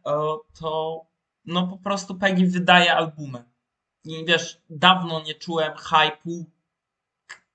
To 0.60 1.02
no 1.46 1.68
po 1.68 1.78
prostu 1.78 2.16
Peggy 2.16 2.48
wydaje 2.48 2.96
albumy. 2.96 3.44
I 4.06 4.26
wiesz, 4.26 4.62
dawno 4.70 5.22
nie 5.22 5.36
czułem 5.36 5.74
hype'u 5.74 6.44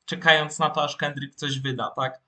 czekając 0.05 0.59
na 0.59 0.71
to, 0.71 0.85
aż 0.85 0.97
Kendrick 0.97 1.35
coś 1.35 1.61
wyda, 1.61 1.91
tak? 1.91 2.21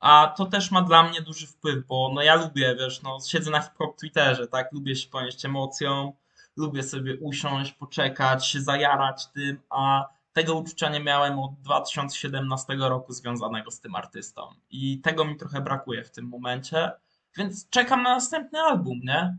A 0.00 0.34
to 0.36 0.46
też 0.46 0.70
ma 0.70 0.82
dla 0.82 1.02
mnie 1.02 1.22
duży 1.22 1.46
wpływ, 1.46 1.86
bo 1.86 2.10
no 2.14 2.22
ja 2.22 2.34
lubię, 2.34 2.76
wiesz, 2.78 3.02
no 3.02 3.18
siedzę 3.26 3.50
na 3.50 3.60
hip-hop 3.60 3.98
Twitterze, 3.98 4.46
tak? 4.46 4.72
Lubię 4.72 4.96
się 4.96 5.08
ponieść 5.08 5.44
emocją, 5.44 6.12
lubię 6.56 6.82
sobie 6.82 7.16
usiąść, 7.16 7.72
poczekać, 7.72 8.46
się 8.46 8.60
zajarać 8.60 9.26
tym, 9.26 9.60
a 9.70 10.08
tego 10.32 10.54
uczucia 10.54 10.88
nie 10.88 11.00
miałem 11.00 11.38
od 11.38 11.54
2017 11.60 12.76
roku 12.76 13.12
związanego 13.12 13.70
z 13.70 13.80
tym 13.80 13.94
artystą. 13.94 14.42
I 14.70 15.00
tego 15.00 15.24
mi 15.24 15.36
trochę 15.36 15.60
brakuje 15.60 16.04
w 16.04 16.10
tym 16.10 16.28
momencie. 16.28 16.90
Więc 17.36 17.70
czekam 17.70 18.02
na 18.02 18.14
następny 18.14 18.60
album, 18.60 19.00
nie? 19.02 19.36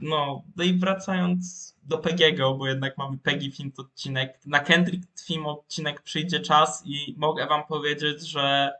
No, 0.00 0.42
no 0.56 0.64
i 0.64 0.78
wracając 0.78 1.74
do 1.82 1.98
Pegiego, 1.98 2.54
bo 2.54 2.66
jednak 2.66 2.98
mamy 2.98 3.18
Peggy 3.18 3.50
Film 3.50 3.72
odcinek. 3.78 4.40
Na 4.46 4.60
Kendrick 4.60 5.20
Film 5.20 5.46
odcinek 5.46 6.02
przyjdzie 6.02 6.40
czas 6.40 6.82
i 6.86 7.14
mogę 7.18 7.46
wam 7.46 7.66
powiedzieć, 7.66 8.28
że 8.28 8.72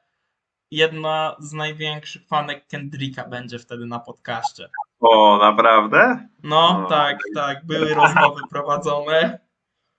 jedna 0.71 1.37
z 1.39 1.53
największych 1.53 2.27
fanek 2.27 2.67
Kendricka 2.67 3.29
będzie 3.29 3.59
wtedy 3.59 3.87
na 3.87 3.99
podcaście. 3.99 4.69
O, 5.01 5.39
naprawdę? 5.39 6.29
No, 6.43 6.85
O. 6.87 6.89
tak, 6.89 7.19
tak, 7.35 7.67
były 7.67 7.95
rozmowy 7.95 8.41
prowadzone. 8.51 9.46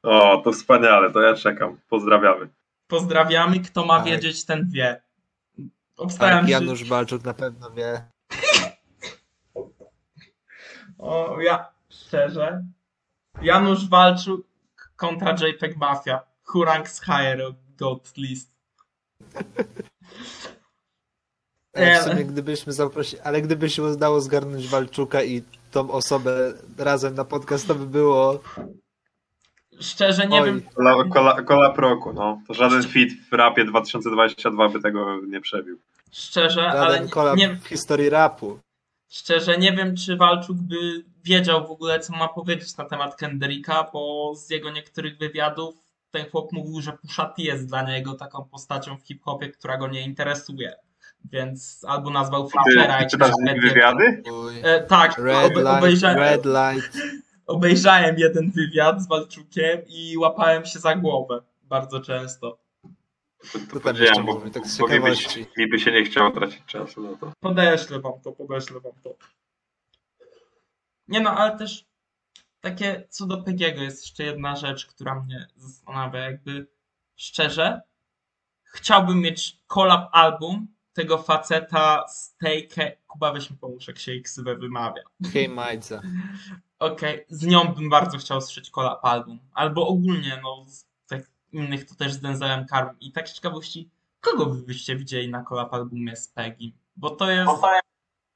O, 0.08 0.42
to 0.44 0.52
wspaniale, 0.52 1.12
to 1.12 1.22
ja 1.22 1.34
czekam. 1.36 1.78
Pozdrawiamy. 1.90 2.50
Pozdrawiamy, 2.88 3.60
kto 3.60 3.86
ma 3.86 3.98
Tak. 3.98 4.06
wiedzieć, 4.06 4.46
ten 4.46 4.70
wie. 4.70 5.02
Obstawiam, 5.98 6.38
Tak, 6.40 6.46
że... 6.46 6.52
Janusz 6.52 6.84
Balczuk 6.84 7.24
na 7.24 7.34
pewno 7.34 7.72
wie. 7.72 8.02
O, 11.00 11.42
ja, 11.42 11.72
szczerze. 11.90 12.64
Janusz 13.42 13.90
Walczuk 13.90 14.48
kontra 14.96 15.36
JPEG 15.48 15.78
Mafia. 15.78 16.20
Who 16.54 16.66
ranks 16.66 17.02
higher 17.02 17.42
GOAT 17.78 18.18
list? 18.18 18.52
Ale 21.74 21.86
Nie, 21.86 22.00
w 22.00 22.04
sumie 22.04 22.26
gdybyśmy 22.26 22.74
zaprosili, 22.74 23.22
ale 23.22 23.42
gdyby 23.42 23.70
się 23.70 23.84
udało 23.84 24.22
zgarnąć 24.22 24.68
Walczuka 24.68 25.24
i 25.24 25.44
tą 25.72 25.92
osobę 25.92 26.54
razem 26.78 27.16
na 27.16 27.26
podcast, 27.26 27.68
to 27.68 27.76
by 27.76 27.86
było 27.86 28.40
Szczerze 29.80 30.28
nie 30.28 30.42
Oj. 30.42 30.46
wiem, 30.46 30.62
Kola, 30.76 31.04
kola, 31.14 31.42
kola 31.42 31.70
proku, 31.70 32.14
no. 32.14 32.42
To 32.48 32.54
żaden 32.54 32.84
fit 32.84 33.14
w 33.30 33.34
rapie 33.34 33.66
2022 33.66 34.70
by 34.70 34.82
tego 34.82 35.22
nie 35.28 35.42
przebił. 35.42 35.80
szczerze, 36.12 36.68
ale 36.70 36.92
żaden 36.94 37.10
kolab 37.10 37.38
nie, 37.38 37.56
w 37.56 37.68
historii 37.68 38.10
rapu. 38.10 38.60
szczerze 39.10 39.58
nie 39.58 39.74
wiem, 39.74 39.96
czy 39.96 40.18
Walczuk 40.18 40.58
by 40.58 40.76
wiedział 41.24 41.68
w 41.68 41.72
ogóle, 41.72 42.00
co 42.00 42.14
ma 42.14 42.28
powiedzieć 42.28 42.78
na 42.78 42.86
temat 42.86 43.16
Kendricka, 43.16 43.90
bo 43.94 44.34
z 44.36 44.50
jego 44.50 44.72
niektórych 44.72 45.18
wywiadów 45.18 45.76
ten 46.12 46.30
chłop 46.30 46.52
mówił, 46.52 46.82
że 46.82 46.92
Pusha 46.94 47.26
T 47.26 47.42
jest 47.42 47.68
dla 47.68 47.82
niego 47.82 48.14
taką 48.14 48.44
postacią 48.52 48.98
w 48.98 49.02
hip-hopie, 49.08 49.50
która 49.50 49.78
go 49.78 49.88
nie 49.88 50.02
interesuje. 50.02 50.74
Więc 51.32 51.86
albo 51.88 52.10
nazwał 52.10 52.44
Ty, 52.48 52.52
Flickera 52.52 52.86
ty 52.86 52.92
jakimś 52.92 53.12
czytasz 53.12 53.32
wywiady? 53.62 54.24
E, 54.64 54.84
tak, 54.84 55.18
Red 55.18 55.36
obe, 55.52 55.62
light, 55.62 55.78
obejrzałem, 55.78 56.18
red 56.18 56.46
light. 56.46 56.98
Obejrzałem 57.48 58.20
jeden 58.20 58.52
wywiad 58.52 59.02
z 59.02 59.08
Walczukiem 59.08 59.82
i 59.88 60.18
łapałem 60.18 60.66
się 60.66 60.80
za 60.80 60.96
głowę 60.96 61.42
bardzo 61.64 62.00
często. 62.00 62.58
To, 63.54 63.60
To 63.60 63.60
to 63.60 63.60
tam 63.60 63.82
powiedziałem, 63.82 64.00
jeszcze 64.00 64.24
bo, 64.24 64.34
mówi, 64.34 64.52
tak 64.52 64.68
z 64.68 64.78
bo 64.78 64.88
mi, 64.88 65.00
by 65.00 65.16
się, 65.16 65.46
mi 65.58 65.68
by 65.68 65.80
się 65.80 65.92
nie 65.92 66.04
chciało 66.04 66.32
tracić 66.32 66.66
czasu 66.66 67.02
na 67.02 67.18
to. 67.18 67.32
Podeślę 67.40 68.00
wam 68.00 68.14
to, 68.24 68.32
podeślę 68.32 68.80
wam 68.80 68.94
to. 69.04 69.16
Nie 71.08 71.20
no, 71.20 71.30
ale 71.32 71.58
też 71.58 71.86
takie 72.62 73.08
co 73.10 73.26
do 73.26 73.44
Pegiego 73.44 73.82
jest 73.82 74.02
jeszcze 74.02 74.24
jedna 74.24 74.56
rzecz, 74.56 74.86
która 74.86 75.16
mnie 75.16 75.48
zastanawia. 75.56 76.20
Jakby 76.20 76.68
szczerze, 77.16 77.82
chciałbym 78.64 79.22
mieć 79.22 79.60
collab 79.68 80.10
album 80.12 80.68
tego 80.94 81.18
faceta 81.18 82.08
z 82.08 82.36
tej 82.38 82.68
Ke... 82.68 82.98
Kuba, 83.18 83.34
weź 83.34 83.52
mi 83.52 83.58
pomóż, 83.58 83.88
jak 83.88 84.00
się 84.00 84.12
jej 84.12 84.22
ksywę 84.22 84.56
wymawia. 84.56 85.02
Hej 85.34 85.50
Majdza. 85.50 86.02
Okej, 86.80 87.26
z 87.30 87.46
nią 87.46 87.74
bym 87.74 87.90
bardzo 87.90 88.18
chciał 88.18 88.42
słyszeć 88.42 88.70
collab 88.70 89.06
album. 89.06 89.40
Albo 89.54 89.88
ogólnie, 89.88 90.40
no, 90.44 90.66
z 90.68 90.86
tak 91.08 91.22
innych 91.52 91.86
to 91.86 91.96
też 91.96 92.14
z 92.14 92.20
Denzelem 92.20 92.68
Carm. 92.68 92.90
I 93.00 93.12
tak 93.12 93.30
z 93.30 93.34
ciekawości, 93.34 93.90
kogo 94.22 94.46
wy 94.46 94.62
byście 94.62 94.96
widzieli 94.96 95.30
na 95.30 95.44
collab 95.44 95.74
albumie 95.74 96.16
z 96.16 96.28
Peggy? 96.28 96.72
Bo 96.96 97.10
to 97.10 97.32
jest... 97.32 97.52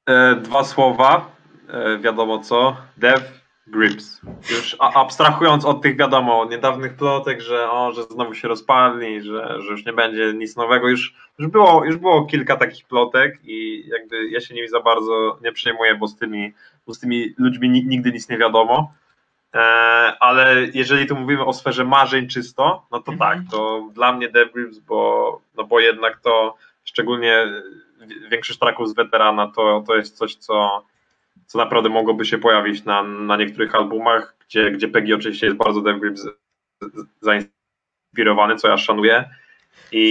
E, 0.06 0.36
dwa 0.36 0.64
słowa, 0.64 1.36
e, 1.68 1.98
wiadomo 1.98 2.38
co. 2.38 2.76
Dev 2.96 3.41
Grips. 3.66 4.20
Już 4.50 4.76
abstrahując 4.78 5.64
od 5.64 5.82
tych, 5.82 5.96
wiadomo, 5.96 6.44
niedawnych 6.44 6.94
plotek, 6.96 7.40
że, 7.40 7.70
o, 7.70 7.92
że 7.92 8.02
znowu 8.02 8.34
się 8.34 8.48
rozpalni, 8.48 9.20
że, 9.22 9.56
że 9.62 9.70
już 9.70 9.86
nie 9.86 9.92
będzie 9.92 10.32
nic 10.34 10.56
nowego. 10.56 10.88
Już, 10.88 11.14
już, 11.38 11.48
było, 11.48 11.84
już 11.84 11.96
było 11.96 12.26
kilka 12.26 12.56
takich 12.56 12.86
plotek 12.86 13.38
i 13.44 13.84
jakby 13.88 14.28
ja 14.30 14.40
się 14.40 14.54
nimi 14.54 14.68
za 14.68 14.80
bardzo 14.80 15.38
nie 15.42 15.52
przejmuję, 15.52 15.94
bo 15.94 16.08
z 16.08 16.16
tymi, 16.16 16.52
bo 16.86 16.94
z 16.94 16.98
tymi 16.98 17.34
ludźmi 17.38 17.70
ni- 17.70 17.84
nigdy 17.86 18.12
nic 18.12 18.28
nie 18.28 18.38
wiadomo. 18.38 18.92
E, 19.54 19.58
ale 20.20 20.56
jeżeli 20.74 21.06
tu 21.06 21.16
mówimy 21.16 21.44
o 21.44 21.52
sferze 21.52 21.84
marzeń 21.84 22.28
czysto, 22.28 22.86
no 22.90 23.00
to 23.02 23.12
Mhm. 23.12 23.18
tak, 23.44 23.50
to 23.50 23.88
dla 23.92 24.12
mnie 24.12 24.28
Dev 24.28 24.50
Grips, 24.54 24.78
bo, 24.78 25.40
no 25.56 25.64
bo 25.64 25.80
jednak 25.80 26.20
to 26.20 26.54
szczególnie 26.84 27.46
wi- 28.00 28.28
większość 28.30 28.58
traków 28.58 28.88
z 28.88 28.94
weterana 28.94 29.52
to, 29.56 29.84
to 29.86 29.96
jest 29.96 30.16
coś, 30.16 30.34
co, 30.34 30.84
co 31.46 31.58
naprawdę 31.58 31.88
mogłoby 31.88 32.24
się 32.24 32.38
pojawić 32.38 32.84
na, 32.84 33.02
na 33.02 33.36
niektórych 33.36 33.74
albumach, 33.74 34.36
gdzie, 34.48 34.70
gdzie 34.70 34.88
Peggy 34.88 35.14
oczywiście 35.14 35.46
jest 35.46 35.58
bardzo 35.58 35.80
Dev 35.80 36.00
zainspirowany, 37.20 38.56
co 38.56 38.68
ja 38.68 38.76
szanuję. 38.76 39.30
I, 39.92 40.02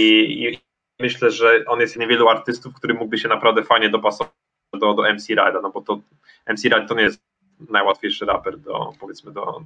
I 0.44 0.58
myślę, 1.02 1.30
że 1.30 1.64
on 1.66 1.80
jest 1.80 1.98
niewielu 1.98 2.28
artystów, 2.28 2.74
który 2.74 2.94
mógłby 2.94 3.18
się 3.18 3.28
naprawdę 3.28 3.62
fajnie 3.62 3.88
dopasować 3.88 4.32
do, 4.72 4.94
do 4.94 5.02
MC 5.02 5.28
Ride'a, 5.28 5.62
no 5.62 5.70
bo 5.70 5.80
to 5.80 6.00
MC 6.46 6.64
Ride 6.64 6.86
to 6.86 6.94
nie 6.94 7.02
jest 7.02 7.22
najłatwiejszy 7.70 8.26
raper 8.26 8.58
do, 8.58 8.92
powiedzmy, 9.00 9.32
do, 9.32 9.62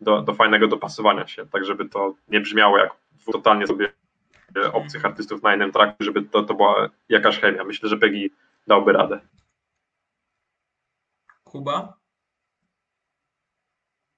do, 0.00 0.22
do 0.22 0.34
fajnego 0.34 0.68
dopasowania 0.68 1.26
się, 1.26 1.46
tak 1.46 1.64
żeby 1.64 1.88
to 1.88 2.14
nie 2.28 2.40
brzmiało 2.40 2.78
jak 2.78 2.90
totalnie 3.32 3.66
sobie 3.66 3.92
obcych 4.72 5.04
artystów 5.04 5.42
na 5.42 5.50
jednym 5.50 5.72
tracku, 5.72 6.04
żeby 6.04 6.22
to, 6.22 6.42
to 6.42 6.54
była 6.54 6.88
jakaś 7.08 7.40
chemia. 7.40 7.64
Myślę, 7.64 7.88
że 7.88 7.96
Peggy 7.96 8.30
dałby 8.66 8.92
radę. 8.92 9.20
Kuba? 11.50 11.98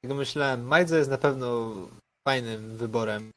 Jak 0.03 0.13
myślałem, 0.13 0.67
Majdza 0.67 0.99
jest 0.99 1.11
na 1.11 1.19
pewno 1.19 1.75
fajnym 2.29 2.77
wyborem, 2.77 3.31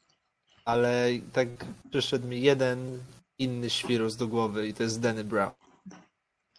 ale 0.64 1.08
tak 1.32 1.48
przyszedł 1.90 2.28
mi 2.28 2.42
jeden 2.42 3.02
inny 3.38 3.70
świrus 3.70 4.16
do 4.16 4.28
głowy 4.28 4.68
i 4.68 4.74
to 4.74 4.82
jest 4.82 5.00
Danny 5.00 5.24
Brown. 5.24 5.52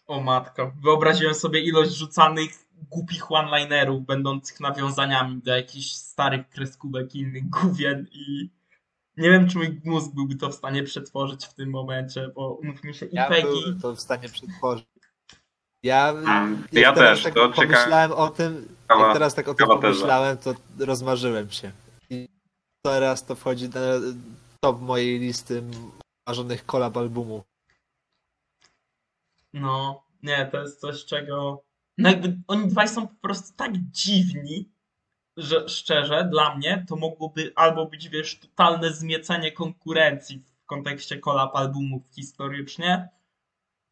O 0.06 0.20
matko, 0.20 0.72
wyobraziłem 0.82 1.34
sobie 1.34 1.60
ilość 1.60 1.90
rzucanych 1.92 2.50
głupich 2.90 3.32
one-linerów, 3.32 4.06
będących 4.06 4.60
nawiązaniami 4.60 5.42
do 5.42 5.56
jakichś 5.56 5.92
starych 5.92 6.48
kreskówek 6.48 7.14
i 7.14 7.18
innych 7.18 7.50
gówien 7.50 8.06
i 8.12 8.50
nie 9.16 9.30
wiem, 9.30 9.48
czy 9.48 9.58
mój 9.58 9.80
mózg 9.84 10.14
byłby 10.14 10.34
to 10.34 10.50
w 10.50 10.54
stanie 10.54 10.82
przetworzyć 10.82 11.46
w 11.46 11.54
tym 11.54 11.70
momencie, 11.70 12.28
bo 12.28 12.54
umówmy 12.54 12.94
się, 12.94 13.06
i 13.06 13.14
Ja 13.14 13.28
Peggy, 13.28 13.80
to 13.82 13.94
w 13.94 14.00
stanie 14.00 14.28
przetworzyć. 14.28 14.86
Ja, 15.82 16.14
Ja 16.72 16.92
też, 16.92 17.22
tak 17.22 17.34
to 17.34 17.48
ciekawe- 17.48 17.54
pomyślałem 17.54 18.12
o 18.12 18.28
tym, 18.28 18.68
ciekawa- 18.82 19.04
jak 19.04 19.12
teraz 19.12 19.34
tak 19.34 19.48
o 19.48 19.54
tym 19.54 19.66
ciekawa 19.66 19.80
pomyślałem, 19.82 20.38
to 20.38 20.54
rozmarzyłem 20.78 21.50
się. 21.50 21.72
I 22.10 22.28
teraz 22.84 23.26
to 23.26 23.34
wchodzi 23.34 23.68
na 23.68 23.80
top 24.60 24.80
mojej 24.80 25.18
listy 25.18 25.62
marzonych 26.28 26.66
kolab 26.66 26.96
albumu. 26.96 27.42
no, 29.52 30.02
nie, 30.22 30.46
to 30.52 30.60
jest 30.60 30.80
coś, 30.80 31.04
czego, 31.04 31.62
no 31.98 32.08
jakby 32.10 32.36
oni 32.48 32.68
dwaj 32.68 32.88
są 32.88 33.08
po 33.08 33.14
prostu 33.20 33.56
tak 33.56 33.72
dziwni, 33.76 34.68
że 35.36 35.68
szczerze, 35.68 36.28
dla 36.30 36.54
mnie 36.56 36.84
to 36.88 36.96
mogłoby 36.96 37.52
albo 37.54 37.86
być, 37.86 38.08
wiesz, 38.08 38.38
totalne 38.40 38.92
zmiecenie 38.92 39.52
konkurencji 39.52 40.38
w 40.38 40.66
kontekście 40.66 41.18
kolab 41.18 41.56
albumów 41.56 42.02
historycznie, 42.14 43.08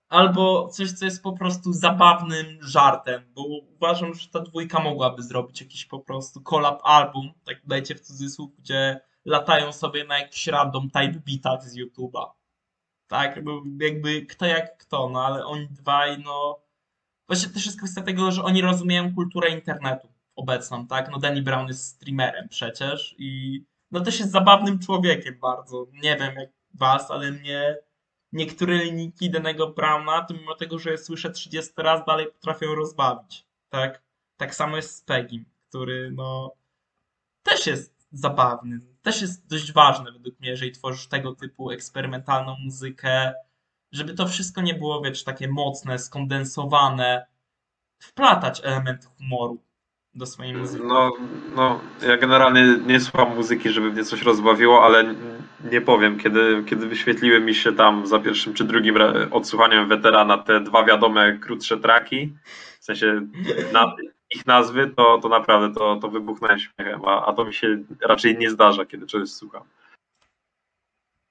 albo 0.08 0.68
coś, 0.68 0.92
co 0.92 1.04
jest 1.04 1.22
po 1.22 1.32
prostu 1.32 1.72
zabawnym 1.72 2.46
żartem, 2.62 3.22
bo 3.34 3.42
uważam, 3.76 4.14
że 4.14 4.28
ta 4.28 4.40
dwójka 4.40 4.80
mogłaby 4.80 5.22
zrobić 5.22 5.60
jakiś 5.60 5.84
po 5.84 5.98
prostu 5.98 6.40
kolab 6.40 6.80
album, 6.84 7.32
tak 7.44 7.66
dajcie 7.66 7.94
w 7.94 8.00
cudzysłów, 8.00 8.56
gdzie 8.58 9.00
latają 9.24 9.72
sobie 9.72 10.04
na 10.04 10.18
jakichś 10.18 10.46
random 10.46 10.90
type 10.90 11.20
beatach 11.26 11.64
z 11.64 11.76
YouTube'a. 11.76 12.30
Tak, 13.06 13.40
jakby 13.80 14.26
kto 14.26 14.46
jak 14.46 14.78
kto, 14.78 15.08
no 15.08 15.26
ale 15.26 15.46
oni 15.46 15.68
dwaj, 15.68 16.18
no 16.18 16.60
właśnie 17.26 17.48
też 17.48 17.66
jest 17.66 17.78
kwestia 17.78 18.02
tego, 18.02 18.32
że 18.32 18.42
oni 18.42 18.62
rozumieją 18.62 19.14
kulturę 19.14 19.50
internetu 19.50 20.08
obecną, 20.36 20.86
tak? 20.86 21.10
No 21.10 21.18
Danny 21.18 21.42
Brown 21.42 21.68
jest 21.68 21.86
streamerem 21.86 22.48
przecież 22.48 23.14
i 23.18 23.60
no 23.90 24.00
też 24.00 24.20
jest 24.20 24.32
zabawnym 24.32 24.78
człowiekiem 24.78 25.38
bardzo. 25.40 25.86
Nie 25.92 26.16
wiem 26.16 26.34
jak 26.34 26.50
was, 26.74 27.10
ale 27.10 27.32
mnie 27.32 27.76
niektóre 28.34 28.84
linijki 28.84 29.30
Danego 29.30 29.66
Browna, 29.66 30.22
to 30.22 30.34
mimo 30.34 30.54
tego, 30.54 30.78
że 30.78 30.90
je 30.90 30.98
słyszę 30.98 31.30
30 31.30 31.72
raz, 31.76 32.04
dalej 32.06 32.26
potrafią 32.26 32.74
rozbawić, 32.74 33.46
tak? 33.68 34.02
Tak 34.36 34.54
samo 34.54 34.76
jest 34.76 34.96
z 34.96 35.02
Peggy, 35.02 35.44
który 35.68 36.10
no 36.10 36.54
też 37.42 37.66
jest 37.66 38.08
zabawny, 38.12 38.80
też 39.02 39.22
jest 39.22 39.46
dość 39.46 39.72
ważny 39.72 40.12
według 40.12 40.40
mnie, 40.40 40.50
jeżeli 40.50 40.72
tworzysz 40.72 41.06
tego 41.06 41.34
typu 41.34 41.70
eksperymentalną 41.70 42.56
muzykę, 42.64 43.32
żeby 43.92 44.14
to 44.14 44.26
wszystko 44.28 44.62
nie 44.62 44.74
było, 44.74 45.00
wiesz, 45.00 45.24
takie 45.24 45.48
mocne, 45.48 45.98
skondensowane, 45.98 47.26
wplatać 47.98 48.60
element 48.64 49.04
humoru 49.04 49.62
do 50.14 50.26
swojej 50.26 50.54
muzyki. 50.54 50.84
No, 50.86 51.12
no, 51.56 51.80
ja 52.02 52.16
generalnie 52.16 52.78
nie 52.86 53.00
słucham 53.00 53.36
muzyki, 53.36 53.70
żeby 53.70 53.90
mnie 53.90 54.04
coś 54.04 54.22
rozbawiło, 54.22 54.84
ale 54.84 55.14
nie 55.70 55.80
powiem, 55.80 56.18
kiedy, 56.18 56.64
kiedy 56.66 56.86
wyświetliły 56.86 57.40
mi 57.40 57.54
się 57.54 57.72
tam 57.72 58.06
za 58.06 58.18
pierwszym 58.18 58.54
czy 58.54 58.64
drugim 58.64 58.96
odsłuchaniem 59.30 59.88
weterana 59.88 60.38
te 60.38 60.60
dwa 60.60 60.84
wiadome 60.84 61.38
krótsze 61.38 61.76
traki, 61.76 62.34
W 62.80 62.84
sensie 62.84 63.26
na, 63.72 63.96
ich 64.30 64.46
nazwy, 64.46 64.92
to, 64.96 65.18
to 65.18 65.28
naprawdę 65.28 65.74
to, 65.74 65.96
to 65.96 66.08
wybuchnąłem 66.08 66.58
śmiechem, 66.58 67.04
a, 67.04 67.26
a 67.26 67.32
to 67.32 67.44
mi 67.44 67.54
się 67.54 67.84
raczej 68.00 68.38
nie 68.38 68.50
zdarza, 68.50 68.84
kiedy 68.84 69.06
czegoś 69.06 69.30
słucham. 69.30 69.62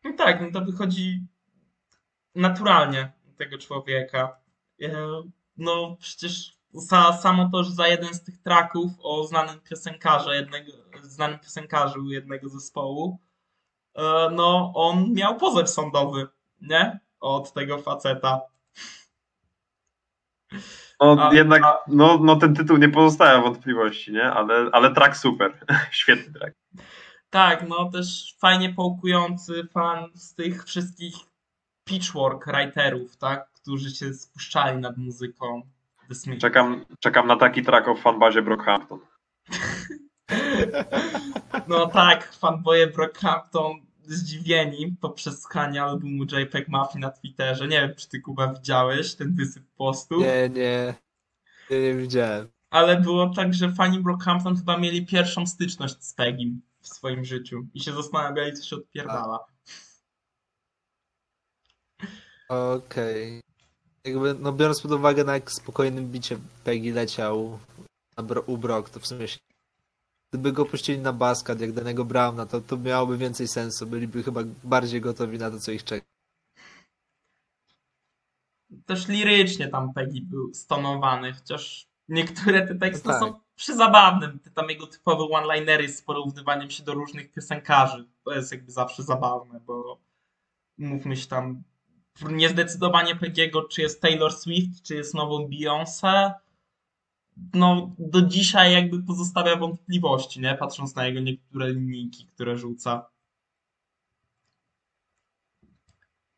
No 0.04 0.14
tak, 0.18 0.42
no 0.42 0.60
to 0.60 0.66
wychodzi 0.66 1.22
naturalnie 2.36 3.12
tego 3.38 3.58
człowieka. 3.58 4.36
E, 4.82 5.24
No 5.58 5.98
przecież 6.00 6.58
sa, 6.74 7.14
samo 7.14 7.50
to, 7.52 7.64
że 7.64 7.72
za 7.72 7.88
jeden 7.88 8.14
z 8.14 8.24
tych 8.24 8.38
traków 8.38 8.92
o 9.00 9.28
znanym 9.28 9.60
piosenkarzu 9.62 10.32
jednego, 10.32 10.72
znanym 11.02 11.40
piosenkarzu 11.40 12.12
jednego 12.12 12.50
zespołu, 12.50 13.20
no 14.32 14.72
on 14.76 15.14
miał 15.14 15.38
pozew 15.38 15.70
sądowy, 15.70 16.28
nie? 16.62 17.00
Od 17.20 17.54
tego 17.54 17.78
faceta. 17.78 18.42
No 21.02 21.18
A- 21.20 21.34
jednak, 21.34 21.64
no, 21.88 22.18
no 22.18 22.36
ten 22.36 22.56
tytuł 22.56 22.78
nie 22.78 22.90
pozostawia 22.90 23.42
wątpliwości, 23.42 24.12
nie? 24.12 24.24
Ale, 24.24 24.70
ale 24.72 24.94
track 24.94 25.18
super, 25.18 25.60
świetny 25.92 26.34
track. 26.40 26.56
Tak, 27.30 27.68
no 27.70 27.92
też 27.92 28.36
fajnie 28.40 28.74
połkujący 28.74 29.68
fan 29.74 30.10
z 30.14 30.36
tych 30.36 30.64
wszystkich 30.66 31.16
pitchwork 31.84 32.46
writerów, 32.46 33.18
tak? 33.18 33.52
Którzy 33.52 33.96
się 33.96 34.14
spuszczali 34.14 34.78
nad 34.78 34.98
muzyką. 34.98 35.62
Czekam, 36.40 36.86
czekam 37.00 37.28
na 37.28 37.36
taki 37.36 37.64
track 37.64 37.88
o 37.88 37.96
fanbazie 37.96 38.42
Brockhampton. 38.42 39.00
No 41.68 41.88
tak, 41.88 42.34
fanboye 42.34 42.88
Brockhampton 42.88 43.72
zdziwieni 44.06 44.96
po 45.02 45.10
przesłuchaniu 45.10 45.84
albumu 45.84 46.24
JPEG 46.24 46.68
Mafii 46.68 47.00
na 47.02 47.12
Twitterze. 47.12 47.68
Nie 47.68 47.82
wiem, 47.82 47.96
czy 47.96 48.10
ty 48.10 48.22
Kuba 48.22 48.54
widziałeś 48.54 49.16
ten 49.16 49.36
wysyp 49.36 49.64
postów, 49.78 50.24
Nie, 50.24 50.50
nie. 50.50 50.94
Nie, 51.70 51.82
nie 51.82 51.94
widziałem. 51.94 52.48
ale 52.70 53.02
było 53.02 53.30
tak, 53.30 53.54
że 53.54 53.72
fani 53.72 54.00
Brockhampton 54.00 54.58
chyba 54.58 54.78
mieli 54.78 55.06
pierwszą 55.06 55.48
styczność 55.48 56.04
z 56.04 56.14
Pegim 56.14 56.62
w 56.82 56.88
swoim 56.88 57.26
życiu 57.26 57.68
i 57.74 57.80
się 57.80 57.94
zastanawiali, 57.94 58.54
co 58.54 58.64
się 58.64 58.76
odpierdala. 58.76 59.40
Okej. 62.50 63.42
Jakby, 64.06 64.36
no 64.40 64.52
biorąc 64.54 64.82
pod 64.82 64.92
uwagę 64.92 65.24
na 65.24 65.34
jak 65.34 65.52
spokojnym 65.52 66.12
bicie 66.12 66.38
Peggy 66.64 66.94
leciał 66.94 67.60
na 68.18 68.24
bro, 68.24 68.42
u 68.42 68.58
Brock, 68.58 68.90
to 68.90 69.00
w 69.00 69.08
sumie 69.08 69.28
się... 69.28 69.38
Gdyby 70.34 70.52
go 70.52 70.66
puścili 70.66 71.00
na 71.00 71.14
baskat 71.14 71.62
jak 71.62 71.72
danego 71.72 72.06
Browna, 72.06 72.46
to, 72.46 72.62
to 72.62 72.78
miałoby 72.78 73.18
więcej 73.18 73.48
sensu. 73.48 73.88
Byliby 73.88 74.24
chyba 74.24 74.42
bardziej 74.64 75.02
gotowi 75.02 75.38
na 75.38 75.52
to, 75.52 75.60
co 75.60 75.72
ich 75.72 75.84
czeka. 75.84 76.06
Też 78.86 79.08
lirycznie 79.08 79.68
tam 79.68 79.94
Peggy 79.94 80.22
był 80.22 80.54
stonowany, 80.54 81.34
chociaż 81.34 81.88
niektóre 82.10 82.68
te 82.68 82.76
teksty 82.76 83.08
No 83.08 83.14
tak. 83.14 83.22
są 83.22 83.40
przyzabawne. 83.56 84.40
Te 84.44 84.52
tam 84.52 84.70
jego 84.70 84.88
typowe 84.88 85.24
one-linery 85.24 85.90
z 85.90 86.02
porównywaniem 86.02 86.70
się 86.70 86.84
do 86.84 86.94
różnych 86.94 87.32
piosenkarzy. 87.32 88.08
To 88.26 88.34
jest 88.34 88.52
jakby 88.52 88.72
zawsze 88.72 89.04
zabawne, 89.04 89.60
bo 89.60 90.00
mówmy 90.78 91.18
się 91.18 91.28
tam 91.28 91.64
niezdecydowanie 92.30 93.16
Peggy'ego, 93.16 93.68
czy 93.70 93.82
jest 93.82 94.02
Taylor 94.02 94.34
Swift, 94.34 94.84
czy 94.84 94.96
jest 94.96 95.14
nową 95.14 95.48
Beyoncé. 95.48 96.34
No, 97.54 97.96
do 98.00 98.22
dzisiaj 98.22 98.74
jakby 98.74 99.04
pozostawia 99.04 99.56
wątpliwości, 99.56 100.42
nie? 100.42 100.56
Patrząc 100.56 100.96
na 100.96 101.08
jego 101.08 101.20
niektóre 101.20 101.70
linijki, 101.70 102.28
które 102.28 102.58
rzuca. 102.58 103.10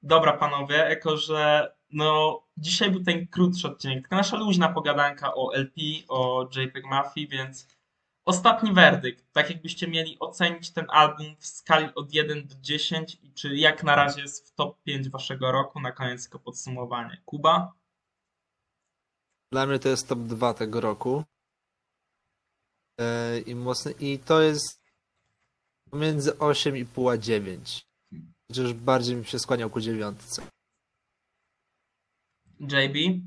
Dobra, 0.03 0.33
panowie, 0.33 0.75
jako 0.75 1.17
że 1.17 1.71
no, 1.91 2.41
dzisiaj 2.57 2.91
był 2.91 3.03
ten 3.03 3.27
krótszy 3.27 3.67
odcinek, 3.67 4.03
taka 4.03 4.15
nasza 4.15 4.37
luźna 4.37 4.69
pogadanka 4.69 5.35
o 5.35 5.53
LP, 5.53 5.81
o 6.07 6.49
JPEG 6.55 6.85
Mafii, 6.85 7.27
więc 7.27 7.67
ostatni 8.25 8.73
werdykt. 8.73 9.33
Tak 9.33 9.49
jakbyście 9.49 9.87
mieli 9.87 10.19
ocenić 10.19 10.71
ten 10.71 10.85
album 10.89 11.25
w 11.39 11.45
skali 11.45 11.89
od 11.95 12.13
1 12.13 12.47
do 12.47 12.55
10 12.61 13.17
i 13.23 13.33
czy 13.33 13.55
jak 13.55 13.83
na 13.83 13.95
razie 13.95 14.21
jest 14.21 14.47
w 14.47 14.55
top 14.55 14.83
5 14.83 15.09
waszego 15.09 15.51
roku, 15.51 15.79
na 15.79 15.91
koniec 15.91 16.23
tylko 16.23 16.39
podsumowanie. 16.39 17.21
Kuba? 17.25 17.73
Dla 19.55 19.65
mnie 19.65 19.79
to 19.79 19.89
jest 19.89 20.09
top 20.09 20.19
2 20.19 20.53
tego 20.53 20.81
roku. 20.81 21.23
E, 22.99 23.39
I 23.39 23.55
mocny. 23.55 23.93
I 23.99 24.19
to 24.19 24.41
jest 24.41 24.83
pomiędzy 25.91 26.31
8,5 26.31 27.13
a 27.13 27.17
9. 27.17 27.85
Chociaż 28.47 28.73
bardziej 28.73 29.15
mi 29.15 29.25
się 29.25 29.39
skłaniał 29.39 29.69
ku 29.69 29.79
dziewiątce. 29.79 30.41
JB? 32.59 33.21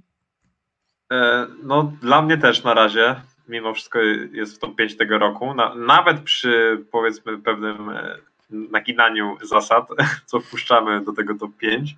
E, 1.12 1.46
No, 1.62 1.92
dla 2.02 2.22
mnie 2.22 2.38
też 2.38 2.64
na 2.64 2.74
razie, 2.74 3.22
mimo 3.48 3.74
wszystko 3.74 3.98
jest 4.32 4.56
w 4.56 4.58
top 4.58 4.76
5 4.76 4.96
tego 4.96 5.18
roku. 5.18 5.54
Na, 5.54 5.74
nawet 5.74 6.20
przy 6.20 6.84
powiedzmy 6.90 7.38
pewnym 7.38 7.90
e, 7.90 8.18
naginaniu 8.50 9.36
zasad, 9.42 9.88
co 10.26 10.40
wpuszczamy 10.40 11.04
do 11.04 11.12
tego 11.12 11.34
top 11.34 11.56
5. 11.56 11.96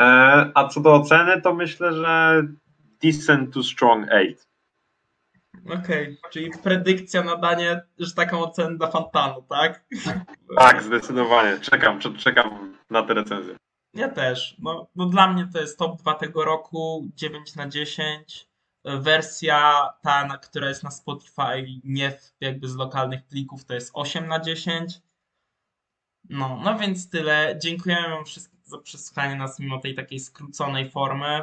E, 0.00 0.04
A 0.54 0.68
co 0.68 0.80
do 0.80 0.94
oceny, 0.94 1.42
to 1.42 1.54
myślę, 1.54 1.92
że 1.92 2.42
decent 3.02 3.54
to 3.54 3.62
strong 3.62 4.08
8. 4.12 4.34
Okej, 5.78 6.18
czyli 6.30 6.50
predykcja 6.62 7.22
na 7.22 7.36
danie, 7.36 7.80
że 7.98 8.14
taką 8.14 8.40
ocenę 8.40 8.76
dla 8.76 8.90
Fantanu, 8.90 9.42
tak? 9.42 9.84
Tak, 10.58 10.82
zdecydowanie. 10.82 11.60
Czekam, 11.60 12.00
cze- 12.00 12.14
czekam 12.14 12.76
na 12.90 13.02
tę 13.02 13.14
recenzję. 13.14 13.56
Ja 13.94 14.08
też. 14.08 14.56
No, 14.58 14.88
no 14.96 15.06
dla 15.06 15.32
mnie 15.32 15.48
to 15.52 15.60
jest 15.60 15.78
top 15.78 15.98
2 16.02 16.14
tego 16.14 16.44
roku, 16.44 17.08
9 17.16 17.54
na 17.54 17.68
10. 17.68 18.48
Wersja 18.84 19.88
ta, 20.02 20.38
która 20.38 20.68
jest 20.68 20.82
na 20.82 20.90
Spotify, 20.90 21.66
nie 21.84 22.18
jakby 22.40 22.68
z 22.68 22.76
lokalnych 22.76 23.24
plików, 23.26 23.64
to 23.64 23.74
jest 23.74 23.90
8 23.94 24.28
na 24.28 24.40
10. 24.40 25.00
No, 26.30 26.60
no 26.64 26.78
więc 26.78 27.10
tyle. 27.10 27.58
Dziękujemy 27.62 28.08
wam 28.08 28.24
wszystkim 28.24 28.58
za 28.64 28.78
przesłuchanie 28.78 29.34
nas 29.36 29.58
mimo 29.58 29.78
tej 29.78 29.94
takiej 29.94 30.20
skróconej 30.20 30.90
formy. 30.90 31.42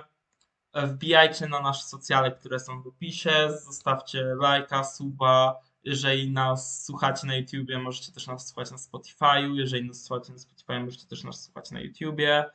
Wbijajcie 0.74 1.48
na 1.48 1.62
nasze 1.62 1.84
socjale, 1.84 2.32
które 2.32 2.60
są 2.60 2.82
w 2.82 2.88
opisie. 2.88 3.32
Zostawcie 3.66 4.24
lajka, 4.24 4.84
suba. 4.84 5.60
Jeżeli 5.84 6.32
nas 6.32 6.86
słuchacie 6.86 7.28
na 7.28 7.36
YouTubie, 7.36 7.80
możecie 7.80 8.12
też 8.12 8.28
nas 8.28 8.48
słuchać 8.48 8.72
na 8.72 8.78
Spotify'u. 8.78 9.56
Jeżeli 9.56 9.88
nas 9.88 10.04
słuchacie 10.04 10.34
na 10.34 10.40
Spotify, 10.40 10.80
możecie 10.80 11.08
też 11.08 11.24
nas 11.24 11.44
słuchać 11.44 11.72
na 11.72 11.80
YouTubie. 11.80 12.46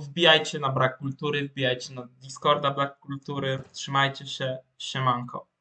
Wbijajcie 0.00 0.58
na 0.58 0.68
Brak 0.68 0.98
Kultury, 0.98 1.48
wbijajcie 1.48 1.94
na 1.94 2.08
Discorda 2.22 2.70
Brak 2.70 2.98
Kultury. 2.98 3.62
Trzymajcie 3.72 4.26
się. 4.26 4.58
Siemanko. 4.78 5.55